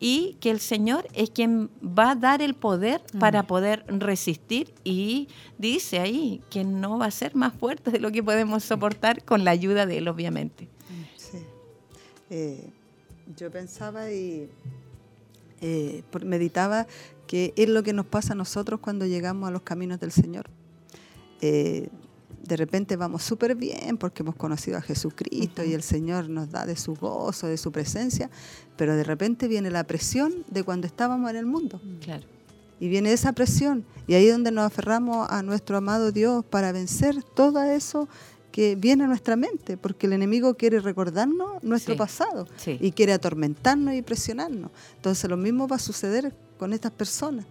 [0.00, 5.28] Y que el Señor es quien va a dar el poder para poder resistir y
[5.58, 9.44] dice ahí que no va a ser más fuerte de lo que podemos soportar con
[9.44, 10.68] la ayuda de Él, obviamente.
[11.16, 11.38] Sí.
[12.30, 12.70] Eh,
[13.36, 14.48] yo pensaba y
[15.60, 16.86] eh, meditaba
[17.26, 20.48] que es lo que nos pasa a nosotros cuando llegamos a los caminos del Señor.
[21.40, 21.88] Eh,
[22.42, 26.66] de repente vamos súper bien porque hemos conocido a Jesucristo y el Señor nos da
[26.66, 28.30] de su gozo, de su presencia,
[28.76, 31.80] pero de repente viene la presión de cuando estábamos en el mundo.
[31.82, 31.98] Mm.
[31.98, 32.24] Claro.
[32.80, 36.70] Y viene esa presión y ahí es donde nos aferramos a nuestro amado Dios para
[36.70, 38.08] vencer todo eso
[38.52, 43.94] que viene a nuestra mente, porque el enemigo quiere recordarnos nuestro pasado y quiere atormentarnos
[43.94, 44.70] y presionarnos.
[44.96, 47.46] Entonces lo mismo va a suceder con estas personas.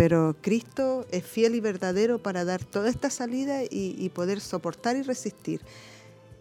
[0.00, 5.02] Pero Cristo es fiel y verdadero para dar toda esta salida y, poder soportar y
[5.02, 5.60] resistir.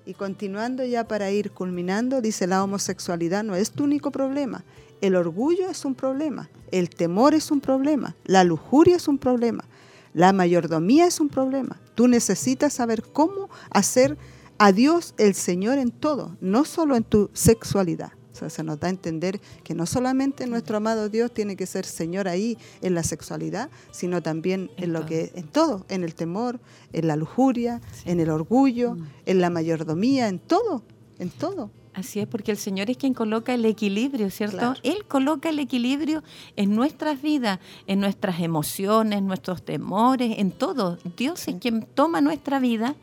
[0.06, 4.64] Y continuando ya para ir culminando, dice la homosexualidad no es tu único problema.
[5.02, 9.66] El orgullo es un problema, el temor es un problema, la lujuria es un problema,
[10.14, 11.82] la mayordomía es un problema.
[11.96, 14.18] Tú necesitas saber cómo hacer
[14.58, 18.14] a Dios el Señor en todo, no solo en tu sexualidad
[18.48, 22.28] se nos da a entender que no solamente nuestro amado Dios tiene que ser Señor
[22.28, 26.60] ahí en la sexualidad, sino también en, lo que en todo, en el temor,
[26.94, 29.08] en la lujuria, en el orgullo, mm.
[29.26, 30.84] en la mayordomía, en todo,
[31.18, 31.72] en todo.
[31.94, 34.76] Así es, porque el Señor es quien coloca el equilibrio, ¿cierto?
[34.84, 36.24] Él coloca el equilibrio
[36.56, 40.98] en nuestras vidas, en nuestras emociones, nuestros temores, en todo.
[41.18, 42.96] Dios es quien toma nuestra vida,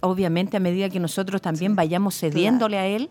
[0.00, 3.08] obviamente a medida que nosotros también vayamos cediéndole a Él,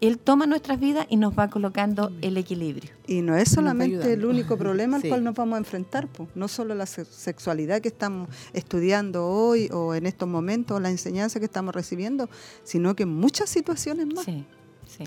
[0.00, 2.90] él toma nuestras vidas y nos va colocando el equilibrio.
[3.06, 6.28] Y no es solamente el único problema al cual nos vamos a enfrentar, pues.
[6.34, 11.46] no solo la sexualidad que estamos estudiando hoy o en estos momentos, la enseñanza que
[11.46, 12.28] estamos recibiendo,
[12.64, 14.24] sino que muchas situaciones más.
[14.24, 14.44] Sí,
[14.86, 15.04] sí.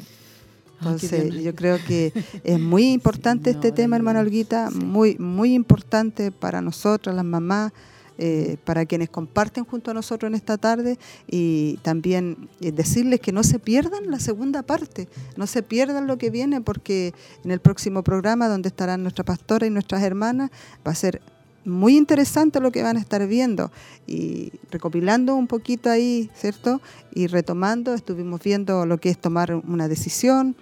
[0.79, 6.61] Entonces, yo creo que es muy importante este tema, hermano Olguita, muy, muy importante para
[6.61, 7.73] nosotros, las mamás,
[8.17, 13.31] eh, para quienes comparten junto a nosotros en esta tarde y también eh, decirles que
[13.31, 17.13] no se pierdan la segunda parte, no se pierdan lo que viene porque
[17.43, 20.49] en el próximo programa donde estarán nuestra pastora y nuestras hermanas
[20.85, 21.21] va a ser
[21.67, 23.71] muy interesante lo que van a estar viendo
[24.07, 26.81] y recopilando un poquito ahí, ¿cierto?
[27.13, 30.55] Y retomando, estuvimos viendo lo que es tomar una decisión,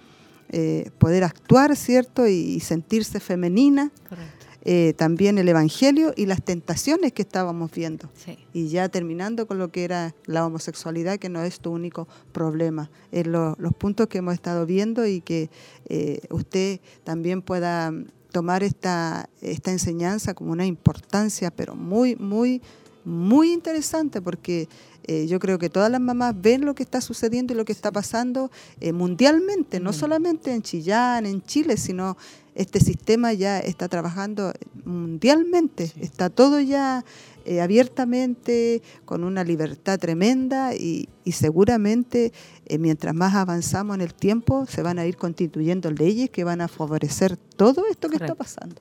[0.50, 2.26] eh, poder actuar, ¿cierto?
[2.26, 3.90] Y, sentirse femenina.
[4.08, 4.35] Correcto.
[4.68, 8.10] Eh, también el Evangelio y las tentaciones que estábamos viendo.
[8.52, 12.90] Y ya terminando con lo que era la homosexualidad, que no es tu único problema.
[13.12, 15.50] Es los puntos que hemos estado viendo y que
[15.88, 17.92] eh, usted también pueda
[18.32, 22.60] tomar esta, esta enseñanza como una importancia, pero muy, muy
[23.06, 24.68] muy interesante porque
[25.08, 27.72] eh, yo creo que todas las mamás ven lo que está sucediendo y lo que
[27.72, 28.50] está pasando
[28.80, 32.16] eh, mundialmente, no solamente en Chillán, en Chile, sino
[32.56, 34.52] este sistema ya está trabajando
[34.84, 37.04] mundialmente, está todo ya
[37.44, 42.32] eh, abiertamente, con una libertad tremenda y, seguramente
[42.78, 46.68] mientras más avanzamos en el tiempo se van a ir constituyendo leyes que van a
[46.68, 48.76] favorecer todo esto que está pasando.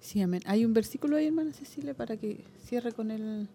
[0.00, 0.42] Sí, amén.
[0.46, 3.48] Hay un versículo ahí, hermana Cecilia, para que cierre con el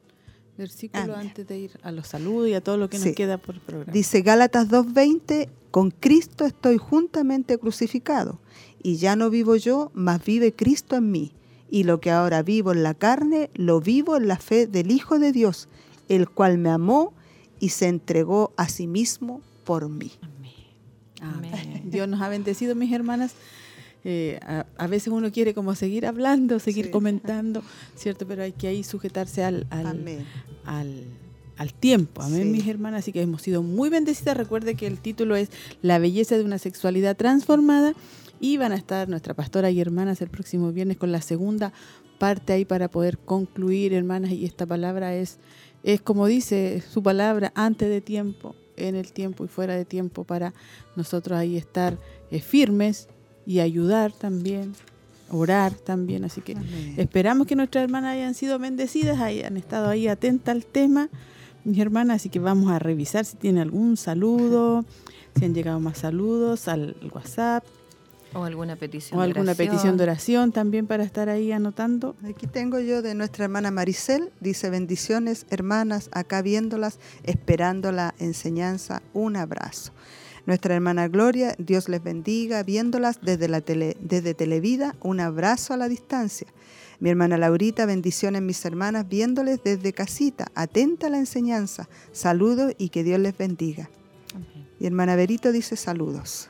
[0.62, 3.60] versículo antes de ir a los saludos y a todo lo que nos queda por
[3.60, 3.92] programa.
[3.92, 8.40] Dice Gálatas 2.20, con Cristo estoy juntamente crucificado,
[8.84, 11.34] y ya no vivo yo, mas vive Cristo en mí.
[11.70, 15.20] Y lo que ahora vivo en la carne, lo vivo en la fe del Hijo
[15.20, 15.68] de Dios,
[16.10, 17.14] el cual me amó
[17.60, 20.12] y se entregó a sí mismo por mí.
[21.22, 21.84] Amén.
[21.86, 23.34] Dios nos ha bendecido, mis hermanas.
[24.04, 24.40] Eh,
[24.78, 27.62] a, veces uno quiere como seguir hablando, seguir comentando,
[27.96, 28.26] ¿cierto?
[28.28, 30.04] Pero hay que ahí sujetarse al, al,
[31.80, 32.22] tiempo.
[32.22, 33.00] Amén, mis hermanas.
[33.00, 34.38] Así que hemos sido muy bendecidas.
[34.38, 35.50] Recuerde que el título es
[35.82, 37.94] La belleza de una sexualidad transformada.
[38.40, 41.74] Y van a estar nuestra pastora y hermanas el próximo viernes con la segunda
[42.18, 44.32] parte ahí para poder concluir, hermanas.
[44.32, 45.38] Y esta palabra es,
[45.84, 50.24] es como dice su palabra, antes de tiempo, en el tiempo y fuera de tiempo,
[50.24, 50.54] para
[50.96, 51.98] nosotros ahí estar
[52.32, 53.10] eh, firmes
[53.46, 54.74] y ayudar también,
[55.32, 56.24] orar también.
[56.24, 56.56] Así que
[56.98, 61.10] esperamos que nuestras hermanas hayan sido bendecidas, hayan estado ahí atentas al tema,
[61.64, 62.18] mis hermanas.
[62.18, 64.86] Así que vamos a revisar si tiene algún saludo,
[65.38, 67.64] si han llegado más saludos al WhatsApp.
[68.34, 72.16] O alguna petición o alguna petición de oración también para estar ahí anotando.
[72.24, 79.02] Aquí tengo yo de nuestra hermana Maricel, dice bendiciones hermanas, acá viéndolas, esperando la enseñanza,
[79.14, 79.92] un abrazo.
[80.46, 85.78] Nuestra hermana Gloria, Dios les bendiga, viéndolas desde, la tele, desde Televida, un abrazo a
[85.78, 86.48] la distancia.
[87.00, 91.90] Mi hermana Laurita, bendiciones mis hermanas, viéndoles desde casita, atenta a la enseñanza.
[92.12, 93.90] Saludos y que Dios les bendiga.
[94.80, 96.50] Y hermana Berito dice saludos.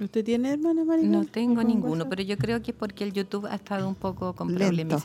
[0.00, 1.06] ¿Usted tiene hermana María?
[1.06, 4.34] No tengo ninguno, pero yo creo que es porque el YouTube ha estado un poco
[4.34, 5.02] con problemas.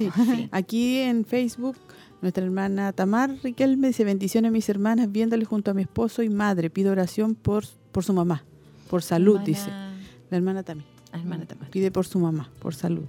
[0.52, 1.76] Aquí en Facebook
[2.22, 6.30] nuestra hermana Tamar Riquelme dice, bendiciones a mis hermanas, viéndole junto a mi esposo y
[6.30, 6.70] madre.
[6.70, 8.44] Pido oración por, por su mamá,
[8.90, 9.70] por salud, dice.
[10.30, 10.90] La hermana también.
[11.14, 11.70] hermana Tamar.
[11.70, 13.04] Pide por su mamá, por salud.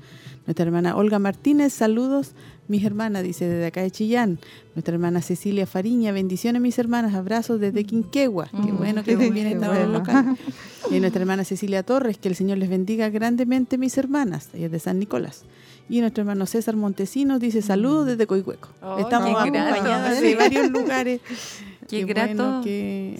[0.46, 2.32] Nuestra hermana Olga Martínez, saludos,
[2.68, 4.38] mis hermanas, dice desde acá de Chillán.
[4.74, 8.48] Nuestra hermana Cecilia Fariña, bendiciones mis hermanas, abrazos desde Quinquegua.
[8.50, 9.86] Qué mm, bueno que vienen bueno.
[9.86, 10.36] local.
[10.90, 14.72] Y nuestra hermana Cecilia Torres, que el Señor les bendiga grandemente mis hermanas, ella es
[14.72, 15.44] de San Nicolás.
[15.88, 18.68] Y nuestro hermano César Montesinos dice saludos desde Coihueco.
[18.82, 21.20] Oh, Estamos acompañados de varios lugares.
[21.88, 22.62] Qué, grato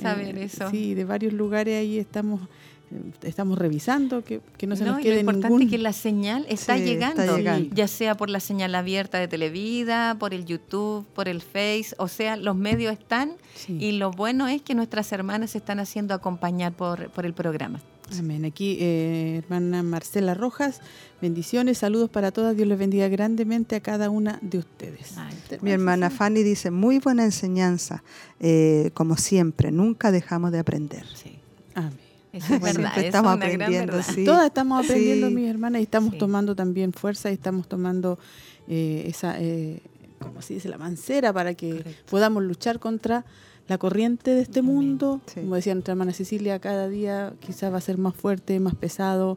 [0.03, 0.70] saber eh, eso.
[0.70, 2.43] Sí, de varios lugares ahí estamos
[2.90, 6.77] eh, estamos revisando que, no se nos quede lo importante es que la señal está,
[6.77, 7.39] llegando,
[7.74, 12.09] ya sea por la señal abierta de Televida, por el YouTube, por el Face, o
[12.09, 13.32] sea, los medios están
[13.69, 17.81] y lo bueno es que nuestras hermanas se están haciendo acompañar por, por el programa.
[18.16, 18.44] Amén.
[18.44, 20.80] Aquí, eh, hermana Marcela Rojas,
[21.20, 22.56] bendiciones, saludos para todas.
[22.56, 25.14] Dios les bendiga grandemente a cada una de ustedes.
[25.60, 28.02] Mi hermana Fanny dice, muy buena enseñanza,
[28.40, 31.05] eh, como siempre, nunca dejamos de aprender.
[31.14, 31.39] Sí.
[31.74, 31.98] Amén.
[32.32, 33.94] Eso es verdad, estamos aprendiendo,
[34.24, 38.18] Todas estamos aprendiendo, mis hermanas, y estamos tomando también fuerza y estamos tomando
[38.68, 39.36] eh, esa,
[40.18, 43.24] como se dice, la mancera para que podamos luchar contra
[43.69, 47.82] la corriente de este mundo, como decía nuestra hermana Cecilia, cada día quizás va a
[47.82, 49.36] ser más fuerte, más pesado,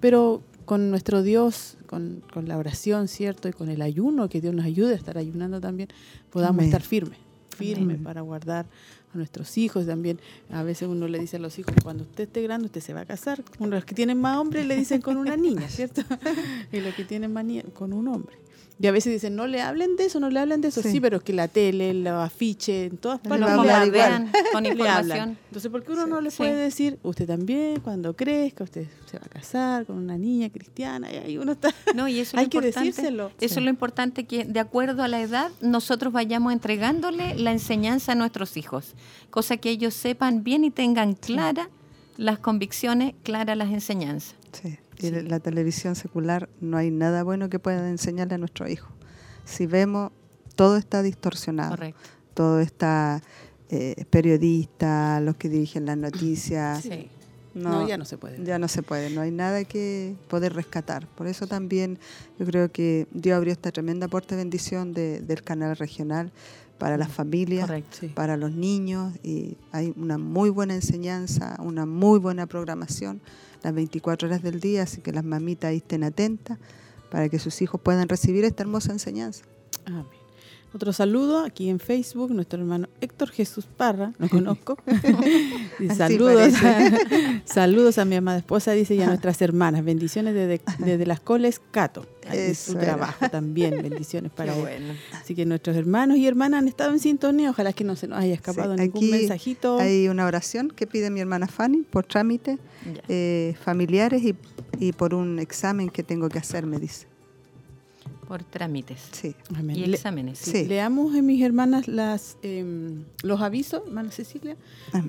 [0.00, 3.48] pero con nuestro Dios, con, la oración, ¿cierto?
[3.48, 5.88] Y con el ayuno, que Dios nos ayude a estar ayunando también,
[6.30, 7.18] podamos estar firmes,
[7.56, 8.66] firmes para guardar
[9.14, 10.20] a nuestros hijos también.
[10.50, 13.00] A veces uno le dice a los hijos, cuando usted esté grande, usted se va
[13.00, 13.42] a casar.
[13.58, 16.02] Uno, los que tienen más hombres le dicen con una niña, ¿cierto?
[16.72, 18.43] y los que tienen más con un hombre.
[18.80, 20.82] Y a veces dicen, no le hablen de eso, no le hablen de eso.
[20.82, 23.48] Sí, pero es que la tele, los afiches, en todas partes
[23.84, 25.38] le vean con información.
[25.46, 29.26] Entonces, ¿por qué uno no le puede decir, usted también, cuando crezca, usted se va
[29.26, 31.12] a casar con una niña cristiana?
[31.12, 31.72] Y ahí uno está.
[31.94, 33.30] No, y eso Hay que decírselo.
[33.40, 38.12] Eso es lo importante, que de acuerdo a la edad, nosotros vayamos entregándole la enseñanza
[38.12, 38.94] a nuestros hijos.
[39.30, 41.68] Cosa que ellos sepan bien y tengan claras
[42.16, 44.34] las convicciones, claras las enseñanzas.
[44.52, 44.78] Sí.
[45.00, 48.90] Y la televisión secular no hay nada bueno que pueda enseñarle a nuestro hijo.
[49.44, 50.12] Si vemos,
[50.54, 51.76] todo está distorsionado.
[52.34, 53.22] Todo está
[53.70, 56.86] eh, periodista, los que dirigen las noticias.
[57.54, 58.44] No, ya no se puede.
[58.44, 61.06] Ya no se puede, no hay nada que poder rescatar.
[61.06, 61.98] Por eso también
[62.38, 66.32] yo creo que Dios abrió esta tremenda puerta de bendición del canal regional
[66.78, 67.70] para las familias,
[68.14, 73.20] para los niños, y hay una muy buena enseñanza, una muy buena programación
[73.64, 76.58] las 24 horas del día, así que las mamitas estén atentas
[77.10, 79.44] para que sus hijos puedan recibir esta hermosa enseñanza.
[79.86, 80.23] Amén.
[80.74, 84.76] Otro saludo aquí en Facebook, nuestro hermano Héctor Jesús Parra, lo conozco.
[85.78, 87.42] Y saludos, parece.
[87.44, 89.84] saludos a mi amada esposa, dice, y a nuestras hermanas.
[89.84, 92.06] Bendiciones desde, desde las coles Cato.
[92.28, 92.80] Ahí en su era.
[92.80, 93.82] trabajo también.
[93.82, 94.94] Bendiciones para bueno.
[95.12, 97.50] Así que nuestros hermanos y hermanas han estado en sintonía.
[97.50, 99.78] Ojalá que no se nos haya escapado Sí, ningún aquí mensajito.
[99.78, 102.58] Hay una oración que pide mi hermana Fanny por trámite
[103.08, 104.36] eh, familiares y,
[104.78, 107.13] y por un examen que tengo que hacer, me dice.
[108.26, 109.34] Por trámites Sí.
[109.74, 110.38] Y Le- exámenes.
[110.38, 110.64] Sí.
[110.66, 114.56] Leamos en mis hermanas las em, los avisos, hermana Cecilia.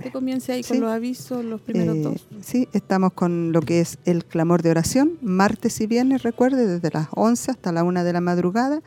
[0.01, 0.81] Que comience ahí con Sí.
[0.81, 2.27] los avisos, los primeros Eh, dos.
[2.41, 6.89] Sí, estamos con lo que es el clamor de oración, martes y viernes, recuerde, desde
[6.91, 8.81] las 11 hasta la 1 de la madrugada.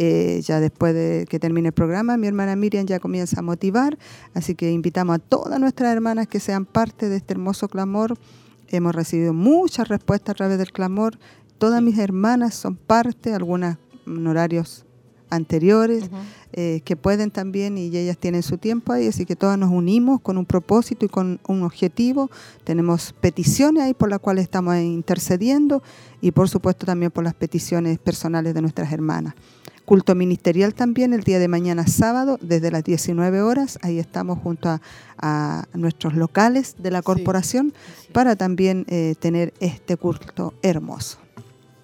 [0.00, 3.98] Eh, ya después de que termine el programa, mi hermana Miriam ya comienza a motivar,
[4.34, 8.16] así que invitamos a todas nuestras hermanas que sean parte de este hermoso clamor.
[8.68, 11.18] Hemos recibido muchas respuestas a través del clamor.
[11.58, 14.84] Todas mis hermanas son parte, algunas en horarios
[15.30, 16.08] anteriores,
[16.52, 20.20] eh, que pueden también y ellas tienen su tiempo ahí, así que todas nos unimos
[20.22, 22.30] con un propósito y con un objetivo.
[22.64, 25.82] Tenemos peticiones ahí por las cuales estamos intercediendo
[26.22, 29.34] y por supuesto también por las peticiones personales de nuestras hermanas.
[29.84, 33.78] Culto ministerial también el día de mañana sábado desde las 19 horas.
[33.82, 34.80] Ahí estamos junto a,
[35.18, 37.04] a nuestros locales de la Sí.
[37.04, 37.72] corporación
[38.12, 41.18] para también eh, tener este culto hermoso.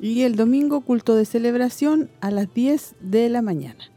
[0.00, 3.90] Y el domingo, culto de celebración a las 10 de la mañana.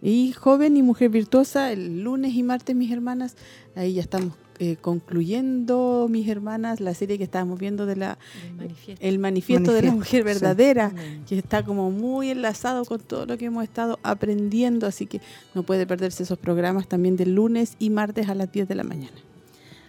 [0.00, 3.36] Y joven y mujer virtuosa, el lunes y martes, mis hermanas,
[3.74, 8.54] ahí ya estamos eh, concluyendo, mis hermanas, la serie que estábamos viendo de la El
[8.56, 9.06] manifiesto.
[9.06, 10.92] el manifiesto, de la mujer verdadera,
[11.28, 15.20] que está como muy enlazado con todo lo que hemos estado aprendiendo, así que
[15.54, 18.82] no puede perderse esos programas también del lunes y martes a las 10 de la
[18.82, 19.16] mañana.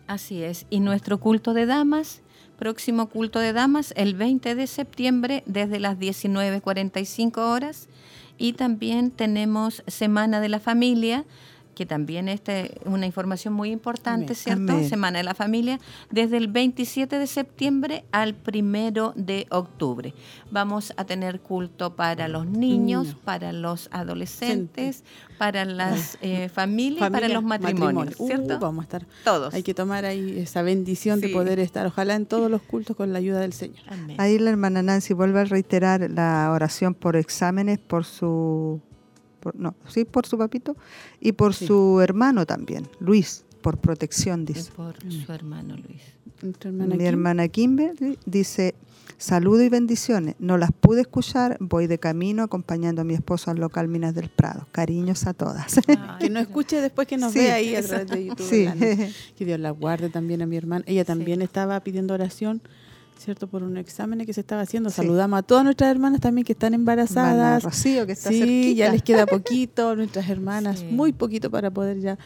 [0.06, 0.68] Así es.
[0.70, 2.22] Y nuestro culto de damas,
[2.60, 7.88] próximo culto de damas, el 20 de septiembre desde las 19.45 horas.
[8.38, 11.26] Y también tenemos Semana de la Familia,
[11.80, 14.36] que también esta es una información muy importante, Amén.
[14.36, 14.74] ¿cierto?
[14.74, 14.90] Amén.
[14.90, 15.80] Semana de la Familia,
[16.12, 20.14] desde el 27 de septiembre al primero de octubre.
[20.52, 23.18] Vamos a tener culto para los niños, Niños.
[23.24, 25.06] para los adolescentes,
[25.38, 28.16] para las eh, familias y para Familia, los matrimonios, matrimonio.
[28.20, 28.60] Uh, ¿cierto?
[28.60, 29.54] vamos a estar, Todos.
[29.54, 33.14] hay que tomar ahí esa bendición de poder estar, ojalá en todos los cultos con
[33.14, 33.80] la ayuda del Señor.
[33.88, 34.18] Amén.
[34.20, 38.82] Ahí la hermana Nancy vuelve a reiterar la oración por exámenes, por su,
[39.40, 40.76] por- no, sí, por su papito
[41.20, 41.68] y por Sí.
[41.68, 44.72] su hermano también, Luis, por protección, Y dice.
[44.76, 46.02] por su hermano Luis.
[46.62, 47.08] Hermana Mi Kim.
[47.08, 48.74] hermana Kimberly dice,
[49.18, 50.36] saludo y bendiciones.
[50.40, 54.30] No las pude escuchar, voy de camino acompañando a mi esposo al local Minas del
[54.30, 54.66] Prado.
[54.72, 55.76] Cariños a todas.
[56.20, 58.48] que no escuche después que nos Sí, ve ahí a través de YouTube.
[58.50, 58.68] Sí.
[59.36, 60.86] Que Dios la guarde también a mi hermana.
[60.88, 62.62] Ella también estaba pidiendo oración,
[63.20, 63.48] ¿cierto?
[63.48, 64.90] Por un examen que se estaba haciendo.
[64.90, 64.96] Sí.
[64.98, 67.64] Saludamos a todas nuestras hermanas también que están embarazadas.
[67.64, 68.78] Rocío, que está sí, cerquita.
[68.78, 70.86] ya les queda poquito, nuestras hermanas, Sí.
[70.92, 72.18] muy poquito para poder ya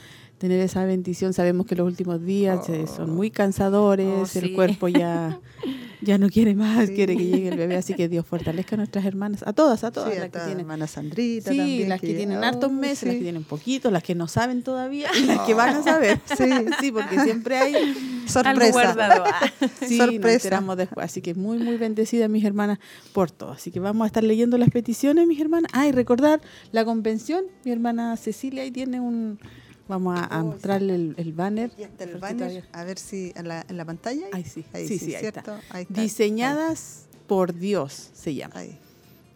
[0.43, 1.31] tener esa bendición.
[1.31, 5.39] Sabemos que los últimos días eh, son muy cansadores, Oh, el cuerpo ya,
[6.01, 6.95] ya no quiere más, Sí.
[6.95, 9.91] quiere que llegue el bebé, así que Dios fortalezca a nuestras hermanas, a todas, a
[9.91, 10.59] todas Sí, las a que tienen.
[10.59, 11.87] hermana Sandrita Sí, también.
[11.87, 15.09] las que, tienen hartos oh, meses, las que tienen poquitos, las que no saben todavía
[15.17, 16.19] y las que van a saber.
[16.37, 16.49] Sí,
[16.81, 18.71] sí, porque siempre hay Algo Sorpresa.
[18.73, 19.23] guardado.
[19.25, 19.49] Ah.
[19.87, 20.33] Sí, nos Sorpresa.
[20.35, 21.05] enteramos después.
[21.05, 22.79] Así que muy, muy bendecida mis hermanas
[23.13, 23.51] por todo.
[23.53, 25.71] Así que vamos a estar leyendo las peticiones, mis hermanas.
[25.73, 26.41] Ah, y recordar
[26.73, 27.45] la convención.
[27.63, 29.39] Mi hermana Cecilia ahí tiene un...
[29.87, 31.71] Vamos a, Oh, mostrarle el, el banner.
[31.77, 34.25] Y está el banner, a ver si en la, en la pantalla.
[34.31, 35.39] Ahí sí, ahí sí, sí, sí, ahí ¿cierto?
[35.39, 35.59] está.
[35.69, 36.01] Ahí está.
[36.01, 38.55] Diseñadas por Dios se llama.
[38.57, 38.77] Ahí.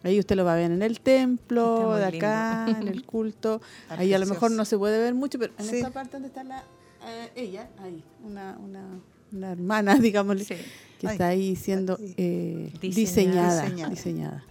[0.04, 3.60] Ahí usted lo va a ver en el templo, de acá, en el culto.
[3.90, 5.76] Ahí a lo mejor no se puede ver mucho, pero en Sí.
[5.76, 6.62] esta parte donde está la,
[7.06, 8.86] eh, ella, ahí, una, una,
[9.32, 12.14] una hermana, digámosle, que está ahí siendo ahí.
[12.16, 13.62] eh, Diseñada.
[13.64, 14.44] diseñada, Diseñada.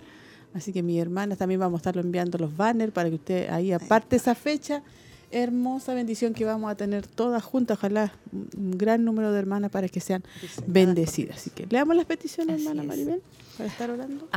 [0.53, 3.71] Así que mis hermanas también vamos a estarlo enviando los banners para que usted ahí
[3.71, 4.81] aparte esa fecha,
[5.31, 9.87] hermosa bendición que vamos a tener todas juntas, ojalá un gran número de hermanas para
[9.87, 10.23] que sean
[10.65, 11.37] bendecidas.
[11.37, 12.87] Así que leamos las peticiones, Así hermana es.
[12.87, 13.21] Maribel,
[13.57, 14.29] para estar orando.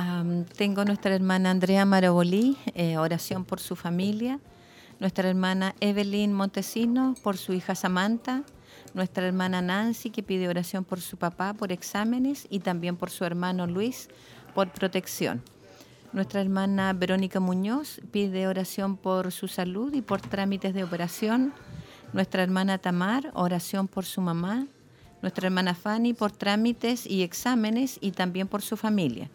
[0.56, 4.40] Tengo nuestra hermana Andrea Marabolí, eh, oración por su familia.
[4.98, 8.44] Nuestra hermana Evelyn Montesino, por su hija Samantha.
[8.92, 12.46] Nuestra hermana Nancy, que pide oración por su papá, por exámenes.
[12.50, 14.08] Y también por su hermano Luis,
[14.54, 15.42] por protección.
[16.12, 21.52] Nuestra hermana Verónica Muñoz pide oración por su salud y por trámites de operación.
[22.12, 24.66] Nuestra hermana Tamar, oración por su mamá.
[25.22, 29.30] Nuestra hermana Fanny por trámites y exámenes y también por su familia.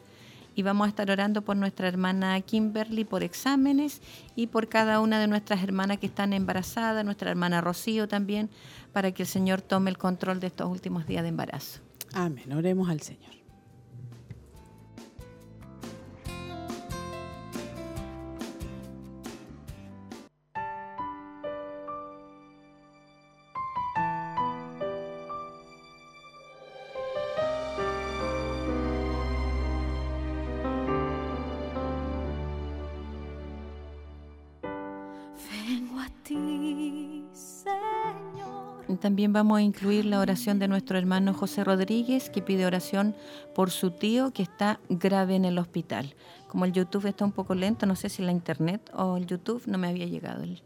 [0.53, 4.01] Y vamos a estar orando por nuestra hermana Kimberly por exámenes
[4.35, 8.49] y por cada una de nuestras hermanas que están embarazadas, nuestra hermana Rocío también,
[8.91, 11.79] para que el Señor tome el control de estos últimos días de embarazo.
[12.13, 13.44] Amén, oremos al Señor.
[39.25, 43.15] También vamos a incluir la oración de nuestro hermano José Rodríguez, que pide oración
[43.55, 46.13] por su tío que está grave en el hospital.
[46.47, 49.63] Como el YouTube está un poco lento, no sé si la internet o el YouTube
[49.65, 50.43] no me había llegado.
[50.43, 50.61] El...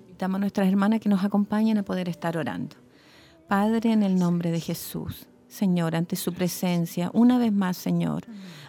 [0.00, 2.76] Invitamos a nuestras hermanas que nos acompañen a poder estar orando.
[3.48, 8.24] Padre, en el nombre de Jesús, Señor, ante su presencia, una vez más, Señor,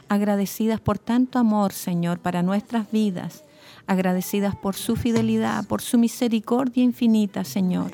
[0.07, 3.43] agradecidas por tanto amor, Señor, para nuestras vidas,
[3.87, 7.91] agradecidas por su fidelidad, por su misericordia infinita, Señor.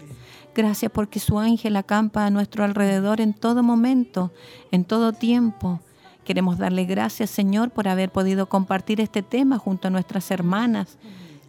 [0.56, 4.32] Gracias porque su ángel acampa a nuestro alrededor en todo momento,
[4.72, 5.80] en todo tiempo.
[6.24, 10.98] Queremos darle gracias, Señor, por haber podido compartir este tema junto a nuestras hermanas.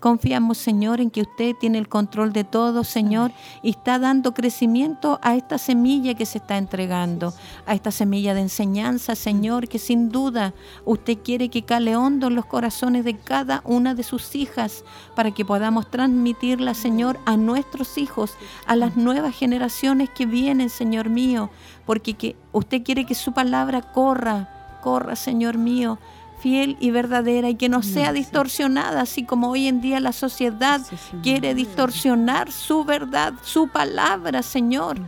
[0.04, 3.32] Confiamos, Señor, en que usted tiene el control de todo, Señor,
[3.62, 7.32] y está dando crecimiento a esta semilla que se está entregando,
[7.64, 10.52] a esta semilla de enseñanza, Señor, que sin duda
[10.84, 14.84] usted quiere que cale hondo en los corazones de cada una de sus hijas,
[15.16, 18.34] para que podamos transmitirla, Señor, a nuestros hijos,
[18.66, 21.48] a las nuevas generaciones que vienen, Señor mío,
[21.86, 25.98] porque que usted quiere que su palabra corra, corra, Señor mío,
[26.44, 30.82] fiel y verdadera y que no sea distorsionada, así como hoy en día la sociedad
[31.22, 34.98] quiere distorsionar su verdad, su palabra, Señor.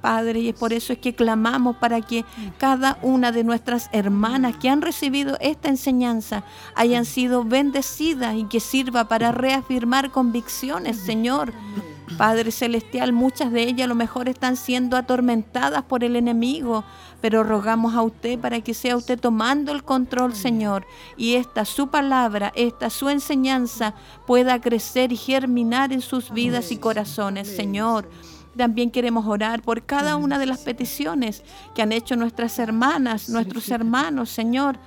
[0.00, 2.24] Padre, y es por eso es que clamamos para que
[2.56, 6.44] cada una de nuestras hermanas que han recibido esta enseñanza
[6.74, 11.52] hayan sido bendecidas y que sirva para reafirmar convicciones, Señor.
[12.16, 16.84] Padre Celestial, muchas de ellas a lo mejor están siendo atormentadas por el enemigo,
[17.20, 20.86] pero rogamos a usted para que sea usted tomando el control, Señor,
[21.16, 23.94] y esta su palabra, esta su enseñanza
[24.26, 28.08] pueda crecer y germinar en sus vidas y corazones, Señor.
[28.56, 31.42] También queremos orar por cada una de las peticiones
[31.74, 34.78] que han hecho nuestras hermanas, nuestros hermanos, Señor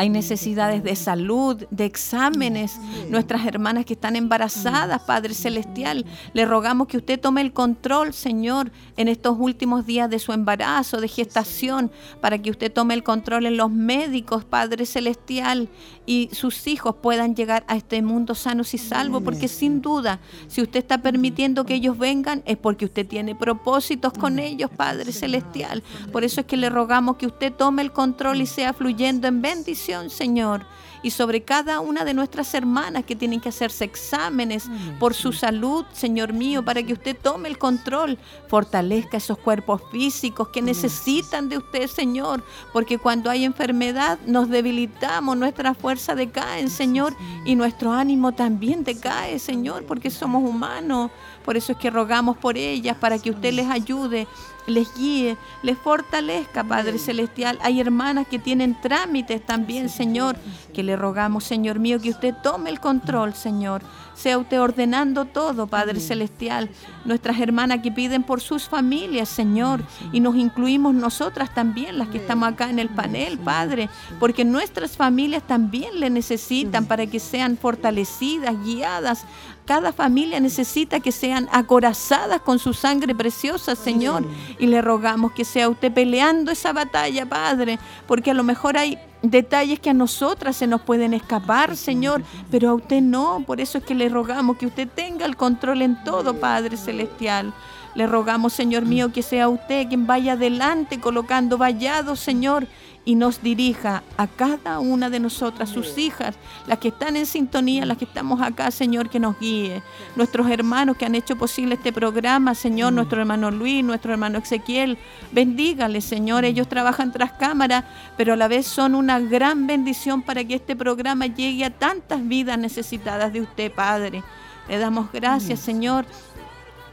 [0.00, 2.80] hay necesidades de salud, de exámenes.
[3.10, 8.72] Nuestras hermanas que están embarazadas, Padre Celestial, le rogamos que usted tome el control, Señor,
[8.96, 13.44] en estos últimos días de su embarazo, de gestación, para que usted tome el control
[13.44, 15.68] en los médicos, Padre Celestial,
[16.10, 20.18] y sus hijos puedan llegar a este mundo sanos y salvos, porque sin duda,
[20.48, 25.12] si usted está permitiendo que ellos vengan, es porque usted tiene propósitos con ellos, Padre
[25.12, 25.84] Celestial.
[26.10, 29.40] Por eso es que le rogamos que usted tome el control y sea fluyendo en
[29.40, 30.66] bendición Señor,
[31.02, 34.68] y sobre cada una de nuestras hermanas que tienen que hacerse exámenes
[34.98, 38.18] por su salud, Señor mío, para que usted tome el control,
[38.48, 45.36] fortalezca esos cuerpos físicos que necesitan de usted, Señor, porque cuando hay enfermedad nos debilitamos,
[45.36, 47.14] nuestra fuerza decae, Señor,
[47.44, 51.10] y nuestro ánimo también decae, Señor, porque somos humanos.
[51.44, 54.26] Por eso es que rogamos por ellas, para que usted les ayude
[54.70, 57.58] les guíe, les fortalezca, Padre Celestial.
[57.62, 60.36] Hay hermanas que tienen trámites también, Señor,
[60.72, 63.82] que le rogamos, Señor mío, que usted tome el control, Señor.
[64.20, 66.68] Sea usted ordenando todo, Padre Celestial.
[67.06, 69.82] Nuestras hermanas que piden por sus familias, Señor,
[70.12, 73.88] y nos incluimos nosotras también, las que estamos acá en el panel, Padre,
[74.18, 79.24] porque nuestras familias también le necesitan para que sean fortalecidas, guiadas.
[79.64, 84.26] Cada familia necesita que sean acorazadas con su sangre preciosa, Señor.
[84.58, 88.98] Y le rogamos que sea usted peleando esa batalla, Padre, porque a lo mejor hay
[89.22, 93.42] detalles que a nosotras se nos pueden escapar, Señor, pero a usted no.
[93.46, 97.52] Por eso es que le rogamos que usted tenga el control en todo, Padre Celestial.
[97.94, 102.66] Le rogamos, Señor mío, que sea usted quien vaya adelante colocando vallados, Señor,
[103.04, 106.36] y nos dirija a cada una de nosotras, sus hijas,
[106.66, 109.82] las que están en sintonía, las que estamos acá, Señor, que nos guíe.
[110.16, 114.98] Nuestros hermanos que han hecho posible este programa, Señor, nuestro hermano Luis, nuestro hermano Ezequiel,
[115.32, 116.44] bendígale, Señor.
[116.44, 117.84] Ellos trabajan tras cámara,
[118.16, 122.26] pero a la vez son una gran bendición para que este programa llegue a tantas
[122.26, 124.22] vidas necesitadas de usted, Padre.
[124.68, 126.04] Le damos gracias, Señor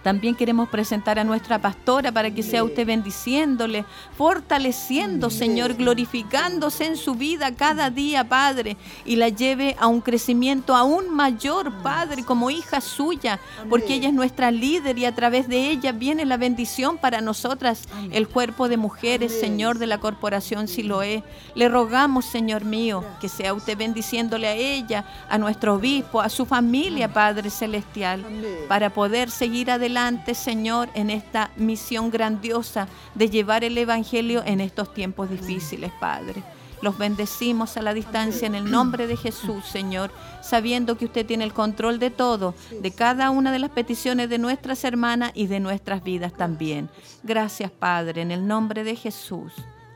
[0.08, 3.84] también queremos presentar a nuestra pastora para que sea usted bendiciéndole,
[4.18, 10.78] fortaleciendo, Señor, glorificándose en su vida cada día, Padre, y la lleve a un crecimiento
[10.78, 15.72] aún mayor, Padre, como hija suya, porque ella es nuestra líder y a través de
[15.72, 21.22] ella viene la bendición para nosotras, el cuerpo de mujeres, Señor, de la corporación Siloé.
[21.54, 26.46] Le rogamos, Señor mío, que sea usted bendiciéndole a ella, a nuestro obispo, a su
[26.46, 28.24] familia, Padre Celestial,
[28.70, 29.97] para poder seguir adelante
[30.36, 36.44] Señor, en esta misión grandiosa de llevar el Evangelio en estos tiempos difíciles, Padre.
[36.84, 40.12] Los bendecimos a la distancia en el nombre de Jesús, Señor,
[40.44, 44.38] sabiendo que usted tiene el control de todo, de cada una de las peticiones de
[44.38, 46.90] nuestras hermanas y de nuestras vidas también.
[47.24, 49.52] Gracias, Padre, en el nombre de Jesús.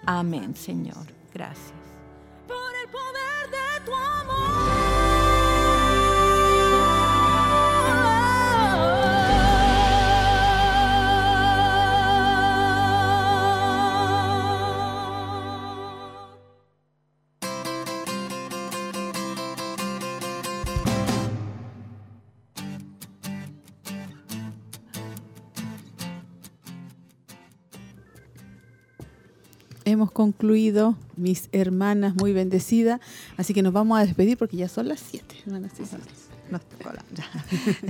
[0.07, 1.05] Amén, Señor.
[1.31, 1.80] Gracias.
[29.91, 32.99] Hemos concluido, mis hermanas muy bendecidas,
[33.38, 35.35] así que nos vamos a despedir porque ya son las 7.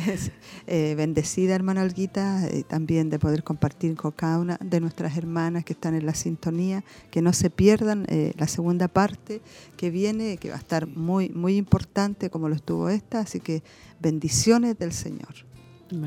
[0.67, 5.65] eh, bendecida, hermana Olguita, eh, también de poder compartir con cada una de nuestras hermanas
[5.65, 9.41] que están en la sintonía, que no se pierdan eh, la segunda parte
[9.77, 13.63] que viene, que va a estar muy, muy importante como lo estuvo esta, así que
[13.99, 15.33] bendiciones del Señor.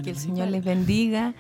[0.03, 1.35] Que el Señor les bendiga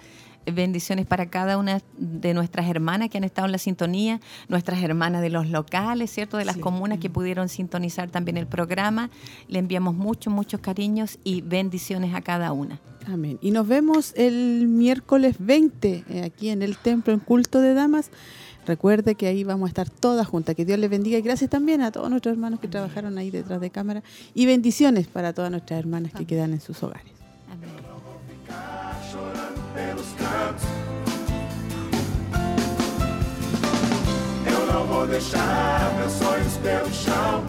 [0.52, 5.22] bendiciones para cada una de nuestras hermanas que han estado en la sintonía, nuestras hermanas
[5.22, 6.36] de los locales, ¿cierto?
[6.36, 9.10] De las comunas que pudieron sintonizar también el programa.
[9.48, 12.80] Le enviamos muchos, muchos cariños y bendiciones a cada una.
[13.06, 13.38] Amén.
[13.42, 18.10] Y nos vemos el miércoles 20 eh, aquí en el templo en culto de damas.
[18.66, 20.54] Recuerde que ahí vamos a estar todas juntas.
[20.54, 23.60] Que Dios les bendiga y gracias también a todos nuestros hermanos que trabajaron ahí detrás
[23.60, 24.02] de cámara
[24.34, 27.12] y bendiciones para todas nuestras hermanas que quedan en sus hogares.
[27.50, 27.93] Amén.
[30.04, 30.64] Pelos cantos.
[34.46, 37.44] Eu não vou deixar meus sonhos pelo chão.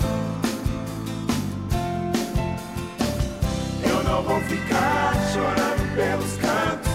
[3.83, 6.91] Eu não vou ficar chorando pelos cantos.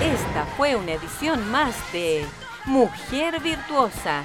[0.00, 2.26] Esta fue una edición más de
[2.66, 4.24] Mujer Virtuosa